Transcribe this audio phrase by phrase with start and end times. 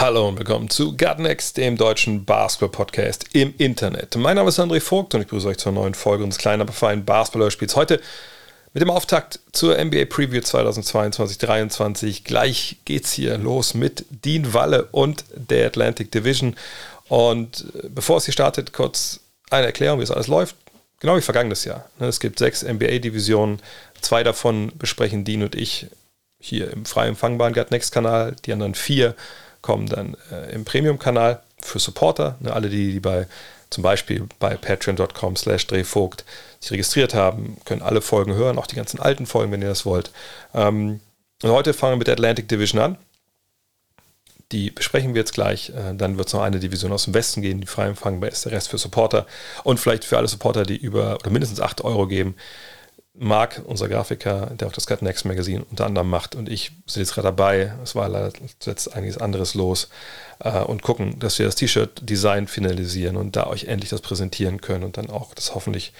[0.00, 4.16] Hallo und willkommen zu Gutnext, dem deutschen Basketball-Podcast im Internet.
[4.16, 6.72] Mein Name ist André Vogt und ich begrüße euch zur neuen Folge unseres kleinen, aber
[6.72, 7.76] feinen Basketball-Spiels.
[7.76, 8.00] Heute
[8.72, 12.24] mit dem Auftakt zur NBA Preview 2022-23.
[12.24, 16.56] Gleich geht's hier los mit Dean Walle und der Atlantic Division.
[17.08, 19.20] Und äh, bevor es hier startet, kurz
[19.50, 20.56] eine Erklärung, wie es alles läuft.
[21.00, 21.90] Genau wie vergangenes Jahr.
[21.98, 23.60] Ne, Es gibt sechs NBA-Divisionen.
[24.00, 25.88] Zwei davon besprechen Dean und ich
[26.38, 28.34] hier im frei empfangbaren Gut Next Kanal.
[28.46, 29.14] Die anderen vier
[29.62, 32.36] kommen dann äh, im Premium-Kanal für Supporter.
[32.40, 33.26] Ne, alle, die, die bei
[33.70, 36.24] zum Beispiel bei patreon.com slash drehvogt
[36.58, 39.86] sich registriert haben, können alle Folgen hören, auch die ganzen alten Folgen, wenn ihr das
[39.86, 40.10] wollt.
[40.54, 41.00] Ähm,
[41.42, 42.98] und heute fangen wir mit der Atlantic Division an.
[44.52, 45.70] Die besprechen wir jetzt gleich.
[45.70, 48.44] Äh, Dann wird es noch eine Division aus dem Westen gehen, die frei empfangbar ist.
[48.44, 49.26] Der Rest für Supporter
[49.62, 52.34] und vielleicht für alle Supporter, die über oder mindestens 8 Euro geben.
[53.14, 57.02] Marc, unser Grafiker, der auch das Cut Next Magazine unter anderem macht und ich sind
[57.02, 57.74] jetzt gerade dabei.
[57.82, 58.32] Es war leider
[58.64, 59.88] jetzt einiges anderes los
[60.38, 64.84] äh, und gucken, dass wir das T-Shirt-Design finalisieren und da euch endlich das präsentieren können
[64.84, 65.92] und dann auch das hoffentlich,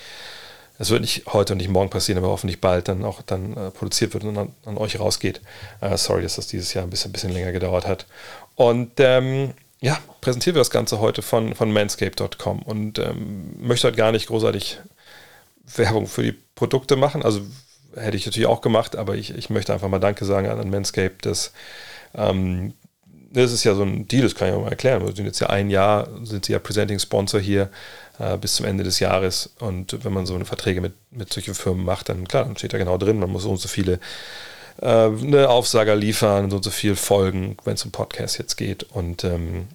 [0.78, 3.70] es wird nicht heute und nicht morgen passieren, aber hoffentlich bald dann auch dann äh,
[3.72, 5.40] produziert wird und an, an euch rausgeht.
[5.80, 8.06] Äh, sorry, dass das dieses Jahr ein bisschen, bisschen länger gedauert hat.
[8.54, 13.96] Und ähm, ja, präsentieren wir das Ganze heute von, von manscape.com und ähm, möchte heute
[13.96, 14.78] gar nicht großartig
[15.76, 17.22] Werbung für die Produkte machen.
[17.22, 17.40] Also
[17.94, 20.70] hätte ich natürlich auch gemacht, aber ich, ich möchte einfach mal Danke sagen an, an
[20.70, 21.52] Manscape, dass
[22.14, 22.74] ähm,
[23.32, 25.06] das ist ja so ein Deal, das kann ich auch mal erklären.
[25.06, 27.70] Wir sind jetzt ja ein Jahr, sind sie ja Presenting Sponsor hier
[28.18, 29.50] äh, bis zum Ende des Jahres.
[29.60, 32.72] Und wenn man so eine Verträge mit, mit solchen Firmen macht, dann klar, dann steht
[32.72, 34.00] da genau drin, man muss so und so viele
[34.80, 38.82] äh, eine Aufsager liefern, so und so viel Folgen, wenn es um Podcast jetzt geht.
[38.82, 39.68] Und ähm,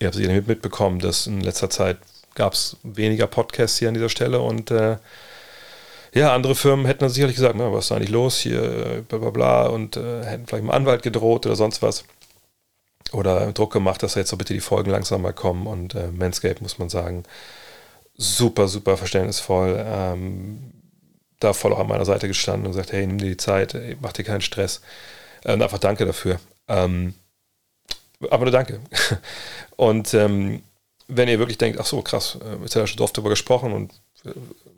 [0.00, 1.96] ihr habt sicher mit, mitbekommen, dass in letzter Zeit
[2.34, 4.96] gab es weniger Podcasts hier an dieser Stelle und äh,
[6.18, 9.18] ja, andere Firmen hätten dann sicherlich gesagt, was ist da eigentlich los hier, äh, bla
[9.18, 12.04] bla bla und äh, hätten vielleicht mal Anwalt gedroht oder sonst was.
[13.12, 15.66] Oder Druck gemacht, dass da jetzt so bitte die Folgen langsam mal kommen.
[15.66, 17.22] Und äh, Manscape, muss man sagen,
[18.16, 19.82] super, super verständnisvoll.
[19.86, 20.72] Ähm,
[21.40, 24.12] da voll auch an meiner Seite gestanden und gesagt, hey, nimm dir die Zeit, mach
[24.12, 24.82] dir keinen Stress.
[25.44, 26.40] Äh, Und einfach danke dafür.
[26.66, 27.14] Ähm,
[28.30, 28.80] aber nur danke.
[29.76, 30.62] Und ähm,
[31.06, 33.72] wenn ihr wirklich denkt, ach so, krass, äh, jetzt hat er schon oft darüber gesprochen
[33.72, 33.92] und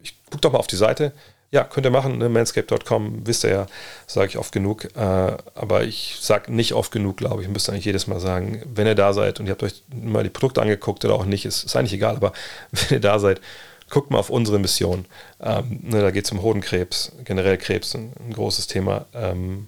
[0.03, 1.13] ich guck doch mal auf die Seite.
[1.53, 2.29] Ja, könnt ihr machen, ne?
[2.29, 3.67] manscape.com, wisst ihr ja,
[4.07, 4.85] sage ich oft genug.
[4.97, 8.87] Äh, aber ich sage nicht oft genug, glaube ich, müsst eigentlich jedes Mal sagen, wenn
[8.87, 11.65] ihr da seid und ihr habt euch mal die Produkte angeguckt oder auch nicht, ist,
[11.65, 12.33] ist eigentlich egal, aber
[12.71, 13.41] wenn ihr da seid,
[13.91, 15.07] guckt mal auf unsere Mission.
[15.41, 19.07] Ähm, ne, da geht es um Hodenkrebs, generell Krebs, ein, ein großes Thema.
[19.13, 19.67] Ähm,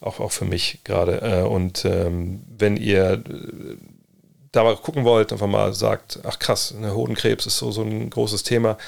[0.00, 1.20] auch, auch für mich gerade.
[1.20, 3.76] Äh, und ähm, wenn ihr äh,
[4.56, 8.10] da mal gucken wollt, einfach mal sagt, ach krass, ne, Hodenkrebs ist so, so ein
[8.10, 8.78] großes Thema.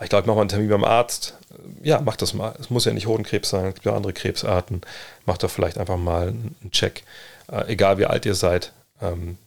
[0.00, 1.34] Ich glaube, ich mache mal einen Termin beim Arzt.
[1.82, 2.54] Ja, macht das mal.
[2.58, 4.80] Es muss ja nicht Hodenkrebs sein, es gibt ja andere Krebsarten.
[5.26, 7.04] Macht doch vielleicht einfach mal einen Check,
[7.50, 8.72] äh, egal wie alt ihr seid.
[9.00, 9.38] Ähm,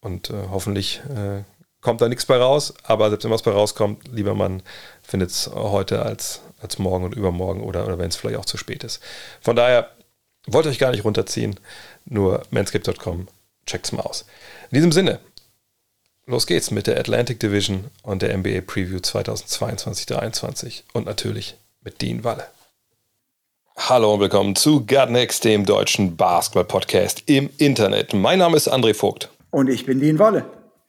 [0.00, 1.42] und äh, hoffentlich äh,
[1.80, 4.62] kommt da nichts bei raus, aber selbst wenn was bei rauskommt, lieber man
[5.02, 8.56] findet es heute als, als morgen und übermorgen oder, oder wenn es vielleicht auch zu
[8.56, 9.02] spät ist.
[9.40, 9.90] Von daher
[10.46, 11.58] wollte euch gar nicht runterziehen,
[12.04, 13.28] nur manscape.com,
[13.68, 14.24] checkt's mal aus.
[14.70, 15.20] In diesem Sinne,
[16.26, 22.24] los geht's mit der Atlantic Division und der NBA Preview 2022-23 und natürlich mit Dean
[22.24, 22.46] Walle.
[23.76, 28.12] Hallo und willkommen zu Gut Next, dem deutschen Basketball-Podcast im Internet.
[28.12, 29.28] Mein Name ist André Vogt.
[29.50, 30.44] Und ich bin Dean Wolle.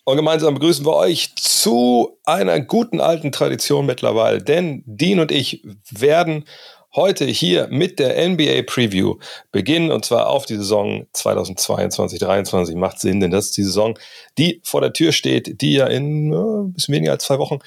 [0.05, 5.63] Und gemeinsam begrüßen wir euch zu einer guten alten Tradition mittlerweile, denn Dean und ich
[5.91, 6.45] werden
[6.95, 9.17] heute hier mit der NBA Preview
[9.51, 12.75] beginnen und zwar auf die Saison 2022-23.
[12.75, 13.97] Macht Sinn, denn das ist die Saison,
[14.37, 17.59] die vor der Tür steht, die ja in äh, ein bisschen weniger als zwei Wochen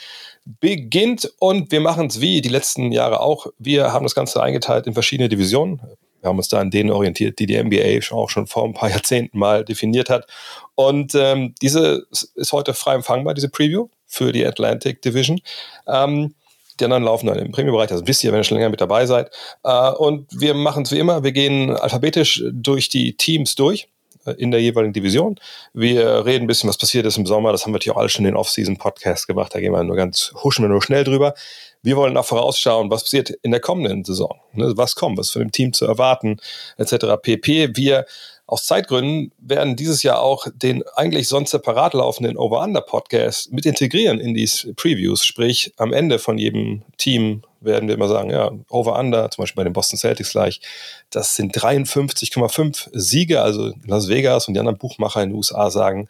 [0.45, 3.47] beginnt und wir machen es wie die letzten Jahre auch.
[3.59, 5.81] Wir haben das Ganze eingeteilt in verschiedene Divisionen.
[6.21, 8.91] Wir haben uns da an denen orientiert, die die NBA auch schon vor ein paar
[8.91, 10.27] Jahrzehnten mal definiert hat.
[10.75, 15.41] Und ähm, diese ist heute frei empfangbar, diese Preview für die Atlantic Division.
[15.87, 16.35] Ähm,
[16.81, 19.07] die anderen laufen dann im Premium-Bereich, das wisst ihr, wenn ihr schon länger mit dabei
[19.07, 19.31] seid.
[19.65, 23.89] Äh, und wir machen es wie immer, wir gehen alphabetisch durch die Teams durch
[24.25, 25.39] äh, in der jeweiligen Division.
[25.73, 27.53] Wir reden ein bisschen, was passiert ist im Sommer.
[27.53, 29.55] Das haben wir natürlich auch alles schon in den Off-Season-Podcast gemacht.
[29.55, 31.35] Da gehen wir nur ganz, huschen wir nur schnell drüber.
[31.83, 34.41] Wir wollen auch vorausschauen, was passiert in der kommenden Saison.
[34.53, 34.73] Ne?
[34.77, 36.37] Was kommt, was von dem Team zu erwarten,
[36.79, 37.07] etc.
[37.21, 37.71] pp.
[37.75, 38.07] Wir
[38.53, 44.35] aus Zeitgründen werden dieses Jahr auch den eigentlich sonst separat laufenden Over-Under-Podcast mit integrieren in
[44.35, 44.47] die
[44.77, 45.25] Previews.
[45.25, 49.65] Sprich, am Ende von jedem Team werden wir immer sagen, ja, Over-Under, zum Beispiel bei
[49.65, 50.61] den Boston Celtics gleich,
[51.09, 56.09] das sind 53,5 Siege, also Las Vegas und die anderen Buchmacher in den USA sagen,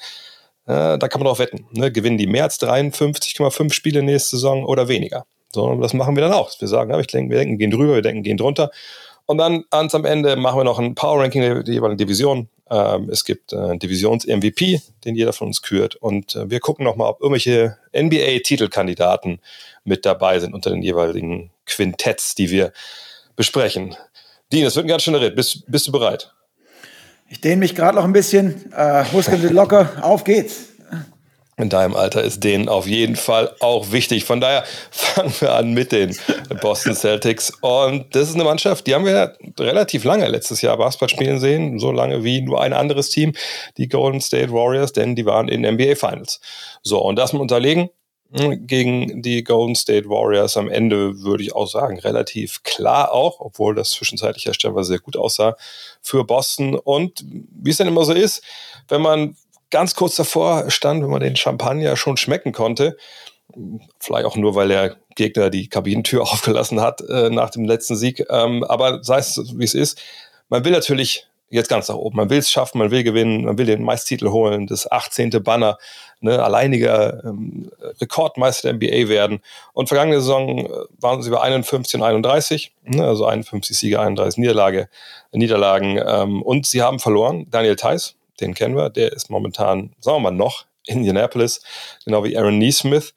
[0.66, 1.68] äh, da kann man drauf wetten.
[1.70, 1.92] Ne?
[1.92, 5.26] Gewinnen die mehr als 53,5 Spiele nächste Saison oder weniger?
[5.52, 6.50] So, das machen wir dann auch.
[6.58, 8.72] Wir sagen, ja, ich denke, wir denken, gehen drüber, wir denken, gehen drunter.
[9.26, 12.48] Und dann ans am Ende machen wir noch ein Power Ranking der, der jeweiligen Division.
[12.70, 15.96] Ähm, es gibt äh, Divisions-MVP, den jeder von uns kürt.
[15.96, 19.40] Und äh, wir gucken nochmal, ob irgendwelche NBA-Titelkandidaten
[19.84, 22.72] mit dabei sind unter den jeweiligen Quintetts, die wir
[23.36, 23.96] besprechen.
[24.52, 25.36] Dean, es wird ein ganz schöner Ritt.
[25.36, 26.32] Bist, bist du bereit?
[27.28, 28.72] Ich dehne mich gerade noch ein bisschen.
[28.72, 29.90] Äh, Muskeln locker.
[30.02, 30.71] Auf geht's
[31.62, 34.24] in deinem Alter ist denen auf jeden Fall auch wichtig.
[34.24, 36.16] Von daher fangen wir an mit den
[36.60, 37.52] Boston Celtics.
[37.62, 41.78] Und das ist eine Mannschaft, die haben wir relativ lange letztes Jahr Basketball spielen sehen,
[41.78, 43.32] so lange wie nur ein anderes Team,
[43.78, 46.40] die Golden State Warriors, denn die waren in NBA Finals.
[46.82, 47.88] So, und das mit unterlegen
[48.34, 53.40] hm, gegen die Golden State Warriors am Ende, würde ich auch sagen, relativ klar auch,
[53.40, 55.56] obwohl das zwischenzeitlich ja stellenweise sehr gut aussah
[56.00, 56.74] für Boston.
[56.74, 58.42] Und wie es dann immer so ist,
[58.88, 59.36] wenn man
[59.72, 62.96] ganz kurz davor stand, wenn man den Champagner schon schmecken konnte.
[63.98, 68.24] Vielleicht auch nur, weil der Gegner die Kabinentür aufgelassen hat äh, nach dem letzten Sieg.
[68.30, 70.00] Ähm, aber sei es wie es ist,
[70.48, 72.16] man will natürlich jetzt ganz nach oben.
[72.16, 75.30] Man will es schaffen, man will gewinnen, man will den Meistertitel holen, das 18.
[75.42, 75.76] Banner,
[76.20, 77.70] ne, alleiniger ähm,
[78.00, 79.40] Rekordmeister der NBA werden.
[79.74, 84.38] Und vergangene Saison äh, waren sie bei 51 und 31, ne, also 51 Siege, 31
[84.38, 84.88] Niederlage,
[85.30, 86.00] Niederlagen.
[86.04, 87.46] Ähm, und sie haben verloren.
[87.50, 91.62] Daniel Theiss, den kennen wir, der ist momentan, sagen wir mal, noch in Indianapolis,
[92.04, 93.14] genau wie Aaron Neesmith.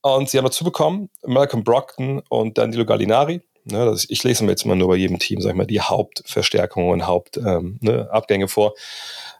[0.00, 3.42] Und sie haben dazu bekommen Malcolm Brockton und Danilo Gallinari.
[3.70, 5.80] Ne, ist, ich lese mir jetzt mal nur bei jedem Team, sag ich mal, die
[5.80, 8.74] Hauptverstärkungen und Hauptabgänge ähm, ne, vor.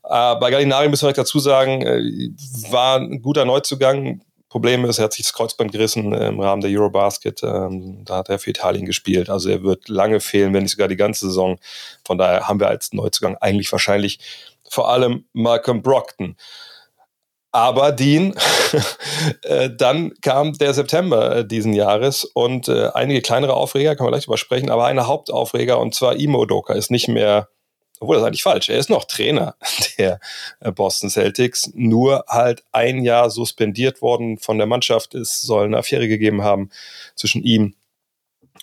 [0.05, 2.31] Äh, bei Gallinari müssen wir dazu sagen, äh,
[2.71, 4.21] war ein guter Neuzugang.
[4.51, 7.43] Problem ist, er hat sich das Kreuzband gerissen im Rahmen der Eurobasket.
[7.43, 9.29] Ähm, da hat er für Italien gespielt.
[9.31, 11.59] Also er wird lange fehlen, wenn nicht sogar die ganze Saison.
[12.07, 14.21] Von daher haben wir als Neuzugang eigentlich wahrscheinlich
[14.71, 16.37] vor allem Malcolm Brockton.
[17.51, 18.35] Aber Dean,
[19.43, 24.13] äh, dann kam der September äh, diesen Jahres und äh, einige kleinere Aufreger, kann man
[24.13, 27.49] gleich übersprechen, aber eine Hauptaufreger und zwar Imo Doka ist nicht mehr,
[28.01, 29.57] obwohl das ist eigentlich falsch, er ist noch Trainer
[29.99, 30.21] der
[30.75, 35.15] Boston Celtics, nur halt ein Jahr suspendiert worden von der Mannschaft.
[35.15, 36.71] Es soll eine Affäre gegeben haben
[37.17, 37.75] zwischen ihm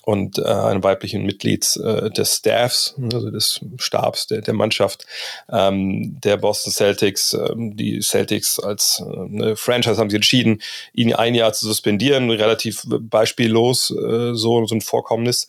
[0.06, 5.06] und äh, einem weiblichen Mitglied äh, des Staffs, also des Stabs der, der Mannschaft
[5.52, 7.34] ähm, der Boston Celtics.
[7.34, 10.62] Ähm, die Celtics als äh, eine Franchise haben sie entschieden,
[10.94, 15.48] ihn ein Jahr zu suspendieren, relativ beispiellos äh, so, so ein Vorkommnis.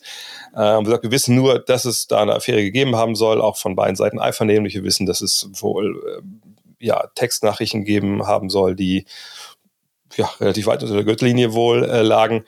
[0.55, 3.75] Äh, gesagt, wir wissen nur, dass es da eine Affäre gegeben haben soll, auch von
[3.75, 4.73] beiden Seiten einvernehmlich.
[4.73, 6.01] Wir wissen, dass es wohl
[6.79, 9.05] äh, ja, Textnachrichten geben haben soll, die
[10.15, 12.45] ja, relativ weit unter der Gürtellinie wohl äh, lagen.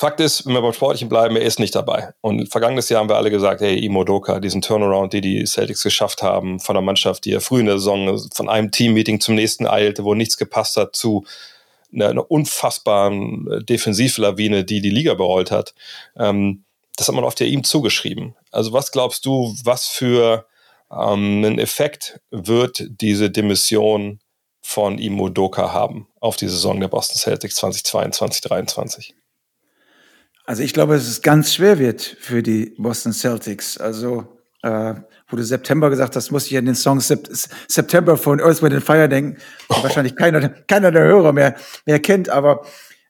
[0.00, 2.12] Fakt ist, wenn wir beim Sportlichen bleiben, er ist nicht dabei.
[2.20, 6.22] Und vergangenes Jahr haben wir alle gesagt, hey, Imodoka, diesen Turnaround, die die Celtics geschafft
[6.22, 9.66] haben, von der Mannschaft, die ja früh in der Saison von einem Teammeeting zum nächsten
[9.66, 11.24] eilte, wo nichts gepasst hat, zu
[11.92, 15.74] einer, einer unfassbaren äh, Defensivlawine, die die Liga berollt hat.
[16.16, 16.64] Ähm,
[16.96, 18.36] das hat man oft ja ihm zugeschrieben.
[18.52, 20.46] Also was glaubst du, was für
[20.92, 24.20] ähm, einen Effekt wird diese Demission
[24.60, 29.17] von Imodoka haben auf die Saison der Boston Celtics 2022, 2023?
[30.48, 33.76] Also ich glaube, dass es ganz schwer wird für die Boston Celtics.
[33.76, 34.26] Also
[34.62, 34.94] äh,
[35.28, 37.28] wo du September gesagt hast, muss ich an den Song Sep
[37.68, 39.36] September von Earth, Wind and Fire denken.
[39.68, 39.82] Oh.
[39.82, 42.64] Wahrscheinlich keiner, keiner der Hörer mehr, mehr kennt, aber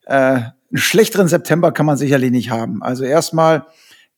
[0.07, 2.83] äh, einen schlechteren September kann man sicherlich nicht haben.
[2.83, 3.67] Also erstmal,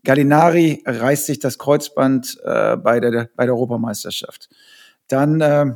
[0.02, 4.48] Gallinari reißt sich das Kreuzband äh, bei, der, bei der Europameisterschaft.
[5.08, 5.66] Dann äh,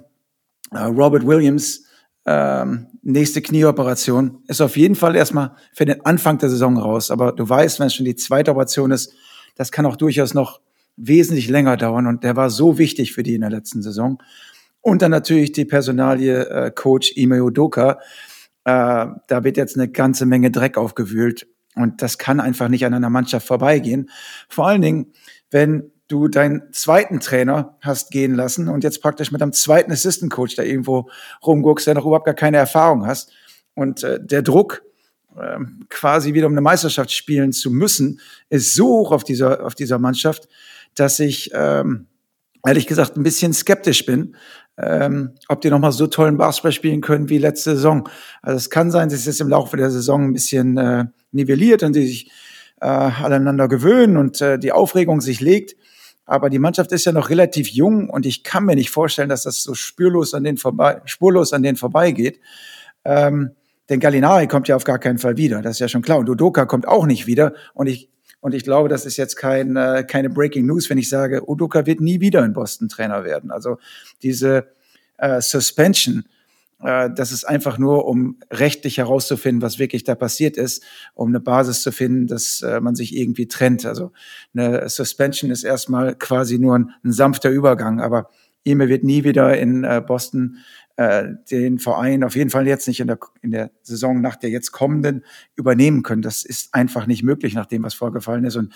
[0.74, 1.84] Robert Williams
[2.26, 4.43] ähm, nächste Knieoperation.
[4.49, 7.11] Ist auf jeden Fall erstmal für den Anfang der Saison raus.
[7.11, 9.12] Aber du weißt, wenn es schon die zweite Operation ist,
[9.57, 10.61] das kann auch durchaus noch
[10.97, 12.07] wesentlich länger dauern.
[12.07, 14.23] Und der war so wichtig für die in der letzten Saison.
[14.81, 17.99] Und dann natürlich die Personalie äh, Coach Ime Udoka.
[18.64, 21.47] Äh, da wird jetzt eine ganze Menge Dreck aufgewühlt.
[21.75, 24.11] Und das kann einfach nicht an einer Mannschaft vorbeigehen.
[24.49, 25.12] Vor allen Dingen,
[25.50, 30.30] wenn du deinen zweiten Trainer hast gehen lassen und jetzt praktisch mit einem zweiten Assistant
[30.30, 31.08] Coach da irgendwo
[31.44, 33.32] rumguckst, der noch überhaupt gar keine Erfahrung hast.
[33.75, 34.82] Und äh, der Druck,
[35.37, 35.58] äh,
[35.88, 38.20] quasi wieder um eine Meisterschaft spielen zu müssen,
[38.50, 40.49] ist so hoch auf dieser, auf dieser Mannschaft,
[40.94, 42.06] dass ich ähm,
[42.64, 44.37] ehrlich gesagt ein bisschen skeptisch bin,
[44.76, 48.08] ähm, ob die nochmal so tollen Basketball spielen können wie letzte Saison.
[48.42, 51.82] Also es kann sein, dass es jetzt im Laufe der Saison ein bisschen äh, nivelliert
[51.82, 52.30] und die sich
[52.80, 55.76] äh, aneinander gewöhnen und äh, die Aufregung sich legt.
[56.26, 59.43] Aber die Mannschaft ist ja noch relativ jung und ich kann mir nicht vorstellen, dass
[59.43, 62.40] das so spurlos an den vorbei, spurlos an denen vorbeigeht.
[63.04, 63.50] Ähm,
[63.90, 65.61] denn Gallinari kommt ja auf gar keinen Fall wieder.
[65.61, 66.19] Das ist ja schon klar.
[66.19, 67.52] Und Udoka kommt auch nicht wieder.
[67.75, 68.09] Und ich,
[68.40, 71.85] und ich glaube, das ist jetzt kein, äh, keine Breaking News, wenn ich sage, Udoka
[71.85, 73.50] wird nie wieder in Boston Trainer werden.
[73.50, 73.78] Also
[74.23, 74.69] diese
[75.19, 76.25] äh, Suspension,
[76.83, 80.83] äh, das ist einfach nur, um rechtlich herauszufinden, was wirklich da passiert ist,
[81.14, 83.87] um eine Basis zu finden, dass äh, man sich irgendwie trennt.
[83.87, 84.12] Also
[84.54, 88.28] eine Suspension ist erstmal quasi nur ein, ein sanfter Übergang, aber
[88.64, 90.59] Ime wird nie wieder in äh, Boston
[90.97, 94.71] den Verein auf jeden Fall jetzt nicht in der, in der Saison nach der jetzt
[94.71, 95.25] kommenden
[95.57, 96.23] übernehmen können.
[96.23, 98.54] Das ist einfach nicht möglich, nach dem, was vorgefallen ist.
[98.54, 98.73] Und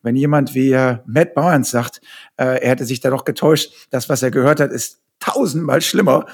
[0.00, 0.76] wenn jemand wie
[1.06, 2.00] Matt Barnes sagt,
[2.36, 6.26] er hätte sich da doch getäuscht, das, was er gehört hat, ist tausendmal schlimmer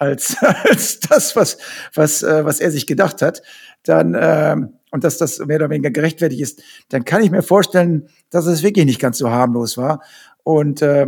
[0.00, 1.58] als, als das, was,
[1.94, 3.42] was, äh, was er sich gedacht hat,
[3.84, 4.56] dann, äh,
[4.90, 8.64] und dass das mehr oder weniger gerechtfertigt ist, dann kann ich mir vorstellen, dass es
[8.64, 10.02] wirklich nicht ganz so harmlos war.
[10.42, 11.06] Und äh,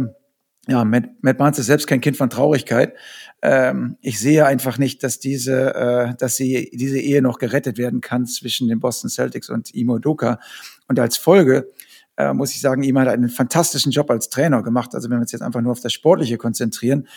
[0.69, 2.95] ja, Matt, Matt Barnes ist selbst kein Kind von Traurigkeit.
[3.41, 8.01] Ähm, ich sehe einfach nicht, dass diese, äh, dass sie diese Ehe noch gerettet werden
[8.01, 10.39] kann zwischen den Boston Celtics und Imo Doka.
[10.87, 11.73] Und als Folge
[12.17, 14.95] äh, muss ich sagen, Imo hat einen fantastischen Job als Trainer gemacht.
[14.95, 17.09] Also wenn wir uns jetzt einfach nur auf das Sportliche konzentrieren.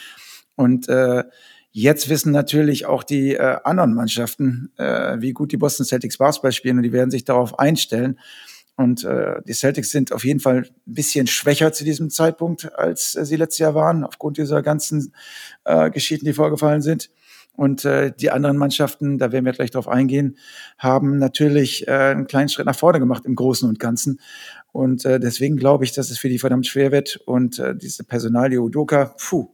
[0.56, 1.24] Und äh,
[1.76, 6.54] jetzt wissen natürlich auch die äh, anderen Mannschaften, äh, wie gut die Boston Celtics Basketball
[6.54, 8.18] spielen und die werden sich darauf einstellen.
[8.78, 13.16] Und äh, die Celtics sind auf jeden Fall ein bisschen schwächer zu diesem Zeitpunkt, als
[13.16, 15.14] äh, sie letztes Jahr waren, aufgrund dieser ganzen
[15.66, 17.10] äh, Geschichten, die vorgefallen sind.
[17.58, 20.38] Und äh, die anderen Mannschaften, da werden wir gleich drauf eingehen,
[20.78, 24.22] haben natürlich äh, einen kleinen Schritt nach vorne gemacht im Großen und Ganzen.
[24.72, 27.18] Und äh, deswegen glaube ich, dass es für die verdammt schwer wird.
[27.26, 29.50] Und äh, diese Personalie Udoka, puh,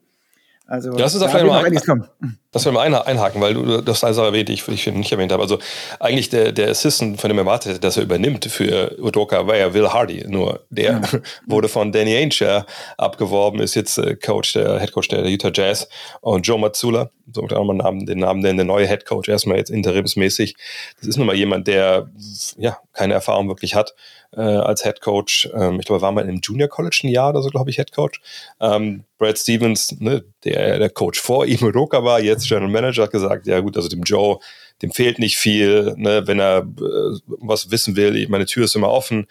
[0.72, 4.14] also, das ist da vielleicht mal ein, das will mal einhaken, weil du das eine
[4.14, 5.44] Sache erwähnt, die ich, ich nicht erwähnt habe.
[5.44, 5.60] Also
[6.00, 9.74] eigentlich der, der Assistant, von dem er erwartet dass er übernimmt für Udoka, war ja
[9.74, 10.24] Will Hardy.
[10.30, 11.02] Nur der ja.
[11.46, 12.66] wurde von Danny Ainge
[12.98, 15.90] abgeworben, ist jetzt äh, Coach, der Head Coach der Utah Jazz
[16.22, 19.72] und Joe Mazzula, so auch mal Namen, den Namen der neue Head Coach, erstmal jetzt
[19.72, 20.56] interimsmäßig.
[21.00, 22.10] Das ist nun mal jemand, der
[22.58, 23.94] ja keine Erfahrung wirklich hat
[24.36, 25.50] äh, als Head Coach.
[25.54, 27.78] Ähm, ich glaube, er war mal im Junior College ein Jahr oder so, glaube ich,
[27.78, 28.22] Head Coach.
[28.60, 33.12] Ähm, Brad Stevens, ne, der der Coach vor ihm Udoka war, jetzt General Manager, hat
[33.12, 34.40] gesagt, ja gut, also dem Joe,
[34.82, 38.90] dem fehlt nicht viel, ne, wenn er äh, was wissen will, meine Tür ist immer
[38.90, 39.28] offen,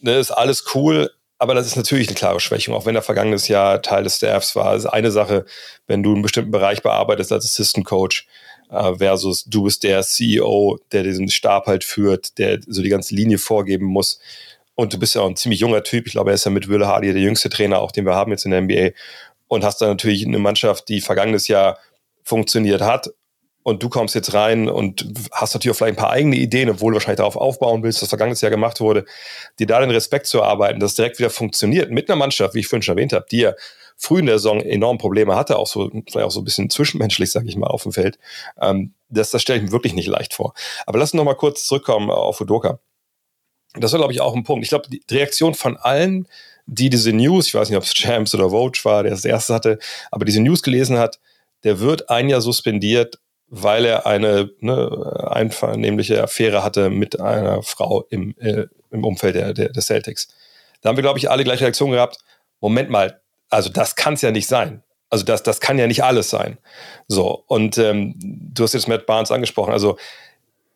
[0.00, 3.48] ne, ist alles cool, aber das ist natürlich eine klare Schwächung, auch wenn er vergangenes
[3.48, 4.74] Jahr Teil des Staffs war.
[4.74, 5.46] Das ist eine Sache,
[5.86, 8.26] wenn du einen bestimmten Bereich bearbeitest als Assistant Coach,
[8.70, 13.14] äh, versus du bist der CEO, der diesen Stab halt führt, der so die ganze
[13.14, 14.20] Linie vorgeben muss.
[14.74, 16.06] Und du bist ja auch ein ziemlich junger Typ.
[16.06, 18.30] Ich glaube, er ist ja mit Wille Hardy der jüngste Trainer, auch den wir haben
[18.30, 18.90] jetzt in der NBA.
[19.48, 21.78] Und hast da natürlich eine Mannschaft, die vergangenes Jahr
[22.22, 23.10] funktioniert hat.
[23.62, 26.92] Und du kommst jetzt rein und hast natürlich auch vielleicht ein paar eigene Ideen, obwohl
[26.92, 29.04] du wahrscheinlich darauf aufbauen willst, was vergangenes Jahr gemacht wurde,
[29.58, 32.60] dir da den Respekt zu erarbeiten, dass es direkt wieder funktioniert mit einer Mannschaft, wie
[32.60, 33.52] ich vorhin schon erwähnt habe, die ja
[34.00, 37.30] früh in der Saison enorm Probleme hatte, auch so, vielleicht auch so ein bisschen zwischenmenschlich,
[37.30, 38.18] sage ich mal, auf dem Feld.
[38.60, 40.54] Ähm, das das stelle ich mir wirklich nicht leicht vor.
[40.86, 42.80] Aber lass uns noch mal kurz zurückkommen auf Udoka.
[43.74, 44.64] Das war, glaube ich, auch ein Punkt.
[44.64, 46.26] Ich glaube, die Reaktion von allen,
[46.66, 49.54] die diese News, ich weiß nicht, ob es Champs oder Vogue war, der das erste
[49.54, 49.78] hatte,
[50.10, 51.20] aber diese News gelesen hat,
[51.62, 58.06] der wird ein Jahr suspendiert, weil er eine ne, einvernehmliche Affäre hatte mit einer Frau
[58.08, 60.28] im, äh, im Umfeld der, der, der Celtics.
[60.80, 62.18] Da haben wir, glaube ich, alle gleiche Reaktion gehabt.
[62.60, 63.19] Moment mal,
[63.50, 64.82] also das kann es ja nicht sein.
[65.10, 66.58] Also das, das kann ja nicht alles sein.
[67.08, 69.72] So, und ähm, du hast jetzt Matt Barnes angesprochen.
[69.72, 69.98] Also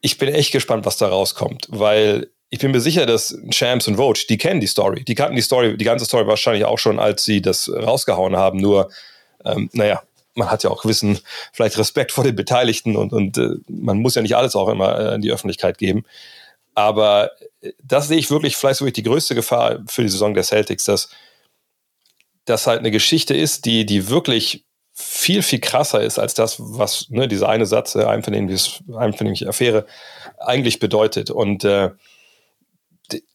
[0.01, 3.97] ich bin echt gespannt, was da rauskommt, weil ich bin mir sicher, dass Champs und
[3.97, 5.05] Vogue, die kennen die Story.
[5.05, 8.59] Die kannten die Story, die ganze Story wahrscheinlich auch schon, als sie das rausgehauen haben.
[8.61, 8.91] Nur,
[9.45, 10.03] ähm, naja,
[10.35, 11.19] man hat ja auch gewissen,
[11.53, 14.99] vielleicht Respekt vor den Beteiligten und, und äh, man muss ja nicht alles auch immer
[14.99, 16.05] äh, in die Öffentlichkeit geben.
[16.75, 20.45] Aber äh, das sehe ich wirklich vielleicht wirklich die größte Gefahr für die Saison der
[20.45, 21.09] Celtics, dass
[22.45, 27.09] das halt eine Geschichte ist, die, die wirklich viel, viel krasser ist als das, was
[27.11, 29.87] ne, dieser eine Satz, äh, einvernehmliche Affäre,
[30.39, 31.31] eigentlich bedeutet.
[31.31, 31.91] Und äh,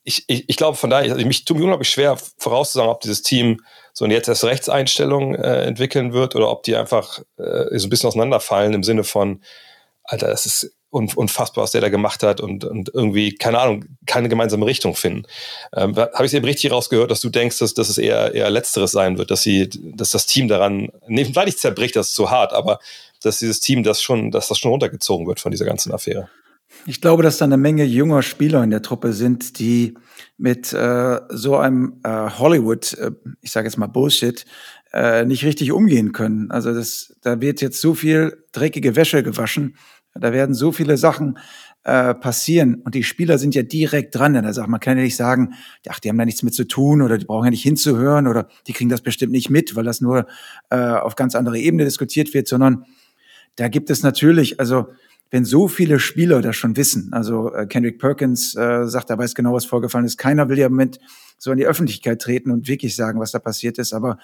[0.04, 3.22] ich, ich, ich glaube von daher, also mich tut mir unglaublich schwer vorauszusagen, ob dieses
[3.22, 3.62] Team
[3.94, 7.90] so eine jetzt erst Rechtseinstellung äh, entwickeln wird oder ob die einfach äh, so ein
[7.90, 9.44] bisschen auseinanderfallen im Sinne von,
[10.04, 14.30] Alter, das ist unfassbar, was der da gemacht hat und, und irgendwie, keine Ahnung, keine
[14.30, 15.24] gemeinsame Richtung finden.
[15.74, 18.50] Ähm, Habe ich es eben richtig rausgehört, dass du denkst, dass, dass es eher, eher
[18.50, 22.16] Letzteres sein wird, dass sie, dass das Team daran, nee, vielleicht nicht zerbricht, das ist
[22.16, 22.80] zu hart, aber
[23.22, 26.30] dass dieses Team das schon, dass das schon runtergezogen wird von dieser ganzen Affäre.
[26.86, 29.96] Ich glaube, dass da eine Menge junger Spieler in der Truppe sind, die
[30.38, 34.46] mit äh, so einem äh, Hollywood, äh, ich sage jetzt mal Bullshit,
[34.94, 36.52] äh, nicht richtig umgehen können.
[36.52, 39.76] Also das, da wird jetzt so viel dreckige Wäsche gewaschen,
[40.14, 41.38] da werden so viele Sachen
[41.84, 44.34] äh, passieren und die Spieler sind ja direkt dran.
[44.34, 45.54] Da sagt man kann ja nicht sagen,
[45.88, 48.48] ach, die haben da nichts mit zu tun oder die brauchen ja nicht hinzuhören oder
[48.68, 50.26] die kriegen das bestimmt nicht mit, weil das nur
[50.70, 52.86] äh, auf ganz andere Ebene diskutiert wird, sondern
[53.56, 54.88] da gibt es natürlich, also
[55.32, 59.36] wenn so viele Spieler das schon wissen, also äh, Kendrick Perkins äh, sagt, er weiß
[59.36, 60.18] genau, was vorgefallen ist.
[60.18, 61.00] Keiner will ja im Moment
[61.38, 64.18] so in die Öffentlichkeit treten und wirklich sagen, was da passiert ist, aber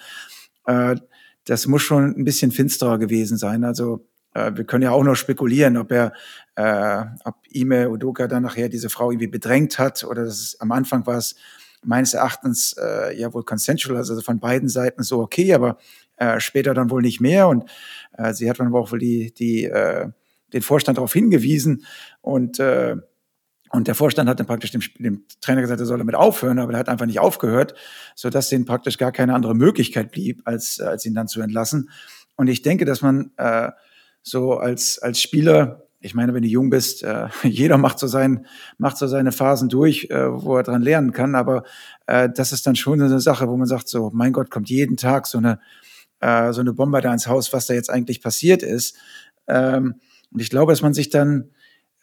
[0.66, 0.96] äh,
[1.44, 3.62] das muss schon ein bisschen finsterer gewesen sein.
[3.62, 4.04] Also
[4.36, 6.12] äh, wir können ja auch nur spekulieren, ob er,
[6.56, 10.72] äh, ob Ime Udoka dann nachher diese Frau irgendwie bedrängt hat oder dass es, am
[10.72, 11.36] Anfang war es
[11.82, 15.78] meines Erachtens äh, ja wohl consensual, also von beiden Seiten so okay, aber
[16.16, 17.68] äh, später dann wohl nicht mehr und
[18.18, 20.08] äh, sie hat dann auch wohl die, die äh,
[20.52, 21.84] den Vorstand darauf hingewiesen
[22.20, 22.96] und äh,
[23.70, 26.72] und der Vorstand hat dann praktisch dem, dem Trainer gesagt, er soll damit aufhören, aber
[26.72, 27.74] er hat einfach nicht aufgehört,
[28.14, 31.90] so dass denen praktisch gar keine andere Möglichkeit blieb, als, als ihn dann zu entlassen.
[32.36, 33.72] Und ich denke, dass man äh,
[34.26, 38.44] so als, als Spieler, ich meine, wenn du jung bist, äh, jeder macht so, sein,
[38.76, 41.62] macht so seine Phasen durch, äh, wo er dran lernen kann, aber
[42.06, 44.68] äh, das ist dann schon so eine Sache, wo man sagt, so, mein Gott, kommt
[44.68, 45.60] jeden Tag so eine,
[46.20, 48.96] äh, so eine Bombe da ins Haus, was da jetzt eigentlich passiert ist.
[49.46, 49.94] Ähm,
[50.32, 51.50] und ich glaube, dass man sich dann,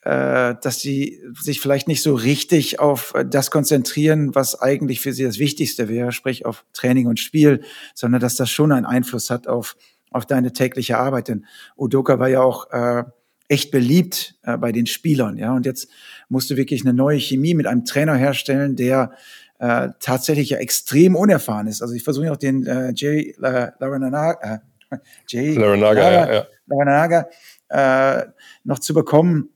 [0.03, 5.25] äh, dass sie sich vielleicht nicht so richtig auf das konzentrieren, was eigentlich für sie
[5.25, 7.63] das Wichtigste wäre, sprich auf Training und Spiel,
[7.93, 9.75] sondern dass das schon einen Einfluss hat auf,
[10.13, 11.27] auf deine tägliche Arbeit.
[11.27, 13.03] Denn Udoka war ja auch äh,
[13.47, 15.53] echt beliebt äh, bei den Spielern, ja.
[15.53, 15.89] Und jetzt
[16.29, 19.11] musst du wirklich eine neue Chemie mit einem Trainer herstellen, der
[19.59, 21.81] äh, tatsächlich ja extrem unerfahren ist.
[21.81, 26.47] Also ich versuche auch den äh, Jay Laranaga, äh, Jay Laranaga, ja, ja.
[26.67, 27.27] Laranaga
[27.69, 28.25] äh,
[28.63, 29.49] noch zu bekommen.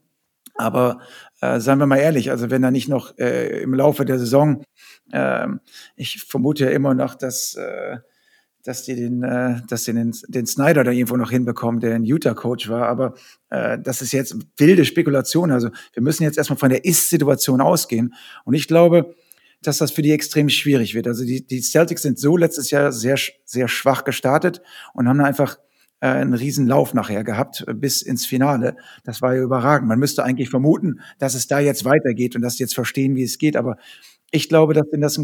[0.54, 1.00] Aber
[1.40, 4.64] äh, seien wir mal ehrlich, also wenn er nicht noch äh, im Laufe der Saison,
[5.12, 5.46] äh,
[5.94, 7.98] ich vermute ja immer noch, dass, äh,
[8.64, 12.04] dass die den, äh, dass die den, den Snyder da irgendwo noch hinbekommen, der ein
[12.04, 12.88] Utah-Coach war.
[12.88, 13.14] Aber
[13.50, 15.50] äh, das ist jetzt wilde Spekulation.
[15.50, 18.14] Also wir müssen jetzt erstmal von der Ist-Situation ausgehen.
[18.44, 19.14] Und ich glaube,
[19.62, 21.06] dass das für die extrem schwierig wird.
[21.06, 24.62] Also die, die Celtics sind so letztes Jahr sehr, sehr schwach gestartet
[24.94, 25.58] und haben einfach
[26.00, 28.76] äh, einen Lauf nachher gehabt bis ins Finale.
[29.04, 29.88] Das war ja überragend.
[29.88, 33.24] Man müsste eigentlich vermuten, dass es da jetzt weitergeht und dass sie jetzt verstehen, wie
[33.24, 33.56] es geht.
[33.56, 33.76] Aber
[34.30, 35.18] ich glaube, dass denn das,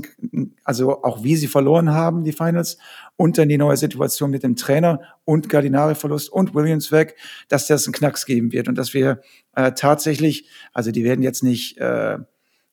[0.65, 2.79] also auch wie sie verloren haben, die Finals,
[3.17, 7.17] und dann die neue Situation mit dem Trainer und Gardinari-Verlust und Williams weg,
[7.49, 9.21] dass das einen Knacks geben wird und dass wir
[9.55, 12.19] äh, tatsächlich, also die werden jetzt nicht, äh,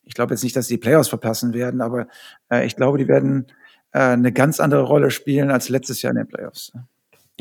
[0.04, 2.08] ich glaube jetzt nicht, dass sie die Playoffs verpassen werden, aber
[2.50, 3.48] äh, ich glaube, die werden
[3.91, 6.72] äh, eine ganz andere Rolle spielen als letztes Jahr in den Playoffs.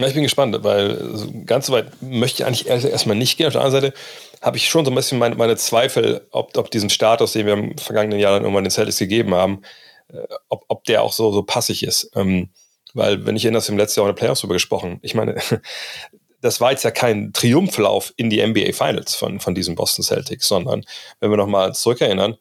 [0.00, 0.98] Ja, ich bin gespannt, weil
[1.44, 3.48] ganz so weit möchte ich eigentlich erstmal nicht gehen.
[3.48, 3.94] Auf der anderen Seite
[4.40, 7.52] habe ich schon so ein bisschen meine, meine Zweifel, ob, ob diesen Status, den wir
[7.52, 9.60] im vergangenen Jahr dann irgendwann den Celtics gegeben haben,
[10.08, 10.16] äh,
[10.48, 12.12] ob, ob der auch so, so passig ist.
[12.14, 12.48] Ähm,
[12.94, 15.00] weil, wenn ich erinnere, im letzten Jahr in der Playoffs darüber gesprochen.
[15.02, 15.36] Ich meine,
[16.40, 20.48] das war jetzt ja kein Triumphlauf in die NBA Finals von, von diesen Boston Celtics,
[20.48, 20.82] sondern
[21.20, 22.38] wenn wir nochmal zurückerinnern,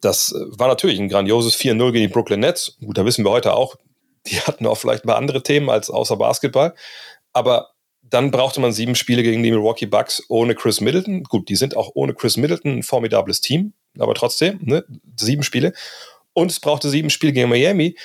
[0.00, 2.76] das war natürlich ein grandioses 4-0 gegen die Brooklyn Nets.
[2.78, 3.74] Gut, da wissen wir heute auch,
[4.26, 6.74] die hatten auch vielleicht mal andere Themen als außer Basketball.
[7.32, 7.70] Aber
[8.02, 11.24] dann brauchte man sieben Spiele gegen die Milwaukee Bucks ohne Chris Middleton.
[11.24, 14.84] Gut, die sind auch ohne Chris Middleton ein formidables Team, aber trotzdem, ne,
[15.16, 15.72] sieben Spiele.
[16.32, 17.96] Und es brauchte sieben Spiele gegen Miami.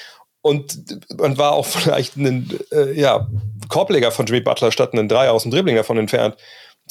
[0.42, 3.28] Und man war auch vielleicht ein äh, ja,
[3.68, 6.36] Korbleger von Jimmy Butler statt einen Dreier aus dem Dribbling davon entfernt,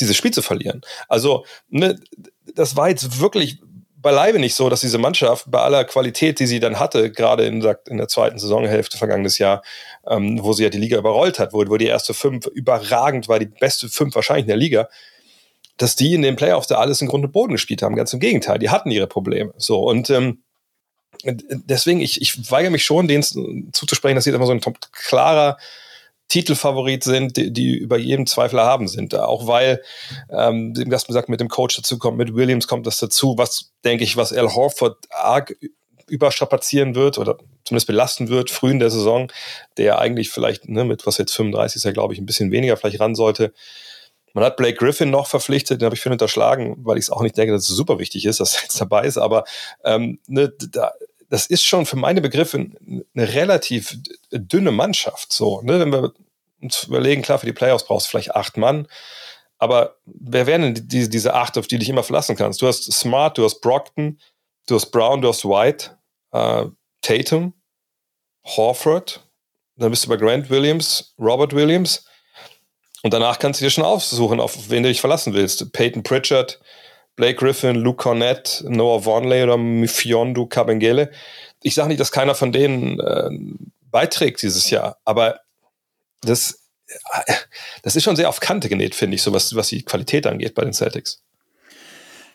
[0.00, 0.80] dieses Spiel zu verlieren.
[1.08, 2.00] Also, ne,
[2.54, 3.60] das war jetzt wirklich
[4.04, 7.60] beileibe nicht so, dass diese Mannschaft bei aller Qualität, die sie dann hatte, gerade in
[7.60, 9.62] der, in der zweiten Saisonhälfte vergangenes Jahr,
[10.06, 13.40] ähm, wo sie ja die Liga überrollt hat, wo, wo die erste fünf überragend war,
[13.40, 14.88] die beste fünf wahrscheinlich in der Liga,
[15.78, 17.96] dass die in den Playoffs da alles im Grunde Boden gespielt haben.
[17.96, 19.52] Ganz im Gegenteil, die hatten ihre Probleme.
[19.56, 20.42] So und ähm,
[21.24, 23.22] deswegen, ich, ich weigere mich schon, denen
[23.72, 24.60] zuzusprechen, dass sie immer so ein
[24.92, 25.56] klarer
[26.28, 29.14] Titelfavorit sind, die, die über jedem Zweifel erhaben sind.
[29.14, 29.82] Auch weil,
[30.30, 34.04] ähm, das gesagt, mit dem Coach dazu kommt, mit Williams kommt das dazu, was, denke
[34.04, 35.54] ich, was Al Horford arg
[36.06, 39.30] überstrapazieren wird oder zumindest belasten wird, früh in der Saison,
[39.76, 42.76] der eigentlich vielleicht, ne, mit was jetzt 35 ist, ja, glaube ich, ein bisschen weniger
[42.76, 43.52] vielleicht ran sollte.
[44.34, 47.22] Man hat Blake Griffin noch verpflichtet, den habe ich für unterschlagen, weil ich es auch
[47.22, 49.44] nicht denke, dass es super wichtig ist, dass er jetzt dabei ist, aber
[49.84, 50.92] ähm, ne, da,
[51.34, 53.98] das ist schon für meine Begriffe eine relativ
[54.30, 55.32] dünne Mannschaft.
[55.32, 55.80] So, ne?
[55.80, 56.12] Wenn wir
[56.62, 58.86] uns überlegen, klar, für die Playoffs brauchst du vielleicht acht Mann.
[59.58, 62.62] Aber wer wären denn die, diese acht, auf die du dich immer verlassen kannst?
[62.62, 64.20] Du hast Smart, du hast Brockton,
[64.68, 65.98] du hast Brown, du hast White,
[66.30, 66.66] äh,
[67.02, 67.52] Tatum,
[68.44, 69.26] Horford,
[69.74, 72.06] dann bist du bei Grant Williams, Robert Williams.
[73.02, 75.72] Und danach kannst du dir schon aussuchen, auf wen du dich verlassen willst.
[75.72, 76.60] Peyton Pritchard,
[77.16, 81.10] Blake Griffin, Luke Cornett, Noah Vonley oder Mfiondu Kabengele.
[81.62, 83.30] Ich sage nicht, dass keiner von denen äh,
[83.90, 85.40] beiträgt dieses Jahr, aber
[86.22, 86.68] das,
[87.82, 90.54] das ist schon sehr auf Kante genäht, finde ich, so was, was die Qualität angeht
[90.54, 91.22] bei den Celtics.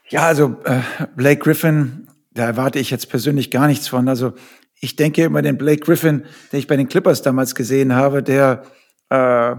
[0.09, 0.81] Ja, also äh,
[1.15, 4.07] Blake Griffin, da erwarte ich jetzt persönlich gar nichts von.
[4.07, 4.33] Also
[4.79, 8.63] ich denke immer den Blake Griffin, den ich bei den Clippers damals gesehen habe, der
[9.09, 9.55] äh,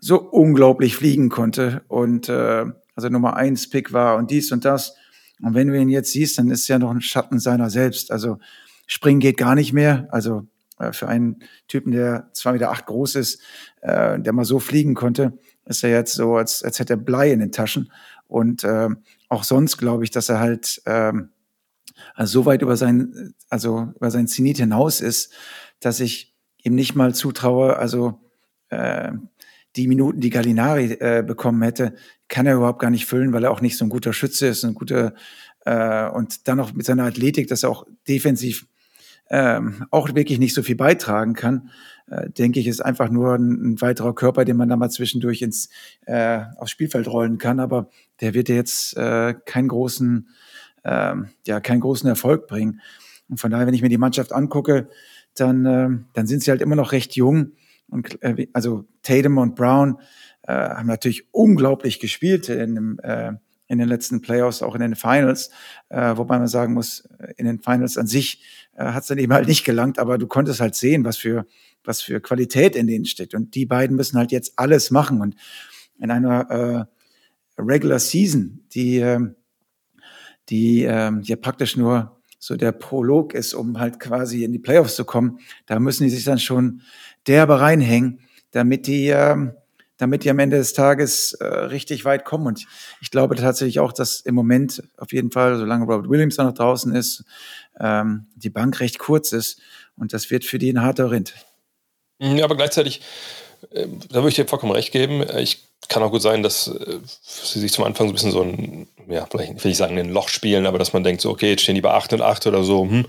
[0.00, 2.64] so unglaublich fliegen konnte und äh,
[2.98, 4.96] also Nummer eins Pick war und dies und das.
[5.40, 8.10] Und wenn du ihn jetzt siehst, dann ist er ja noch ein Schatten seiner selbst.
[8.10, 8.40] Also
[8.88, 10.08] springen geht gar nicht mehr.
[10.10, 10.48] Also
[10.80, 13.40] äh, für einen Typen, der zwei Meter acht groß ist,
[13.82, 17.30] äh, der mal so fliegen konnte, ist er jetzt so, als, als hätte er Blei
[17.30, 17.92] in den Taschen.
[18.26, 18.88] Und äh,
[19.28, 21.28] auch sonst glaube ich, dass er halt ähm,
[22.16, 25.32] also so weit über sein, also über sein Zenit hinaus ist,
[25.78, 26.34] dass ich
[26.64, 28.18] ihm nicht mal zutraue, also
[28.70, 29.12] äh,
[29.76, 31.94] die Minuten, die Gallinari äh, bekommen hätte,
[32.28, 34.64] kann er überhaupt gar nicht füllen, weil er auch nicht so ein guter Schütze ist,
[34.64, 35.14] ein guter
[35.64, 38.66] äh, und dann noch mit seiner Athletik, dass er auch defensiv
[39.30, 41.70] ähm, auch wirklich nicht so viel beitragen kann,
[42.10, 45.42] äh, denke ich, ist einfach nur ein, ein, weiterer Körper, den man da mal zwischendurch
[45.42, 45.68] ins
[46.06, 47.60] äh, aufs Spielfeld rollen kann.
[47.60, 50.28] Aber der wird ja jetzt äh, keinen großen,
[50.84, 51.14] äh,
[51.46, 52.80] ja, keinen großen Erfolg bringen.
[53.28, 54.88] Und von daher, wenn ich mir die Mannschaft angucke,
[55.34, 57.52] dann, äh, dann sind sie halt immer noch recht jung.
[57.90, 59.98] Und äh, also Tatum und Brown
[60.48, 63.32] äh, haben natürlich unglaublich gespielt in dem äh,
[63.68, 65.50] in den letzten Playoffs, auch in den Finals,
[65.90, 67.06] äh, wobei man sagen muss,
[67.36, 68.42] in den Finals an sich
[68.74, 71.46] äh, hat es dann eben halt nicht gelangt, aber du konntest halt sehen, was für,
[71.84, 73.34] was für Qualität in denen steckt.
[73.34, 75.20] Und die beiden müssen halt jetzt alles machen.
[75.20, 75.36] Und
[75.98, 79.20] in einer äh, Regular Season, die, äh,
[80.48, 84.96] die äh, ja praktisch nur so der Prolog ist, um halt quasi in die Playoffs
[84.96, 86.80] zu kommen, da müssen die sich dann schon
[87.26, 88.20] derbe reinhängen,
[88.52, 89.50] damit die, äh,
[89.98, 92.46] damit die am Ende des Tages äh, richtig weit kommen.
[92.46, 92.66] Und
[93.00, 96.94] ich glaube tatsächlich auch, dass im Moment auf jeden Fall, solange Robert Williams noch draußen
[96.94, 97.24] ist,
[97.78, 99.60] ähm, die Bank recht kurz ist.
[99.96, 101.34] Und das wird für die ein harter Rind.
[102.20, 103.02] Ja, aber gleichzeitig,
[103.70, 105.24] äh, da würde ich dir vollkommen recht geben.
[105.36, 108.42] Ich kann auch gut sein, dass äh, sie sich zum Anfang so ein bisschen so
[108.42, 111.50] ein, ja, vielleicht will ich sagen, ein Loch spielen, aber dass man denkt, so, okay,
[111.50, 113.06] jetzt stehen die bei 8 und 8 oder so, hm,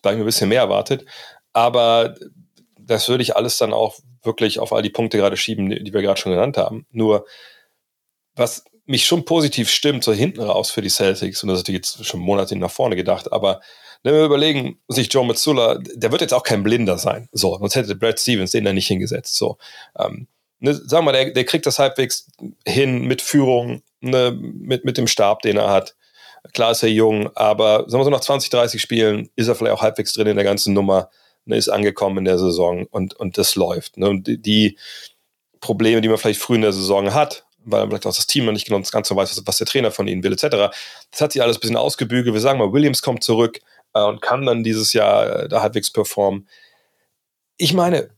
[0.00, 1.04] da habe ich mir ein bisschen mehr erwartet.
[1.52, 2.14] Aber
[2.78, 6.02] das würde ich alles dann auch wirklich auf all die Punkte gerade schieben, die wir
[6.02, 6.86] gerade schon genannt haben.
[6.90, 7.26] Nur,
[8.34, 12.04] was mich schon positiv stimmt, so hinten raus für die Celtics, und das ist jetzt
[12.04, 13.60] schon Monate nach vorne gedacht, aber
[14.02, 17.28] wenn wir überlegen, sich Joe Mazzula, der wird jetzt auch kein Blinder sein.
[17.30, 19.36] So, sonst hätte Brad Stevens den da nicht hingesetzt.
[19.36, 19.58] So,
[19.96, 20.26] ähm,
[20.58, 22.26] ne, sagen wir, der, der kriegt das halbwegs
[22.66, 25.94] hin mit Führung, ne, mit, mit dem Stab, den er hat.
[26.52, 29.76] Klar ist er jung, aber sagen wir so nach 20, 30 Spielen ist er vielleicht
[29.76, 31.08] auch halbwegs drin in der ganzen Nummer
[31.44, 33.96] ne, ist angekommen in der Saison und, und das läuft.
[33.96, 34.08] Ne?
[34.08, 34.78] Und die
[35.60, 38.44] Probleme, die man vielleicht früh in der Saison hat, weil man vielleicht auch das Team
[38.44, 40.74] noch nicht genau das Ganze weiß, was der Trainer von ihnen will, etc.
[41.10, 42.34] Das hat sich alles ein bisschen ausgebügelt.
[42.34, 43.60] Wir sagen mal, Williams kommt zurück
[43.94, 46.48] äh, und kann dann dieses Jahr äh, da halbwegs performen.
[47.56, 48.10] Ich meine,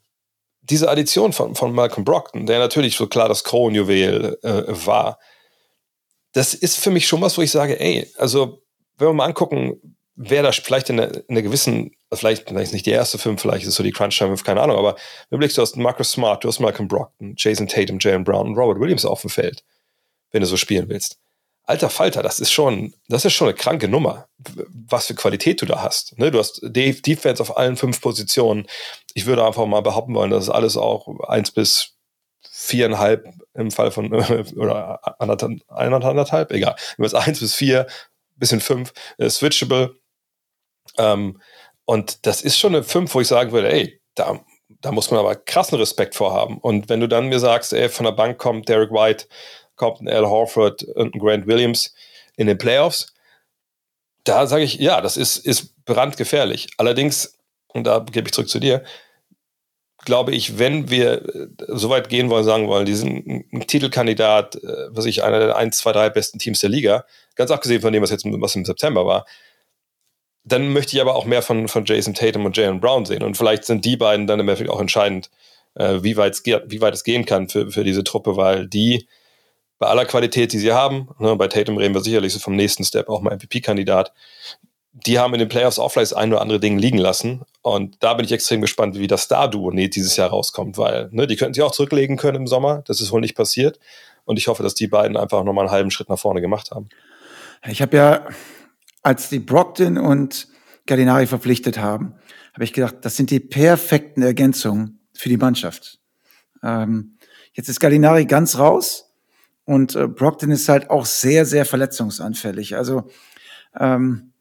[0.62, 5.18] diese Addition von, von Malcolm Brockton, der natürlich so klar das Kronjuwel äh, war,
[6.32, 8.62] das ist für mich schon was, wo ich sage, ey, also
[8.96, 12.86] wenn wir mal angucken, wer da vielleicht in einer, in einer gewissen, vielleicht, vielleicht nicht
[12.86, 15.38] die erste fünf, vielleicht ist es so die Crunch Time keine Ahnung, aber wenn du
[15.38, 18.80] blickst, du hast Marcus Smart, du hast Malcolm Brockton, Jason Tatum, Jalen Brown und Robert
[18.80, 19.64] Williams auf dem Feld,
[20.30, 21.18] wenn du so spielen willst.
[21.66, 24.28] Alter Falter, das ist schon, das ist schon eine kranke Nummer,
[24.68, 26.18] was für Qualität du da hast.
[26.18, 26.30] Ne?
[26.30, 28.66] Du hast Defense auf allen fünf Positionen.
[29.14, 31.94] Ich würde einfach mal behaupten wollen, dass es alles auch eins bis
[32.42, 34.12] viereinhalb im Fall von,
[34.56, 36.76] oder anderthalb, anderthalb egal.
[36.98, 37.86] Es eins bis vier,
[38.36, 39.96] bisschen fünf, äh, switchable,
[40.98, 41.40] ähm,
[41.84, 44.40] und das ist schon eine 5, wo ich sagen würde, ey, da,
[44.80, 46.58] da muss man aber krassen Respekt vorhaben.
[46.58, 49.26] Und wenn du dann mir sagst, ey, von der Bank kommt Derek White,
[49.76, 51.94] kommt ein Al Horford und ein Grant Williams
[52.36, 53.12] in den Playoffs,
[54.24, 56.68] da sage ich, ja, das ist, ist brandgefährlich.
[56.78, 58.82] Allerdings, und da gebe ich zurück zu dir,
[60.04, 64.56] glaube ich, wenn wir äh, so weit gehen wollen, sagen wollen, die sind ein Titelkandidat,
[64.56, 67.04] äh, was ich, einer der 1, 2, 3 besten Teams der Liga,
[67.34, 69.26] ganz abgesehen von dem, was jetzt was im September war,
[70.44, 73.22] dann möchte ich aber auch mehr von, von Jason Tatum und Jalen Brown sehen.
[73.22, 75.30] Und vielleicht sind die beiden dann im Endeffekt auch entscheidend,
[75.74, 79.08] äh, wie, weit es wie weit es gehen kann für, für diese Truppe, weil die
[79.78, 82.84] bei aller Qualität, die sie haben, ne, bei Tatum reden wir sicherlich so vom nächsten
[82.84, 84.12] Step auch mal MVP-Kandidat,
[84.92, 87.42] die haben in den Playoffs auch vielleicht ein oder andere Dinge liegen lassen.
[87.62, 91.36] Und da bin ich extrem gespannt, wie das Star-Duo dieses Jahr rauskommt, weil ne, die
[91.36, 92.82] könnten sich auch zurücklegen können im Sommer.
[92.86, 93.80] Das ist wohl nicht passiert.
[94.24, 96.88] Und ich hoffe, dass die beiden einfach nochmal einen halben Schritt nach vorne gemacht haben.
[97.66, 98.26] Ich habe ja
[99.04, 100.48] als die Brockton und
[100.86, 102.14] Gallinari verpflichtet haben,
[102.52, 106.00] habe ich gedacht, das sind die perfekten Ergänzungen für die Mannschaft.
[106.62, 107.16] Ähm,
[107.52, 109.14] jetzt ist Gallinari ganz raus
[109.64, 112.76] Und äh, Brockton ist halt auch sehr, sehr verletzungsanfällig.
[112.76, 113.08] Also
[113.78, 114.32] ähm,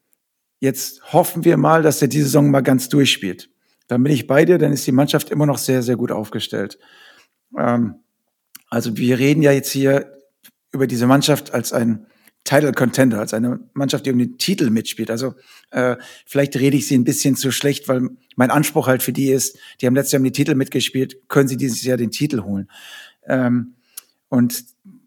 [0.60, 3.50] jetzt hoffen wir mal, dass er diese Saison mal ganz durchspielt.
[3.88, 6.78] Dann bin ich bei dir, dann ist die Mannschaft immer noch sehr, sehr gut aufgestellt.
[7.58, 7.96] Ähm,
[8.68, 10.18] also wir reden ja jetzt hier
[10.72, 12.06] über diese Mannschaft als ein
[12.44, 15.10] Title Contender, als eine Mannschaft, die um den Titel mitspielt.
[15.10, 15.34] Also
[15.70, 19.30] äh, vielleicht rede ich sie ein bisschen zu schlecht, weil mein Anspruch halt für die
[19.30, 22.42] ist, die haben letztes Jahr um den Titel mitgespielt, können sie dieses Jahr den Titel
[22.42, 22.68] holen.
[23.26, 23.74] Ähm,
[24.28, 24.64] und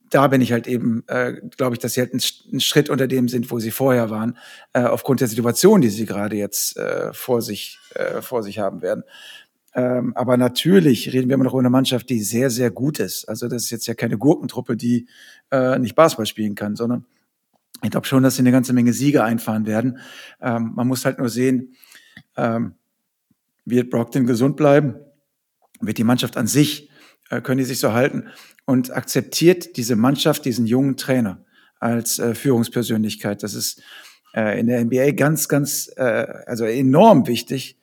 [0.09, 3.27] da bin ich halt eben, äh, glaube ich, dass sie halt einen, Schritt unter dem
[3.27, 4.37] sind, wo sie vorher waren,
[4.73, 8.81] äh, aufgrund der Situation, die sie gerade jetzt äh, vor sich äh, vor sich haben
[8.81, 9.03] werden.
[9.75, 13.25] Ähm, aber natürlich reden wir immer noch über eine Mannschaft, die sehr, sehr gut ist.
[13.25, 15.07] Also das ist jetzt ja keine Gurkentruppe, die
[15.51, 17.05] äh, nicht Basketball spielen kann, sondern
[17.83, 19.99] ich glaube schon, dass sie eine ganze Menge Siege einfahren werden.
[20.41, 21.75] Ähm, man muss halt nur sehen,
[22.35, 22.75] ähm,
[23.65, 24.95] wird Brockton gesund bleiben?
[25.79, 26.89] Wird die Mannschaft an sich,
[27.29, 28.27] äh, können die sich so halten?
[28.65, 31.45] Und akzeptiert diese Mannschaft diesen jungen Trainer
[31.79, 33.43] als äh, Führungspersönlichkeit?
[33.43, 33.81] Das ist
[34.33, 37.77] äh, in der NBA ganz, ganz, äh, also enorm wichtig.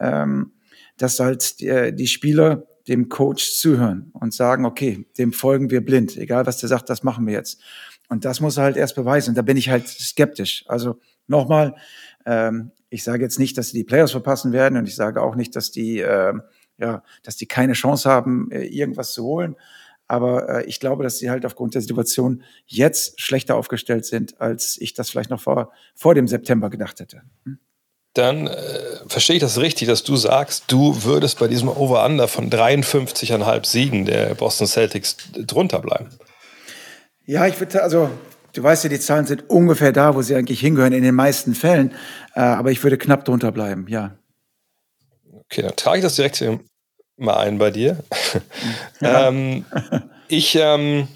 [0.00, 0.52] Ähm,
[0.98, 5.84] dass halt die, äh, die Spieler dem Coach zuhören und sagen, okay, dem folgen wir
[5.84, 7.60] blind, egal was der sagt, das machen wir jetzt.
[8.08, 9.30] Und das muss er halt erst beweisen.
[9.30, 10.64] Und da bin ich halt skeptisch.
[10.66, 11.74] Also nochmal,
[12.26, 15.34] ähm, ich sage jetzt nicht, dass sie die Players verpassen werden und ich sage auch
[15.34, 16.34] nicht, dass die, äh,
[16.78, 19.56] ja, dass die keine Chance haben, äh, irgendwas zu holen.
[20.06, 24.78] Aber äh, ich glaube, dass sie halt aufgrund der Situation jetzt schlechter aufgestellt sind, als
[24.80, 27.22] ich das vielleicht noch vor, vor dem September gedacht hätte.
[27.44, 27.58] Hm?
[28.18, 28.58] dann äh,
[29.06, 34.06] verstehe ich das richtig, dass du sagst, du würdest bei diesem Over-Under von 53,5 Siegen
[34.06, 36.08] der Boston Celtics drunter bleiben.
[37.28, 38.10] Ja, ich würde, also
[38.54, 41.54] du weißt ja, die Zahlen sind ungefähr da, wo sie eigentlich hingehören in den meisten
[41.54, 41.94] Fällen,
[42.34, 44.16] äh, aber ich würde knapp drunter bleiben, ja.
[45.44, 46.42] Okay, dann trage ich das direkt
[47.18, 48.02] mal ein bei dir.
[49.00, 49.28] Ja.
[49.28, 49.66] ähm,
[50.28, 51.06] ich, ähm,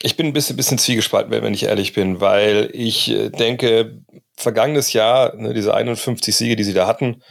[0.00, 4.00] ich bin ein bisschen, bisschen zwiegespalten, wenn ich ehrlich bin, weil ich äh, denke,
[4.34, 7.22] vergangenes Jahr, ne, diese 51 Siege, die sie da hatten,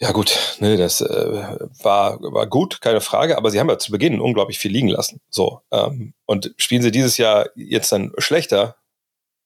[0.00, 3.92] ja gut, ne, das äh, war, war gut, keine Frage, aber sie haben ja zu
[3.92, 5.20] Beginn unglaublich viel liegen lassen.
[5.30, 8.76] So, ähm, und spielen sie dieses Jahr jetzt dann schlechter,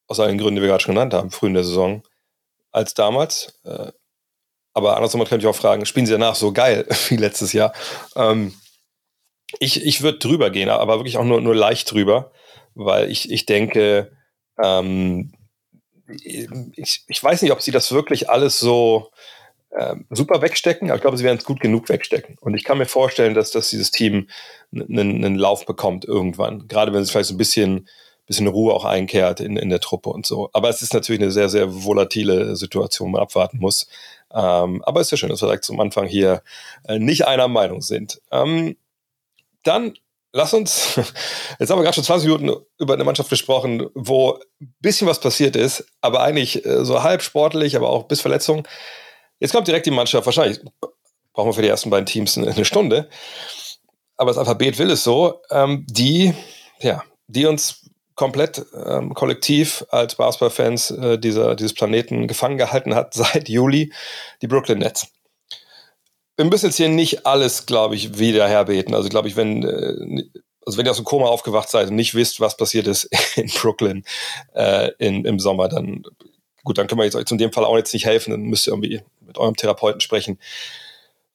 [0.07, 2.03] aus allen Gründen, die wir gerade schon genannt haben, früh in der Saison,
[2.71, 3.59] als damals.
[3.63, 3.91] Äh,
[4.73, 7.73] aber andersrum könnte ich auch fragen, spielen sie danach so geil wie letztes Jahr?
[8.15, 8.53] Ähm,
[9.59, 12.31] ich ich würde drüber gehen, aber wirklich auch nur, nur leicht drüber,
[12.73, 14.11] weil ich, ich denke,
[14.61, 15.33] ähm,
[16.75, 19.11] ich, ich weiß nicht, ob sie das wirklich alles so
[19.77, 22.37] ähm, super wegstecken, aber ich glaube, sie werden es gut genug wegstecken.
[22.39, 24.27] Und ich kann mir vorstellen, dass, dass dieses Team
[24.73, 26.67] einen, Lauf bekommt irgendwann.
[26.67, 27.87] Gerade wenn es vielleicht so ein bisschen,
[28.25, 30.49] bisschen Ruhe auch einkehrt in, in der Truppe und so.
[30.53, 33.87] Aber es ist natürlich eine sehr, sehr volatile Situation, wo man abwarten muss.
[34.33, 36.41] Ähm, aber es ist ja schön, dass wir direkt zum Anfang hier
[36.87, 38.21] äh, nicht einer Meinung sind.
[38.31, 38.75] Ähm,
[39.63, 39.93] dann
[40.31, 40.95] lass uns,
[41.59, 45.19] jetzt haben wir gerade schon 20 Minuten über eine Mannschaft gesprochen, wo ein bisschen was
[45.19, 48.67] passiert ist, aber eigentlich äh, so halb sportlich, aber auch bis Verletzung.
[49.39, 50.59] Jetzt kommt direkt die Mannschaft, wahrscheinlich
[51.33, 53.09] brauchen wir für die ersten beiden Teams eine Stunde,
[54.17, 56.33] aber das Alphabet will es so, ähm, die,
[56.81, 63.13] ja, die uns komplett ähm, kollektiv als Basketballfans äh, dieser, dieses Planeten gefangen gehalten hat
[63.13, 63.93] seit Juli,
[64.41, 65.07] die Brooklyn Nets.
[66.35, 68.93] Wir müssen jetzt hier nicht alles, glaube ich, wieder herbeten.
[68.93, 70.23] Also, glaube ich, wenn, äh,
[70.65, 73.05] also wenn ihr aus dem Koma aufgewacht seid und nicht wisst, was passiert ist
[73.37, 74.03] in Brooklyn
[74.53, 76.03] äh, in, im Sommer, dann
[76.65, 78.67] gut, dann können wir jetzt euch in dem Fall auch jetzt nicht helfen, dann müsst
[78.67, 80.37] ihr irgendwie mit eurem Therapeuten sprechen.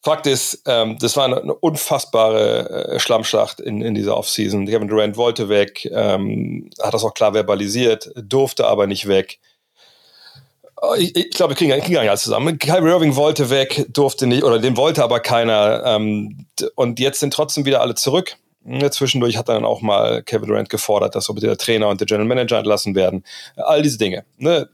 [0.04, 4.66] Fakt ist, ähm, das war eine, eine unfassbare äh, Schlammschlacht in, in dieser Offseason.
[4.66, 9.38] Kevin Durant wollte weg, ähm, hat das auch klar verbalisiert, durfte aber nicht weg.
[10.83, 12.59] Oh, ich, ich glaube, wir kriegen, kriegen alles zusammen.
[12.59, 15.83] Kyrie Irving wollte weg, durfte nicht, oder den wollte aber keiner.
[15.87, 18.37] Ähm, und jetzt sind trotzdem wieder alle zurück.
[18.90, 22.07] Zwischendurch hat dann auch mal Kevin Durant gefordert, dass so bitte der Trainer und der
[22.07, 23.24] General Manager entlassen werden.
[23.57, 24.24] All diese Dinge.
[24.37, 24.68] Ne?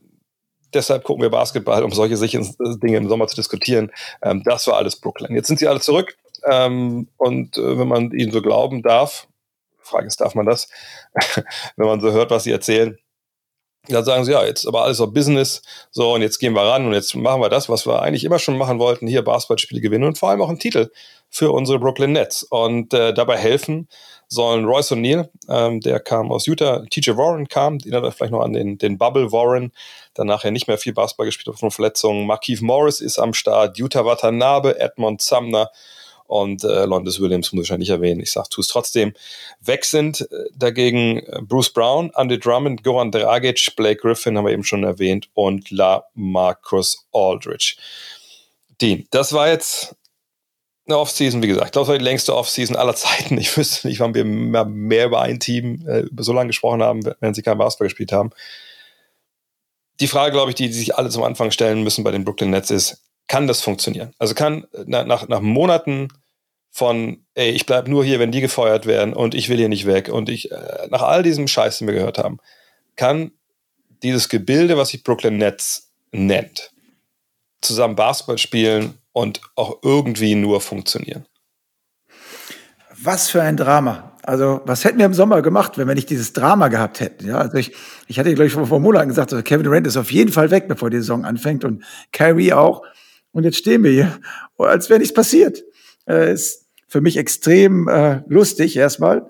[0.75, 3.91] Deshalb gucken wir Basketball, um solche Dinge im Sommer zu diskutieren.
[4.23, 5.35] Ähm, das war alles Brooklyn.
[5.35, 6.17] Jetzt sind sie alle zurück.
[6.45, 9.27] Ähm, und äh, wenn man ihnen so glauben darf,
[9.79, 10.69] Frage ist, darf man das?
[11.77, 12.99] wenn man so hört, was sie erzählen,
[13.89, 16.87] da sagen sie, ja, jetzt aber alles auf Business, so und jetzt gehen wir ran
[16.87, 20.05] und jetzt machen wir das, was wir eigentlich immer schon machen wollten, hier Basketballspiele gewinnen
[20.05, 20.91] und vor allem auch einen Titel
[21.31, 22.43] für unsere Brooklyn Nets.
[22.43, 23.89] Und äh, dabei helfen
[24.31, 28.33] sollen Royce O'Neill, ähm, der kam aus Utah, TJ Warren kam, den hat er vielleicht
[28.33, 29.73] noch an den, den Bubble Warren,
[30.15, 32.27] dann nachher nicht mehr viel Basketball gespielt aufgrund von Verletzungen.
[32.27, 35.71] Markeith Morris ist am Start, Utah Watanabe, Edmond Sumner,
[36.31, 38.21] und äh, Londis Williams muss ich ja nicht erwähnen.
[38.21, 39.15] Ich sage, tu es trotzdem.
[39.61, 44.53] Weg sind äh, dagegen äh, Bruce Brown, Andy Drummond, Goran Dragic, Blake Griffin haben wir
[44.53, 47.75] eben schon erwähnt und La Marcus Aldridge.
[48.81, 49.97] Dean, das war jetzt
[50.91, 53.39] eine Offseason, wie gesagt, ich glaube, es war die längste Offseason aller Zeiten.
[53.39, 57.35] Ich wüsste nicht, wann wir mehr, über ein Team äh, so lange gesprochen haben, wenn
[57.35, 58.31] sie kein Basketball gespielt haben.
[60.01, 62.51] Die Frage, glaube ich, die, die sich alle zum Anfang stellen müssen bei den Brooklyn
[62.51, 64.13] Nets ist, kann das funktionieren?
[64.19, 66.09] Also kann nach, nach, nach Monaten
[66.71, 69.87] von, ey, ich bleib nur hier, wenn die gefeuert werden und ich will hier nicht
[69.87, 72.39] weg und ich, äh, nach all diesem Scheiß, den wir gehört haben,
[72.97, 73.33] kann
[74.03, 76.70] dieses Gebilde, was sich Brooklyn Nets nennt,
[77.61, 81.27] zusammen Basketball spielen und auch irgendwie nur funktionieren.
[83.03, 84.13] Was für ein Drama.
[84.23, 87.27] Also, was hätten wir im Sommer gemacht, wenn wir nicht dieses Drama gehabt hätten?
[87.27, 87.73] Ja, also ich,
[88.07, 90.51] ich hatte, glaube ich, vor, vor Monaten gesagt, also Kevin Durant ist auf jeden Fall
[90.51, 92.83] weg, bevor die Saison anfängt und Kyrie auch.
[93.33, 94.19] Und jetzt stehen wir hier,
[94.59, 95.65] als wäre nichts passiert.
[96.07, 99.27] Äh, ist für mich extrem äh, lustig erstmal.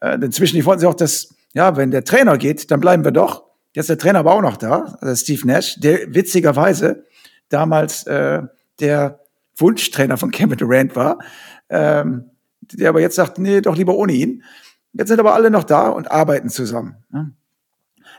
[0.00, 3.44] Äh, denn zwischendurch wollten auch, dass, ja, wenn der Trainer geht, dann bleiben wir doch.
[3.72, 7.04] Jetzt ist der Trainer aber auch noch da, also Steve Nash, der witzigerweise
[7.50, 8.42] damals äh,
[8.80, 9.20] der
[9.56, 11.18] Wunschtrainer von Kevin Durant war,
[11.68, 12.30] ähm,
[12.62, 14.42] der aber jetzt sagt, nee, doch lieber ohne ihn.
[14.92, 16.96] Jetzt sind aber alle noch da und arbeiten zusammen.
[17.10, 17.32] Ne?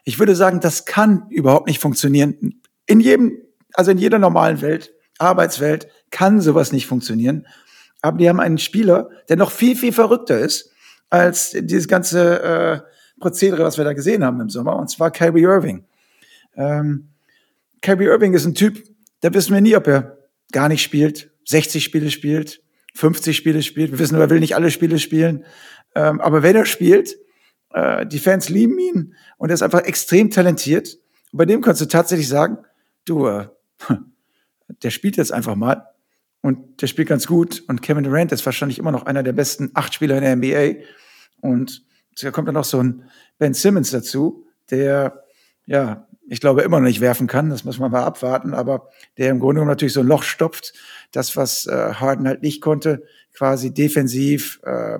[0.04, 2.62] Ich würde sagen, das kann überhaupt nicht funktionieren.
[2.86, 3.38] In jedem,
[3.74, 7.48] also in jeder normalen Welt, Arbeitswelt, kann sowas nicht funktionieren.
[8.02, 10.72] Aber die haben einen Spieler, der noch viel, viel verrückter ist
[11.10, 12.80] als dieses ganze äh,
[13.20, 15.86] Prozedere, was wir da gesehen haben im Sommer, und zwar Kyrie Irving.
[16.56, 17.10] Ähm,
[17.82, 18.82] Kyrie Irving ist ein Typ,
[19.22, 20.18] da wissen wir nie, ob er
[20.52, 22.62] gar nicht spielt, 60 Spiele spielt,
[22.96, 23.92] 50 Spiele spielt.
[23.92, 25.46] Wir wissen nur, er will nicht alle Spiele spielen.
[25.96, 27.16] Ähm, aber wenn er spielt,
[27.74, 30.98] äh, die Fans lieben ihn und er ist einfach extrem talentiert.
[31.32, 32.58] Und bei dem kannst du tatsächlich sagen,
[33.06, 33.48] du, äh,
[34.84, 35.86] der spielt jetzt einfach mal
[36.42, 37.64] und der spielt ganz gut.
[37.68, 40.84] Und Kevin Durant ist wahrscheinlich immer noch einer der besten acht Spieler in der NBA.
[41.42, 41.84] Und
[42.22, 43.04] da kommt dann noch so ein
[43.38, 45.24] Ben Simmons dazu, der
[45.66, 47.50] ja ich glaube, immer noch nicht werfen kann.
[47.50, 48.54] Das muss man mal abwarten.
[48.54, 50.72] Aber der im Grunde genommen natürlich so ein Loch stopft.
[51.12, 55.00] Das, was äh, Harden halt nicht konnte, quasi defensiv äh,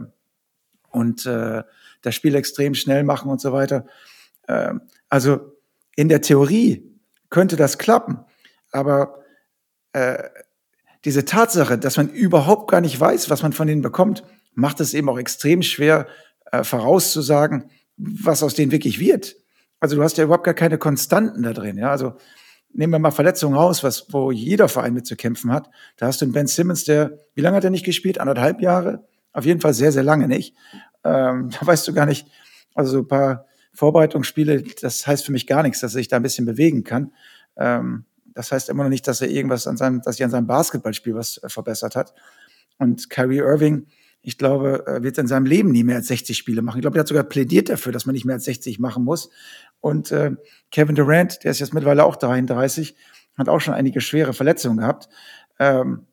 [0.90, 1.64] und äh,
[2.02, 3.86] das Spiel extrem schnell machen und so weiter.
[4.48, 4.74] Äh,
[5.08, 5.56] also
[5.96, 8.20] in der Theorie könnte das klappen.
[8.74, 9.24] Aber
[9.94, 10.24] äh,
[11.06, 14.94] diese Tatsache, dass man überhaupt gar nicht weiß, was man von denen bekommt, macht es
[14.94, 16.08] eben auch extrem schwer
[16.52, 19.38] äh, vorauszusagen, was aus denen wirklich wird.
[19.82, 21.78] Also du hast ja überhaupt gar keine Konstanten da drin.
[21.78, 22.14] Ja, also
[22.72, 25.70] nehmen wir mal Verletzungen raus, was, wo jeder Verein mit zu kämpfen hat.
[25.98, 28.20] Da hast du einen Ben Simmons, der, wie lange hat er nicht gespielt?
[28.20, 29.04] Anderthalb Jahre?
[29.34, 30.56] Auf jeden Fall sehr, sehr lange nicht.
[31.04, 32.28] Ähm, da weißt du gar nicht,
[32.76, 36.18] also so ein paar Vorbereitungsspiele, das heißt für mich gar nichts, dass er sich da
[36.18, 37.12] ein bisschen bewegen kann.
[37.58, 40.48] Ähm, das heißt immer noch nicht, dass er irgendwas an seinem, dass sich an seinem
[40.48, 42.14] Basketballspiel was äh, verbessert hat.
[42.78, 43.88] Und Kyrie Irving,
[44.22, 46.78] ich glaube, wird in seinem Leben nie mehr als 60 Spiele machen.
[46.78, 49.30] Ich glaube, er hat sogar plädiert dafür, dass man nicht mehr als 60 machen muss.
[49.80, 50.32] Und äh,
[50.70, 52.96] Kevin Durant, der ist jetzt mittlerweile auch 33,
[53.38, 55.10] hat auch schon einige schwere Verletzungen gehabt.
[55.60, 56.06] Ähm,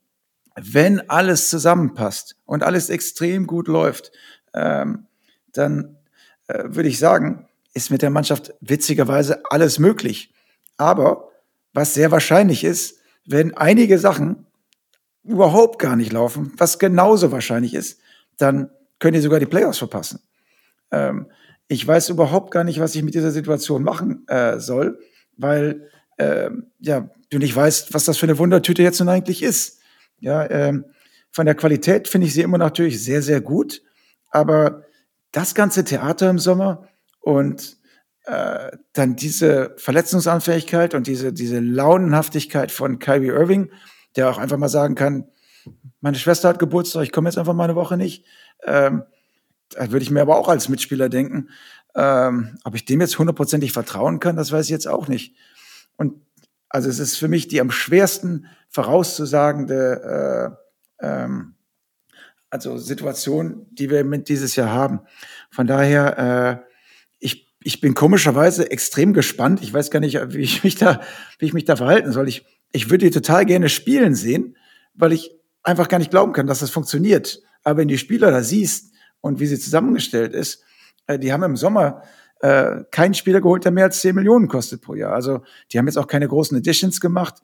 [0.56, 4.10] wenn alles zusammenpasst und alles extrem gut läuft,
[4.54, 5.06] ähm,
[5.52, 5.96] dann
[6.48, 10.32] äh, würde ich sagen, ist mit der Mannschaft witzigerweise alles möglich.
[10.78, 11.28] Aber
[11.74, 14.46] was sehr wahrscheinlich ist, wenn einige Sachen
[15.28, 18.00] überhaupt gar nicht laufen, was genauso wahrscheinlich ist,
[18.38, 20.20] dann könnt ihr sogar die Playoffs verpassen.
[20.90, 21.30] Ähm,
[21.68, 24.98] ich weiß überhaupt gar nicht, was ich mit dieser Situation machen äh, soll,
[25.36, 29.80] weil äh, ja, du nicht weißt, was das für eine Wundertüte jetzt nun eigentlich ist.
[30.18, 30.86] Ja, ähm,
[31.30, 33.82] von der Qualität finde ich sie immer natürlich sehr, sehr gut,
[34.30, 34.84] aber
[35.30, 36.88] das ganze Theater im Sommer
[37.20, 37.76] und
[38.24, 43.70] äh, dann diese Verletzungsanfähigkeit und diese, diese Launenhaftigkeit von Kyrie Irving,
[44.18, 45.28] der auch einfach mal sagen kann,
[46.00, 48.24] meine Schwester hat Geburtstag, ich komme jetzt einfach mal eine Woche nicht.
[48.64, 49.04] Ähm,
[49.70, 51.48] da würde ich mir aber auch als Mitspieler denken,
[51.94, 55.36] ähm, ob ich dem jetzt hundertprozentig vertrauen kann, das weiß ich jetzt auch nicht.
[55.96, 56.14] Und
[56.68, 60.56] also es ist für mich die am schwersten vorauszusagende
[61.00, 61.54] äh, ähm,
[62.50, 65.00] also Situation, die wir mit dieses Jahr haben.
[65.50, 66.72] Von daher, äh,
[67.18, 69.62] ich, ich bin komischerweise extrem gespannt.
[69.62, 71.00] Ich weiß gar nicht, wie ich mich da,
[71.38, 72.28] wie ich mich da verhalten soll.
[72.28, 74.56] Ich, ich würde die total gerne spielen sehen,
[74.94, 75.30] weil ich
[75.62, 77.42] einfach gar nicht glauben kann, dass das funktioniert.
[77.64, 78.88] Aber wenn die Spieler da siehst,
[79.20, 80.62] und wie sie zusammengestellt ist,
[81.06, 82.02] äh, die haben im Sommer
[82.40, 85.12] äh, keinen Spieler geholt, der mehr als 10 Millionen kostet pro Jahr.
[85.12, 87.42] Also die haben jetzt auch keine großen Additions gemacht.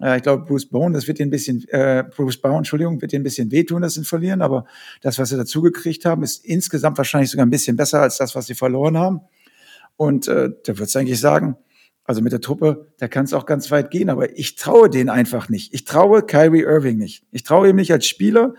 [0.00, 3.12] Äh, ich glaube, Bruce Bone, das wird den ein bisschen, äh, Bruce Bone, Entschuldigung, wird
[3.12, 4.66] den ein bisschen wehtun, das sind verlieren, aber
[5.00, 8.34] das, was sie dazu gekriegt haben, ist insgesamt wahrscheinlich sogar ein bisschen besser als das,
[8.34, 9.20] was sie verloren haben.
[9.96, 11.56] Und äh, da würde ich eigentlich sagen,
[12.06, 15.10] also mit der Truppe, da kann es auch ganz weit gehen, aber ich traue denen
[15.10, 15.74] einfach nicht.
[15.74, 17.24] Ich traue Kyrie Irving nicht.
[17.32, 18.54] Ich traue ihm nicht als Spieler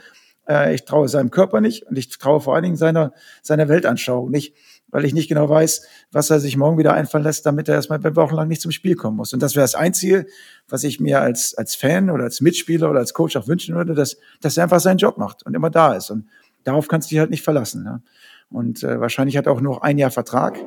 [0.48, 4.32] Äh, ich traue seinem Körper nicht und ich traue vor allen Dingen seiner, seiner Weltanschauung
[4.32, 4.56] nicht,
[4.90, 8.04] weil ich nicht genau weiß, was er sich morgen wieder einfallen lässt, damit er erstmal
[8.16, 9.34] wochenlang nicht zum Spiel kommen muss.
[9.34, 10.26] Und das wäre das Einzige,
[10.70, 13.94] was ich mir als, als Fan oder als Mitspieler oder als Coach auch wünschen würde,
[13.94, 16.10] dass, dass er einfach seinen Job macht und immer da ist.
[16.10, 16.28] Und
[16.64, 17.84] darauf kannst du dich halt nicht verlassen.
[17.84, 18.02] Ne?
[18.50, 20.58] Und äh, wahrscheinlich hat er auch noch ein Jahr Vertrag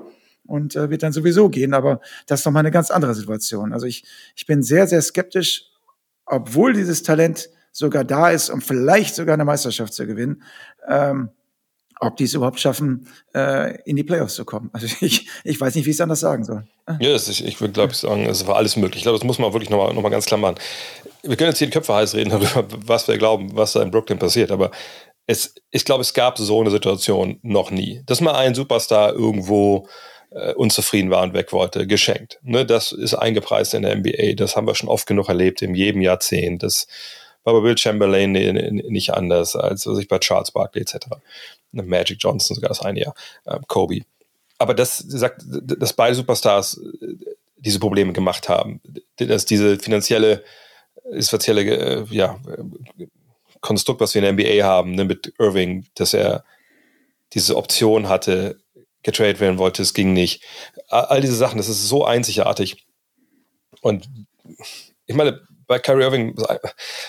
[0.50, 1.74] und äh, wird dann sowieso gehen.
[1.74, 3.72] Aber das ist nochmal eine ganz andere Situation.
[3.72, 4.04] Also ich,
[4.36, 5.64] ich bin sehr, sehr skeptisch,
[6.26, 10.42] obwohl dieses Talent sogar da ist, um vielleicht sogar eine Meisterschaft zu gewinnen.
[10.88, 11.30] Ähm,
[12.02, 14.70] ob die es überhaupt schaffen, äh, in die Playoffs zu kommen.
[14.72, 16.64] Also ich, ich weiß nicht, wie ich es anders sagen soll.
[16.98, 18.96] Ja, ist, ich, ich würde, glaube ich, sagen, es war alles möglich.
[18.96, 20.56] Ich glaube, das muss man wirklich nochmal noch mal ganz klar machen.
[21.22, 23.90] Wir können jetzt hier die Köpfe heiß reden darüber, was wir glauben, was da in
[23.90, 24.70] Brooklyn passiert, aber
[25.26, 28.02] es, ich glaube, es gab so eine Situation noch nie.
[28.06, 29.86] Dass mal ein Superstar irgendwo
[30.30, 32.38] äh, unzufrieden war und weg wollte, geschenkt.
[32.42, 34.34] Ne, das ist eingepreist in der NBA.
[34.36, 36.62] Das haben wir schon oft genug erlebt, in jedem Jahrzehnt.
[36.62, 36.86] Das
[37.44, 41.06] war bei Will Chamberlain nicht anders als sich bei Charles Barkley etc.
[41.72, 43.14] Magic Johnson sogar das eine Jahr,
[43.44, 44.00] äh, Kobe.
[44.58, 47.14] Aber das sagt, dass beide Superstars äh,
[47.56, 48.80] diese Probleme gemacht haben,
[49.16, 50.44] dass diese finanzielle,
[51.12, 52.38] das finanzielle äh, ja,
[53.60, 56.44] Konstrukt, was wir in der NBA haben, ne, mit Irving, dass er
[57.32, 58.59] diese Option hatte,
[59.02, 60.42] getradet werden wollte, es ging nicht.
[60.88, 62.86] All diese Sachen, das ist so einzigartig.
[63.80, 64.08] Und
[65.06, 66.36] ich meine, bei Kyrie Irving,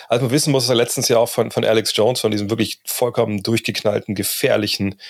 [0.08, 2.48] als man wissen muss, dass er letztens Jahr auch von, von Alex Jones, von diesem
[2.48, 5.00] wirklich vollkommen durchgeknallten, gefährlichen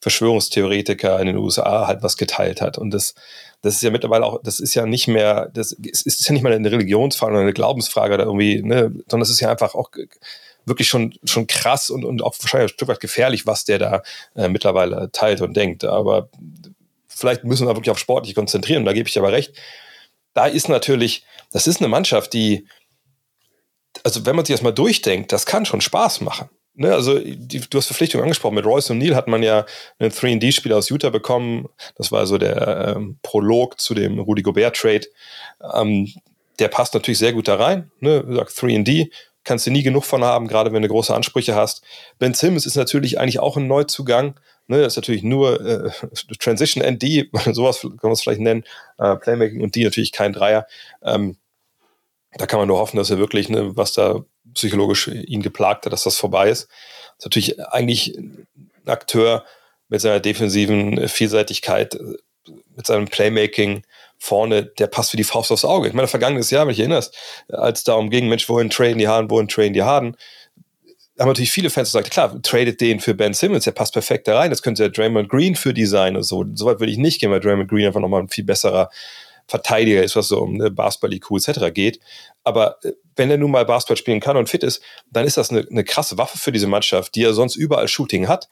[0.00, 2.76] Verschwörungstheoretiker in den USA halt was geteilt hat.
[2.76, 3.14] Und das,
[3.60, 6.52] das ist ja mittlerweile auch, das ist ja nicht mehr, das ist ja nicht mal
[6.52, 9.90] eine Religionsfrage oder eine Glaubensfrage oder irgendwie, ne, sondern es ist ja einfach auch
[10.64, 14.02] wirklich schon, schon krass und, und auch wahrscheinlich ein Stück weit gefährlich, was der da
[14.36, 15.84] äh, mittlerweile teilt und denkt.
[15.84, 16.28] Aber
[17.08, 18.84] vielleicht müssen wir wirklich auf sportlich konzentrieren.
[18.84, 19.54] Da gebe ich aber recht.
[20.34, 22.66] Da ist natürlich, das ist eine Mannschaft, die,
[24.04, 26.48] also wenn man sich das mal durchdenkt, das kann schon Spaß machen.
[26.74, 28.54] Ne, also die, du hast Verpflichtungen angesprochen.
[28.54, 29.66] Mit Royce O'Neill hat man ja
[29.98, 31.68] einen 3D-Spieler aus Utah bekommen.
[31.96, 35.06] Das war so der ähm, Prolog zu dem Rudy Gobert-Trade.
[35.74, 36.10] Ähm,
[36.58, 37.90] der passt natürlich sehr gut da rein.
[38.00, 38.22] Ne?
[38.22, 39.10] 3D,
[39.44, 41.82] kannst du nie genug von haben, gerade wenn du große Ansprüche hast.
[42.18, 44.34] Ben Simmons ist natürlich eigentlich auch ein Neuzugang.
[44.68, 45.90] Ne, das ist natürlich nur äh,
[46.38, 48.64] Transition ND, sowas kann man es vielleicht nennen,
[48.98, 50.66] äh, Playmaking und die natürlich kein Dreier.
[51.02, 51.36] Ähm,
[52.34, 54.24] da kann man nur hoffen, dass er wirklich, ne, was da
[54.54, 56.68] psychologisch ihn geplagt hat, dass das vorbei ist.
[56.68, 58.46] Das ist natürlich eigentlich ein
[58.86, 59.44] Akteur
[59.88, 61.98] mit seiner defensiven Vielseitigkeit,
[62.74, 63.82] mit seinem Playmaking
[64.22, 65.88] vorne, der passt wie die Faust aufs Auge.
[65.88, 67.18] Ich meine, vergangenes Jahr, wenn ich erinnerst,
[67.48, 70.16] als darum ging, Mensch, wohin traden die Haaren, wohin traden die Harden,
[71.18, 74.38] haben natürlich viele Fans gesagt, klar, tradet den für Ben Simmons, der passt perfekt da
[74.38, 76.44] rein, das könnte ja Draymond Green für die sein und so.
[76.54, 78.90] Soweit würde ich nicht gehen, weil Draymond Green einfach nochmal ein viel besserer
[79.48, 81.74] Verteidiger ist, was so um eine Basketball-IQ etc.
[81.74, 81.98] geht.
[82.44, 85.50] Aber äh, wenn er nun mal Basketball spielen kann und fit ist, dann ist das
[85.50, 88.48] eine, eine krasse Waffe für diese Mannschaft, die ja sonst überall Shooting hat.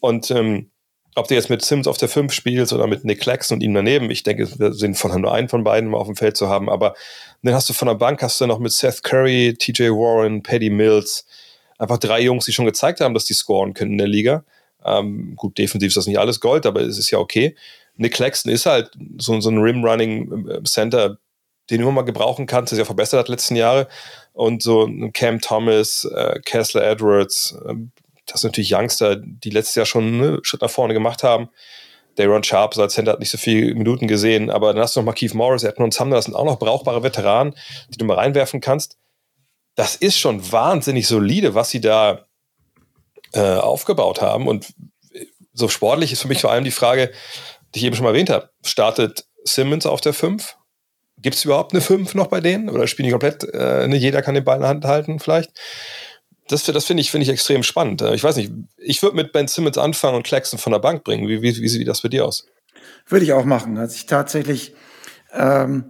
[0.00, 0.72] Und ähm,
[1.14, 3.74] ob du jetzt mit Sims auf der 5 spielst oder mit Nick Claxton und ihm
[3.74, 6.48] daneben, ich denke, es wäre sinnvoll, nur einen von beiden mal auf dem Feld zu
[6.48, 6.70] haben.
[6.70, 6.94] Aber
[7.42, 10.70] dann hast du von der Bank, hast du noch mit Seth Curry, TJ Warren, Paddy
[10.70, 11.26] Mills,
[11.78, 14.44] einfach drei Jungs, die schon gezeigt haben, dass die scoren können in der Liga.
[14.84, 17.56] Ähm, gut, defensiv ist das nicht alles Gold, aber es ist ja okay.
[17.96, 21.18] Nick Claxton ist halt so, so ein Rim-Running-Center, ähm,
[21.70, 23.86] den du immer mal gebrauchen kannst, der sich auch verbessert hat letzten Jahre.
[24.32, 27.74] Und so ein Cam Thomas, äh, Kessler Edwards, äh,
[28.32, 31.50] das sind natürlich Youngster, die letztes Jahr schon einen Schritt nach vorne gemacht haben.
[32.16, 35.06] Daron Sharp als Center hat nicht so viele Minuten gesehen, aber dann hast du noch
[35.06, 37.54] mal Keith Morris, Edmund Sumner, das sind auch noch brauchbare Veteranen,
[37.88, 38.98] die du mal reinwerfen kannst.
[39.74, 42.26] Das ist schon wahnsinnig solide, was sie da
[43.32, 44.46] äh, aufgebaut haben.
[44.46, 44.74] Und
[45.54, 47.12] so sportlich ist für mich vor allem die Frage,
[47.74, 48.50] die ich eben schon mal erwähnt habe.
[48.64, 50.56] Startet Simmons auf der 5?
[51.18, 52.68] Gibt es überhaupt eine 5 noch bei denen?
[52.68, 55.52] Oder spielen die komplett, äh, ne, jeder kann den Ball in der Hand halten vielleicht?
[56.48, 58.02] Das, das finde ich, find ich extrem spannend.
[58.02, 61.04] Äh, ich weiß nicht, ich würde mit Ben Simmons anfangen und Claxton von der Bank
[61.04, 61.28] bringen.
[61.28, 62.46] Wie, wie, wie sieht das bei dir aus?
[63.08, 63.78] Würde ich auch machen.
[63.78, 64.74] Also ich tatsächlich,
[65.32, 65.84] ähm,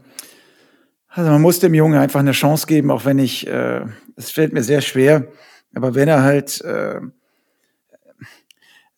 [1.08, 3.84] also man muss dem Jungen einfach eine Chance geben, auch wenn ich, äh,
[4.16, 5.28] es fällt mir sehr schwer,
[5.74, 7.00] aber wenn er halt äh,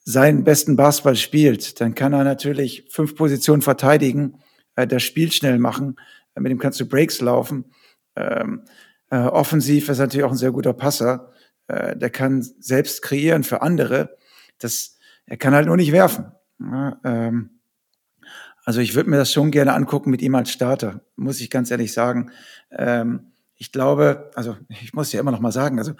[0.05, 4.39] seinen besten Basketball spielt, dann kann er natürlich fünf Positionen verteidigen,
[4.77, 5.97] äh, das Spiel schnell machen,
[6.37, 7.65] mit dem kannst du Breaks laufen.
[8.17, 8.63] Ähm,
[9.11, 11.33] äh, offensiv ist er natürlich auch ein sehr guter Passer.
[11.69, 14.17] Äh, der kann selbst kreieren für andere.
[14.59, 16.33] Das, er kann halt nur nicht werfen.
[16.61, 17.51] Ja, ähm,
[18.65, 21.71] also ich würde mir das schon gerne angucken mit ihm als Starter, muss ich ganz
[21.71, 22.31] ehrlich sagen.
[22.71, 25.93] Ähm, ich glaube, also ich muss ja immer noch mal sagen, also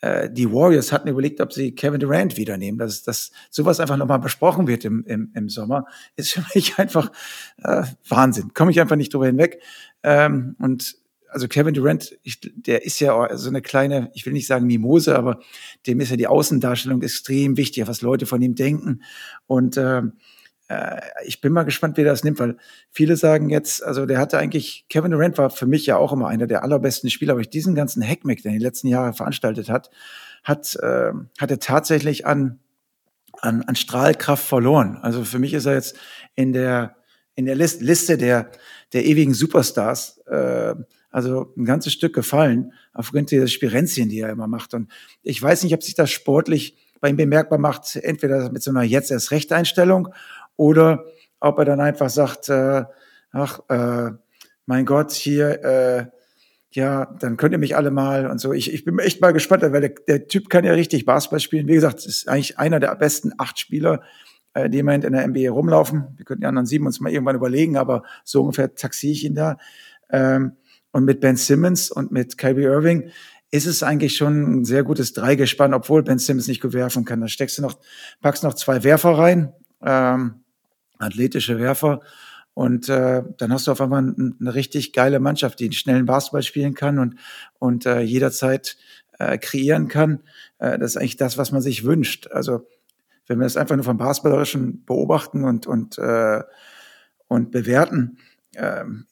[0.00, 2.78] äh, die Warriors hatten überlegt, ob sie Kevin Durant wieder nehmen.
[2.78, 6.78] Dass, dass sowas einfach noch mal besprochen wird im, im, im Sommer, ist für mich
[6.78, 7.10] einfach
[7.62, 8.52] äh, Wahnsinn.
[8.52, 9.60] Komme ich einfach nicht drüber hinweg.
[10.02, 10.96] Ähm, und
[11.30, 15.16] also Kevin Durant, ich, der ist ja so eine kleine, ich will nicht sagen Mimose,
[15.16, 15.40] aber
[15.86, 19.02] dem ist ja die Außendarstellung extrem wichtig, was Leute von ihm denken.
[19.46, 20.02] Und äh,
[20.68, 22.56] äh, ich bin mal gespannt, wie das nimmt, weil
[22.90, 26.28] viele sagen jetzt, also der hatte eigentlich, Kevin Durant war für mich ja auch immer
[26.28, 29.68] einer der allerbesten Spieler, aber ich diesen ganzen Hackmack, den er die letzten Jahre veranstaltet
[29.68, 29.90] hat,
[30.44, 32.60] hat, äh, hat er tatsächlich an,
[33.40, 34.98] an, an Strahlkraft verloren.
[35.02, 35.96] Also für mich ist er jetzt
[36.34, 36.96] in der,
[37.34, 38.50] in der Liste der,
[38.92, 40.74] der ewigen Superstars, äh,
[41.10, 44.74] also ein ganzes Stück gefallen, aufgrund dieser Spirenzien, die er immer macht.
[44.74, 44.90] Und
[45.22, 48.82] ich weiß nicht, ob sich das sportlich bei ihm bemerkbar macht, entweder mit so einer
[48.82, 50.08] jetzt erst Rechteinstellung
[50.56, 51.04] oder
[51.40, 52.84] ob er dann einfach sagt, äh,
[53.32, 54.10] ach, äh,
[54.66, 56.06] mein Gott, hier, äh,
[56.72, 58.52] ja, dann könnt ihr mich alle mal und so.
[58.52, 61.66] Ich, ich bin echt mal gespannt, weil der, der Typ kann ja richtig Basketball spielen.
[61.68, 64.02] Wie gesagt, ist eigentlich einer der besten acht Spieler,
[64.52, 66.08] äh, die im Moment in der NBA rumlaufen.
[66.16, 69.34] Wir könnten die anderen sieben uns mal irgendwann überlegen, aber so ungefähr taxiere ich ihn
[69.34, 69.56] da.
[70.10, 70.52] Ähm,
[70.98, 73.10] und mit Ben Simmons und mit Kyrie Irving
[73.50, 77.20] ist es eigentlich schon ein sehr gutes Dreigespann, obwohl Ben Simmons nicht gut werfen kann.
[77.20, 77.78] Da steckst du noch,
[78.20, 79.52] packst noch zwei Werfer rein.
[79.82, 80.42] Ähm,
[80.98, 82.00] athletische Werfer.
[82.52, 86.42] Und äh, dann hast du auf einmal eine richtig geile Mannschaft, die einen schnellen Basketball
[86.42, 87.14] spielen kann und,
[87.58, 88.76] und äh, jederzeit
[89.18, 90.20] äh, kreieren kann.
[90.58, 92.28] Äh, das ist eigentlich das, was man sich wünscht.
[92.32, 92.66] Also
[93.28, 96.42] wenn wir das einfach nur vom Basketballerischen beobachten und, und, äh,
[97.28, 98.18] und bewerten,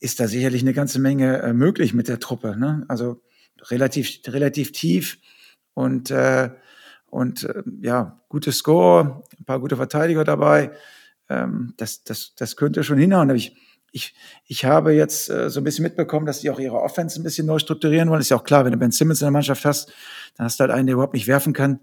[0.00, 2.56] ist da sicherlich eine ganze Menge äh, möglich mit der Truppe.
[2.56, 2.84] Ne?
[2.88, 3.22] Also
[3.70, 5.18] relativ, relativ tief
[5.74, 6.50] und, äh,
[7.06, 10.72] und äh, ja, gute Score, ein paar gute Verteidiger dabei
[11.28, 13.30] ähm, das, das, das könnte schon hinhauen.
[13.30, 13.56] Ich,
[13.92, 14.14] ich,
[14.46, 17.46] ich habe jetzt äh, so ein bisschen mitbekommen, dass die auch ihre Offense ein bisschen
[17.46, 18.20] neu strukturieren wollen.
[18.20, 19.92] Ist ja auch klar, wenn du Ben Simmons in der Mannschaft hast,
[20.36, 21.80] dann hast du halt einen, der überhaupt nicht werfen kann,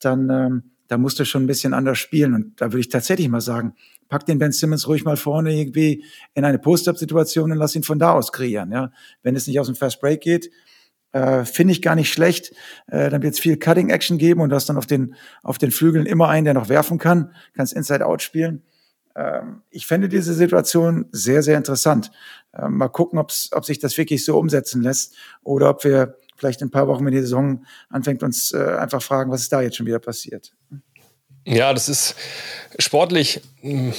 [0.00, 2.34] dann ähm, da musst du schon ein bisschen anders spielen.
[2.34, 3.74] Und da würde ich tatsächlich mal sagen,
[4.08, 6.04] pack den Ben Simmons ruhig mal vorne irgendwie
[6.34, 8.70] in eine Post-Up-Situation und lass ihn von da aus kreieren.
[8.72, 8.92] Ja,
[9.22, 10.50] wenn es nicht aus dem Fast Break geht,
[11.12, 12.52] äh, finde ich gar nicht schlecht.
[12.86, 15.58] Äh, dann wird es viel Cutting Action geben und du hast dann auf den auf
[15.58, 18.62] den Flügeln immer einen, der noch werfen kann, kannst Inside Out spielen.
[19.16, 22.10] Ähm, ich fände diese Situation sehr, sehr interessant.
[22.54, 26.60] Ähm, mal gucken, ob's, ob sich das wirklich so umsetzen lässt oder ob wir vielleicht
[26.60, 29.62] in ein paar Wochen, wenn die Saison anfängt, uns äh, einfach fragen, was ist da
[29.62, 30.54] jetzt schon wieder passiert.
[31.46, 32.16] Ja, das ist
[32.78, 33.40] sportlich.
[33.60, 33.92] Hm,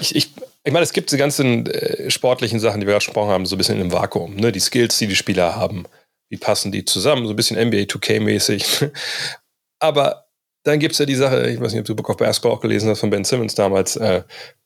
[0.00, 0.32] ich, ich,
[0.64, 3.58] ich meine, es gibt diese ganzen äh, sportlichen Sachen, die wir gesprochen haben, so ein
[3.58, 4.36] bisschen im Vakuum.
[4.36, 4.50] Ne?
[4.50, 5.84] Die Skills, die die Spieler haben,
[6.30, 7.26] wie passen die zusammen?
[7.26, 8.90] So ein bisschen NBA 2K-mäßig.
[9.78, 10.26] Aber
[10.64, 12.60] dann gibt es ja die Sache, ich weiß nicht, ob du Book of Basketball auch
[12.60, 14.22] gelesen hast von Ben Simmons damals, äh,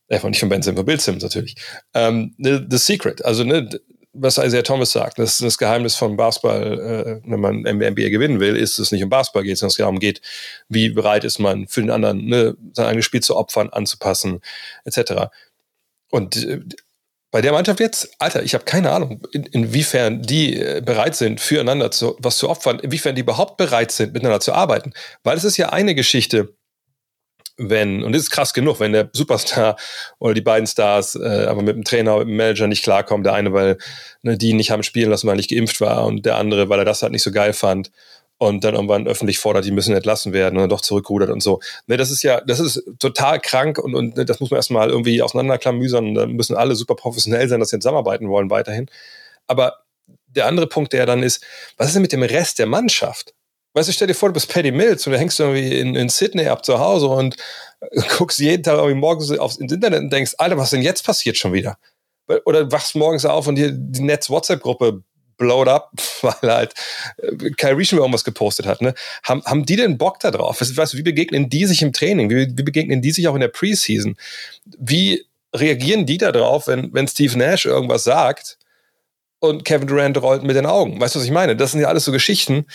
[0.09, 1.57] äh nicht von Ben Simmons, von Bill Simmons natürlich.
[1.95, 3.69] Ähm, the, the Secret, also ne,
[4.15, 8.57] was Isaiah Thomas sagt, das, das Geheimnis von Basketball, äh, wenn man NBA gewinnen will,
[8.57, 10.21] ist, dass es nicht um Basketball geht, sondern es darum geht,
[10.69, 14.41] wie bereit ist man für den anderen, ne, sein eigenes Spiel zu opfern, anzupassen,
[14.85, 15.27] etc.
[16.11, 16.61] Und äh,
[17.31, 21.41] bei der Mannschaft jetzt, Alter, ich habe keine Ahnung, in, inwiefern die äh, bereit sind,
[21.41, 24.93] füreinander zu, was zu opfern, inwiefern die überhaupt bereit sind, miteinander zu arbeiten.
[25.25, 26.55] Weil es ist ja eine Geschichte,
[27.57, 29.77] wenn, und das ist krass genug, wenn der Superstar
[30.19, 33.35] oder die beiden Stars äh, aber mit dem Trainer, mit dem Manager nicht klarkommen, der
[33.35, 33.79] eine, weil
[34.23, 36.81] ne, die nicht haben spielen lassen, weil er nicht geimpft war und der andere, weil
[36.81, 37.91] er das halt nicht so geil fand
[38.39, 41.61] und dann irgendwann öffentlich fordert, die müssen entlassen werden und dann doch zurückrudert und so.
[41.87, 44.91] Ne, das ist ja, das ist total krank und, und ne, das muss man erstmal
[44.91, 46.15] irgendwie auseinanderklamüsern.
[46.15, 48.91] Da müssen alle super professionell sein, dass sie zusammenarbeiten wollen weiterhin.
[49.47, 49.85] Aber
[50.27, 51.45] der andere Punkt, der dann ist,
[51.77, 53.35] was ist denn mit dem Rest der Mannschaft?
[53.75, 56.09] Weißt du, stell dir vor, du bist Paddy Mills und du hängst irgendwie in, in
[56.09, 57.37] Sydney ab zu Hause und
[58.17, 61.53] guckst jeden Tag irgendwie morgens aufs Internet und denkst, Alter, was denn jetzt passiert schon
[61.53, 61.77] wieder?
[62.47, 65.03] Oder wachst morgens auf und hier die Netz-WhatsApp-Gruppe
[65.37, 65.91] blowed up,
[66.23, 66.75] weil halt
[67.19, 68.81] äh, Kyrie schon irgendwas gepostet hat.
[68.81, 68.95] Ne?
[69.25, 70.61] Haben, haben die denn Bock da drauf?
[70.61, 72.31] Weißt, wie begegnen die sich im Training?
[72.31, 74.17] Wie, wie begegnen die sich auch in der Preseason?
[74.79, 78.59] Wie reagieren die da drauf, wenn, wenn Steve Nash irgendwas sagt
[79.41, 81.01] und Kevin Durant rollt mit den Augen?
[81.01, 81.57] Weißt du, was ich meine?
[81.57, 82.67] Das sind ja alles so Geschichten.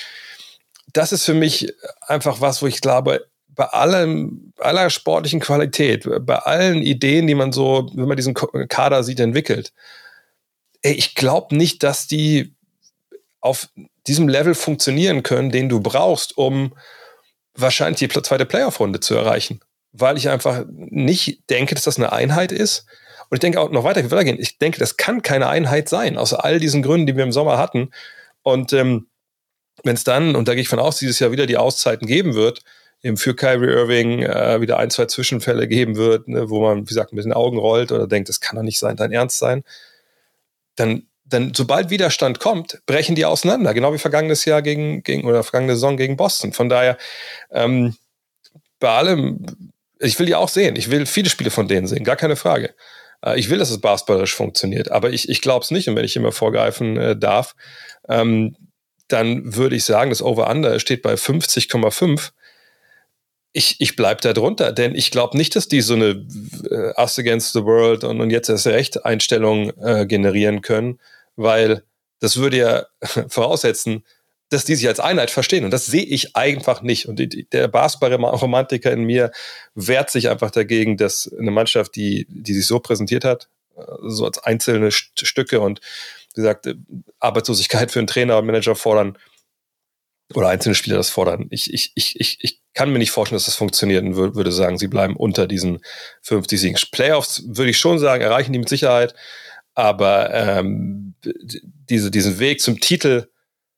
[0.94, 6.38] Das ist für mich einfach was, wo ich glaube, bei allem, aller sportlichen Qualität, bei
[6.38, 9.74] allen Ideen, die man so, wenn man diesen Kader sieht, entwickelt,
[10.82, 12.56] ey, ich glaube nicht, dass die
[13.42, 13.68] auf
[14.08, 16.74] diesem Level funktionieren können, den du brauchst, um
[17.54, 19.60] wahrscheinlich die zweite Playoff-Runde zu erreichen.
[19.92, 22.86] Weil ich einfach nicht denke, dass das eine Einheit ist.
[23.30, 24.40] Und ich denke auch noch weiter, weitergehen.
[24.40, 27.58] Ich denke, das kann keine Einheit sein, aus all diesen Gründen, die wir im Sommer
[27.58, 27.92] hatten.
[28.42, 29.09] Und ähm,
[29.84, 32.36] wenn es dann, und da gehe ich von aus, dieses Jahr wieder die Auszeiten geben
[32.36, 32.62] wird,
[33.02, 36.86] eben für Kyrie Irving äh, wieder ein, zwei Zwischenfälle geben wird, ne, wo man, wie
[36.86, 39.64] gesagt, ein bisschen Augen rollt oder denkt, das kann doch nicht sein, dein Ernst sein
[40.80, 45.44] dann, dann sobald Widerstand kommt, brechen die auseinander, genau wie vergangenes Jahr gegen, gegen oder
[45.44, 46.54] vergangene Saison gegen Boston.
[46.54, 46.98] Von daher,
[47.52, 47.96] ähm,
[48.80, 49.46] bei allem,
[50.00, 50.76] ich will die auch sehen.
[50.78, 52.74] Ich will viele Spiele von denen sehen, gar keine Frage.
[53.24, 55.90] Äh, ich will, dass es basketballerisch funktioniert, aber ich, ich glaube es nicht.
[55.90, 57.56] Und wenn ich immer vorgreifen äh, darf,
[58.08, 58.56] ähm,
[59.10, 62.32] dann würde ich sagen, das Over-Under steht bei 50,5.
[63.52, 66.26] Ich, ich bleibe da drunter, denn ich glaube nicht, dass die so eine
[66.70, 71.00] äh, Us Against the World und, und jetzt erst recht Einstellung äh, generieren können,
[71.36, 71.84] weil
[72.20, 72.86] das würde ja
[73.28, 74.04] voraussetzen,
[74.50, 75.64] dass die sich als Einheit verstehen.
[75.64, 77.08] Und das sehe ich einfach nicht.
[77.08, 79.32] Und die, der Basketball-Romantiker in mir
[79.76, 83.48] wehrt sich einfach dagegen, dass eine Mannschaft, die, die sich so präsentiert hat,
[83.78, 85.82] äh, so als einzelne Stücke und
[86.36, 86.76] wie gesagt, äh,
[87.20, 89.18] Arbeitslosigkeit für einen Trainer und Manager fordern
[90.36, 91.48] oder einzelne Spieler das fordern.
[91.50, 94.78] Ich, ich, ich, ich, ich kann mir nicht vorstellen, dass das funktioniert und würde sagen,
[94.78, 95.80] sie bleiben unter diesen
[96.22, 96.80] 50 Siegen.
[96.92, 99.16] Playoffs würde ich schon sagen, erreichen die mit Sicherheit,
[99.74, 101.16] aber ähm,
[101.90, 103.28] diese, diesen Weg zum Titel,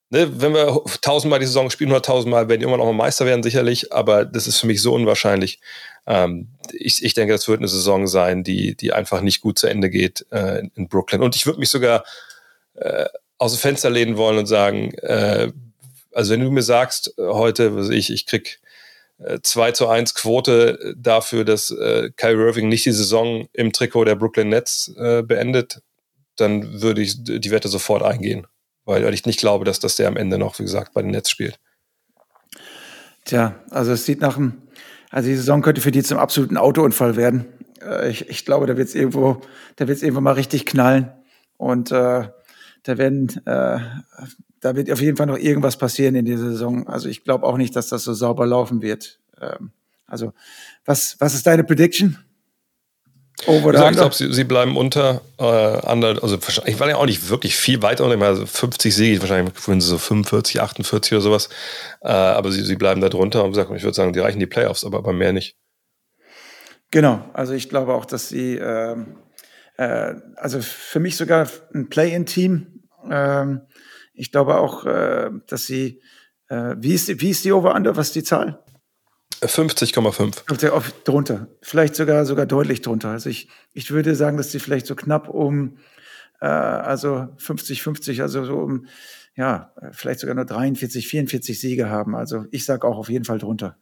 [0.09, 3.25] ne, wenn wir tausendmal die Saison spielen, oder tausendmal werden die immer noch mal Meister
[3.25, 5.61] werden, sicherlich, aber das ist für mich so unwahrscheinlich.
[6.05, 9.67] Ähm, ich, ich denke, das wird eine Saison sein, die, die einfach nicht gut zu
[9.67, 11.21] Ende geht äh, in Brooklyn.
[11.21, 12.03] Und ich würde mich sogar
[12.75, 13.05] äh,
[13.37, 15.51] aus dem Fenster lehnen wollen und sagen, äh,
[16.13, 18.59] also wenn du mir sagst, äh, heute, was ich, ich krieg
[19.19, 24.05] äh, 2 zu 1 Quote dafür, dass äh, Kyrie Irving nicht die Saison im Trikot
[24.05, 25.81] der Brooklyn Nets äh, beendet,
[26.37, 28.47] dann würde ich die Wette sofort eingehen
[28.85, 31.29] weil ich nicht glaube, dass das der am Ende noch, wie gesagt, bei den Nets
[31.29, 31.59] spielt.
[33.25, 34.61] Tja, also es sieht nach einem,
[35.09, 37.45] also die Saison könnte für die zum absoluten Autounfall werden.
[37.81, 39.41] Äh, ich, ich glaube, da wird es irgendwo,
[39.75, 41.11] da wird es irgendwo mal richtig knallen.
[41.57, 42.27] Und äh,
[42.83, 43.79] da werden, äh,
[44.59, 46.87] da wird auf jeden Fall noch irgendwas passieren in dieser Saison.
[46.87, 49.19] Also ich glaube auch nicht, dass das so sauber laufen wird.
[49.39, 49.71] Ähm,
[50.07, 50.33] also
[50.85, 52.17] was, was ist deine Prediction?
[53.47, 57.29] Over ich glaube, sie, sie, bleiben unter, äh, under, also ich war ja auch nicht
[57.29, 61.49] wirklich viel weiter unter, also 50 Siege, wahrscheinlich führen sie so 45, 48 oder sowas,
[62.01, 64.85] äh, aber sie, sie bleiben da drunter und ich würde sagen, die reichen die Playoffs,
[64.85, 65.55] aber, aber mehr nicht.
[66.91, 68.97] Genau, also ich glaube auch, dass sie, äh,
[69.77, 72.70] äh, also für mich sogar ein Play-in-Team,
[73.09, 73.61] ähm,
[74.13, 76.01] ich glaube auch, äh, dass sie,
[76.47, 78.63] äh, wie, ist, wie ist die Over-Under, was ist die Zahl?
[79.41, 81.03] 50,5.
[81.03, 81.47] Drunter.
[81.61, 83.09] Vielleicht sogar, sogar deutlich drunter.
[83.09, 85.77] Also ich, ich würde sagen, dass sie vielleicht so knapp um,
[86.39, 88.85] äh, also 50, 50, also so um,
[89.35, 92.15] ja, vielleicht sogar nur 43, 44 Siege haben.
[92.15, 93.77] Also ich sage auch auf jeden Fall drunter.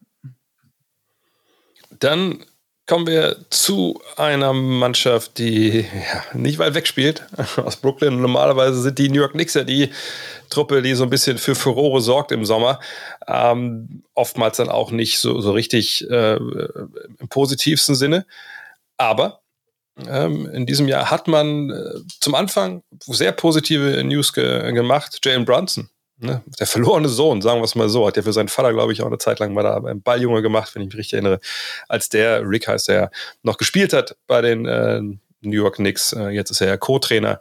[1.97, 2.45] Dann
[2.89, 7.23] kommen wir zu einer Mannschaft, die ja, nicht weit weg spielt
[7.57, 8.19] aus Brooklyn.
[8.19, 9.91] Normalerweise sind die New York Knicks ja die
[10.49, 12.79] Truppe, die so ein bisschen für Furore sorgt im Sommer.
[13.27, 18.25] Ähm, oftmals dann auch nicht so, so richtig äh, im positivsten Sinne.
[18.97, 19.41] Aber
[20.07, 25.19] ähm, in diesem Jahr hat man äh, zum Anfang sehr positive News ge gemacht.
[25.23, 25.91] Jalen Brunson
[26.21, 26.43] Ne?
[26.59, 29.01] Der verlorene Sohn, sagen wir es mal so, hat ja für seinen Vater, glaube ich,
[29.01, 31.39] auch eine Zeit lang mal da beim Balljunge gemacht, wenn ich mich richtig erinnere,
[31.87, 33.09] als der, Rick heißt er,
[33.41, 34.99] noch gespielt hat bei den äh,
[35.41, 36.11] New York Knicks.
[36.11, 37.39] Äh, jetzt ist er ja Co-Trainer.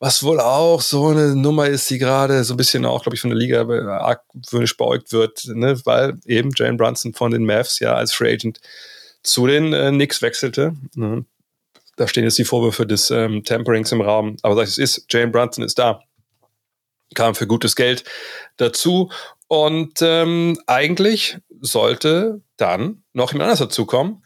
[0.00, 3.20] Was wohl auch so eine Nummer ist, die gerade so ein bisschen auch, glaube ich,
[3.20, 5.78] von der Liga argwöhnisch beäugt wird, ne?
[5.84, 8.60] weil eben Jane Brunson von den Mavs ja als Free Agent
[9.22, 10.74] zu den äh, Knicks wechselte.
[10.94, 11.24] Ne?
[11.96, 14.36] Da stehen jetzt die Vorwürfe des ähm, Temperings im Raum.
[14.42, 16.02] Aber sag ich, es ist, Jane Brunson ist da
[17.14, 18.04] kam für gutes Geld
[18.56, 19.10] dazu.
[19.48, 24.24] Und ähm, eigentlich sollte dann noch jemand anders dazukommen,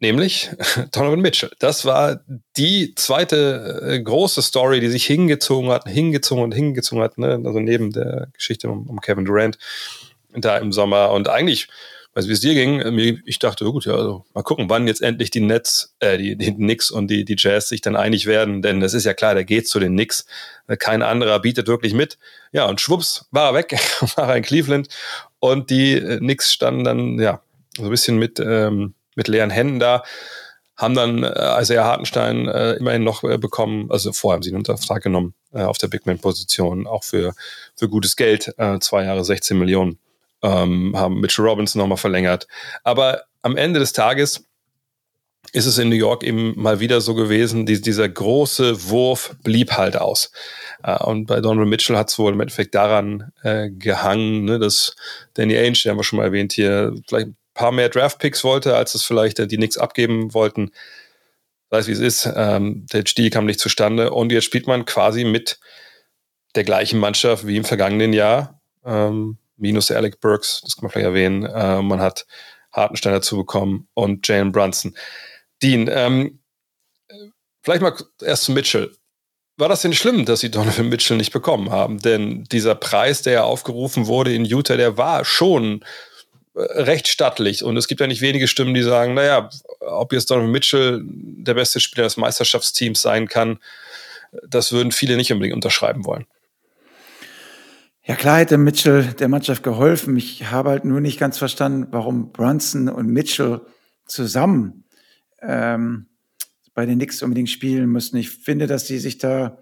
[0.00, 0.50] nämlich
[0.92, 1.50] Donovan Mitchell.
[1.58, 2.20] Das war
[2.56, 7.40] die zweite äh, große Story, die sich hingezogen hat, hingezogen und hingezogen hat, ne?
[7.44, 9.58] also neben der Geschichte um, um Kevin Durant
[10.34, 11.10] da im Sommer.
[11.10, 11.68] Und eigentlich
[12.14, 13.22] Weißt du, wie es dir ging?
[13.24, 16.54] Ich dachte, gut, ja, also mal gucken, wann jetzt endlich die Nets, äh, die, die
[16.54, 19.44] Knicks und die, die Jazz sich dann einig werden, denn das ist ja klar, der
[19.44, 20.26] geht zu den Knicks.
[20.78, 22.18] Kein anderer bietet wirklich mit.
[22.52, 23.72] Ja, und schwupps, war er weg,
[24.16, 24.88] war er in Cleveland
[25.38, 27.40] und die äh, Knicks standen dann, ja,
[27.76, 30.02] so ein bisschen mit, ähm, mit leeren Händen da
[30.76, 34.56] haben dann äh, Isaiah Hartenstein äh, immerhin noch äh, bekommen, also vorher haben sie ihn
[34.56, 37.34] unter Vertrag genommen äh, auf der Big Man-Position, auch für,
[37.76, 39.98] für gutes Geld, äh, zwei Jahre 16 Millionen
[40.42, 42.46] ähm, haben Mitchell Robinson nochmal verlängert.
[42.84, 44.44] Aber am Ende des Tages
[45.52, 49.72] ist es in New York eben mal wieder so gewesen, die, dieser große Wurf blieb
[49.72, 50.32] halt aus.
[50.82, 54.94] Äh, und bei Donald Mitchell hat es wohl im Endeffekt daran äh, gehangen, ne, dass
[55.34, 58.76] Danny Ainge, den haben wir schon mal erwähnt hier, vielleicht ein paar mehr Draft-Picks wollte,
[58.76, 60.70] als es vielleicht äh, die Knicks abgeben wollten.
[61.70, 65.24] Weiß wie es ist, ähm, der Stil kam nicht zustande und jetzt spielt man quasi
[65.24, 65.58] mit
[66.54, 68.60] der gleichen Mannschaft wie im vergangenen Jahr.
[68.84, 71.44] Ähm, minus Alec Burks, das kann man vielleicht erwähnen.
[71.44, 72.26] Äh, man hat
[72.72, 74.94] Hartenstein dazu bekommen und Jalen Brunson.
[75.62, 76.40] Dean, ähm,
[77.62, 78.94] vielleicht mal erst zu Mitchell.
[79.56, 81.98] War das denn schlimm, dass sie Donovan Mitchell nicht bekommen haben?
[81.98, 85.84] Denn dieser Preis, der ja aufgerufen wurde in Utah, der war schon
[86.54, 87.62] recht stattlich.
[87.62, 89.48] Und es gibt ja nicht wenige Stimmen, die sagen, naja,
[89.80, 93.58] ob jetzt Donovan Mitchell der beste Spieler des Meisterschaftsteams sein kann,
[94.46, 96.26] das würden viele nicht unbedingt unterschreiben wollen.
[98.04, 100.16] Ja, klar hätte Mitchell der Mannschaft geholfen.
[100.16, 103.60] Ich habe halt nur nicht ganz verstanden, warum Brunson und Mitchell
[104.06, 104.82] zusammen
[105.40, 106.06] ähm,
[106.74, 108.16] bei den Knicks unbedingt spielen müssen.
[108.16, 109.58] Ich finde, dass die sich da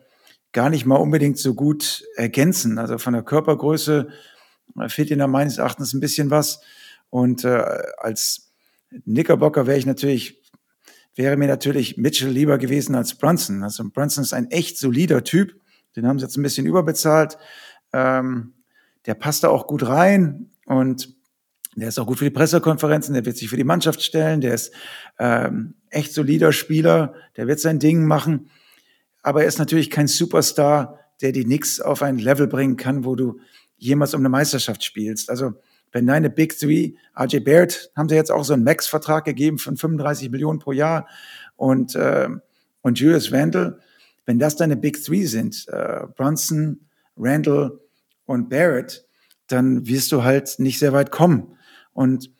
[0.52, 2.78] gar nicht mal unbedingt so gut ergänzen.
[2.78, 4.08] Also von der Körpergröße
[4.78, 6.62] äh, fehlt ihnen meines Erachtens ein bisschen was.
[7.10, 7.62] Und äh,
[7.98, 8.52] als
[9.04, 10.42] Knickerbocker wäre ich natürlich,
[11.14, 13.62] wäre mir natürlich Mitchell lieber gewesen als Brunson.
[13.64, 15.60] Also Brunson ist ein echt solider Typ.
[15.94, 17.36] Den haben sie jetzt ein bisschen überbezahlt.
[17.92, 18.54] Ähm,
[19.06, 21.14] der passt da auch gut rein und
[21.76, 24.54] der ist auch gut für die Pressekonferenzen, der wird sich für die Mannschaft stellen, der
[24.54, 24.72] ist
[25.18, 28.50] ähm, echt solider Spieler, der wird sein Ding machen.
[29.22, 33.14] Aber er ist natürlich kein Superstar, der die Knicks auf ein Level bringen kann, wo
[33.14, 33.40] du
[33.76, 35.30] jemals um eine Meisterschaft spielst.
[35.30, 35.54] Also
[35.92, 39.76] wenn deine Big Three, RJ Barrett, haben sie jetzt auch so einen Max-Vertrag gegeben von
[39.76, 41.08] 35 Millionen pro Jahr
[41.56, 42.28] und, äh,
[42.82, 43.78] und Julius Randle,
[44.26, 46.80] wenn das deine Big Three sind, äh, Brunson,
[47.16, 47.79] Randall
[48.30, 49.04] und Barrett,
[49.48, 51.58] dann wirst du halt nicht sehr weit kommen.
[51.92, 52.30] Und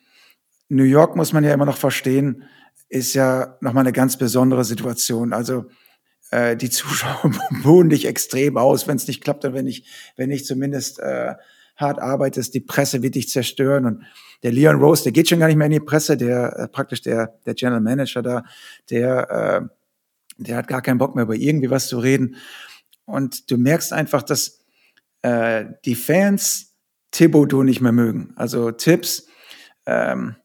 [0.69, 2.43] New York muss man ja immer noch verstehen,
[2.87, 5.33] ist ja nochmal eine ganz besondere Situation.
[5.33, 5.65] Also
[6.31, 7.31] äh, die Zuschauer
[7.61, 9.85] bohnen dich extrem aus, wenn es nicht klappt und wenn ich,
[10.15, 11.33] wenn ich zumindest äh,
[11.75, 13.85] hart arbeitest, die Presse wird dich zerstören.
[13.85, 14.03] Und
[14.43, 17.01] der Leon Rose, der geht schon gar nicht mehr in die Presse, der äh, praktisch
[17.01, 18.45] der, der General Manager da,
[18.89, 19.61] der, äh,
[20.37, 22.37] der hat gar keinen Bock mehr über irgendwie was zu reden.
[23.03, 24.60] Und du merkst einfach, dass
[25.21, 26.75] äh, die Fans
[27.11, 28.33] Thibodeau nicht mehr mögen.
[28.35, 29.27] Also Tipps
[29.85, 30.35] ähm,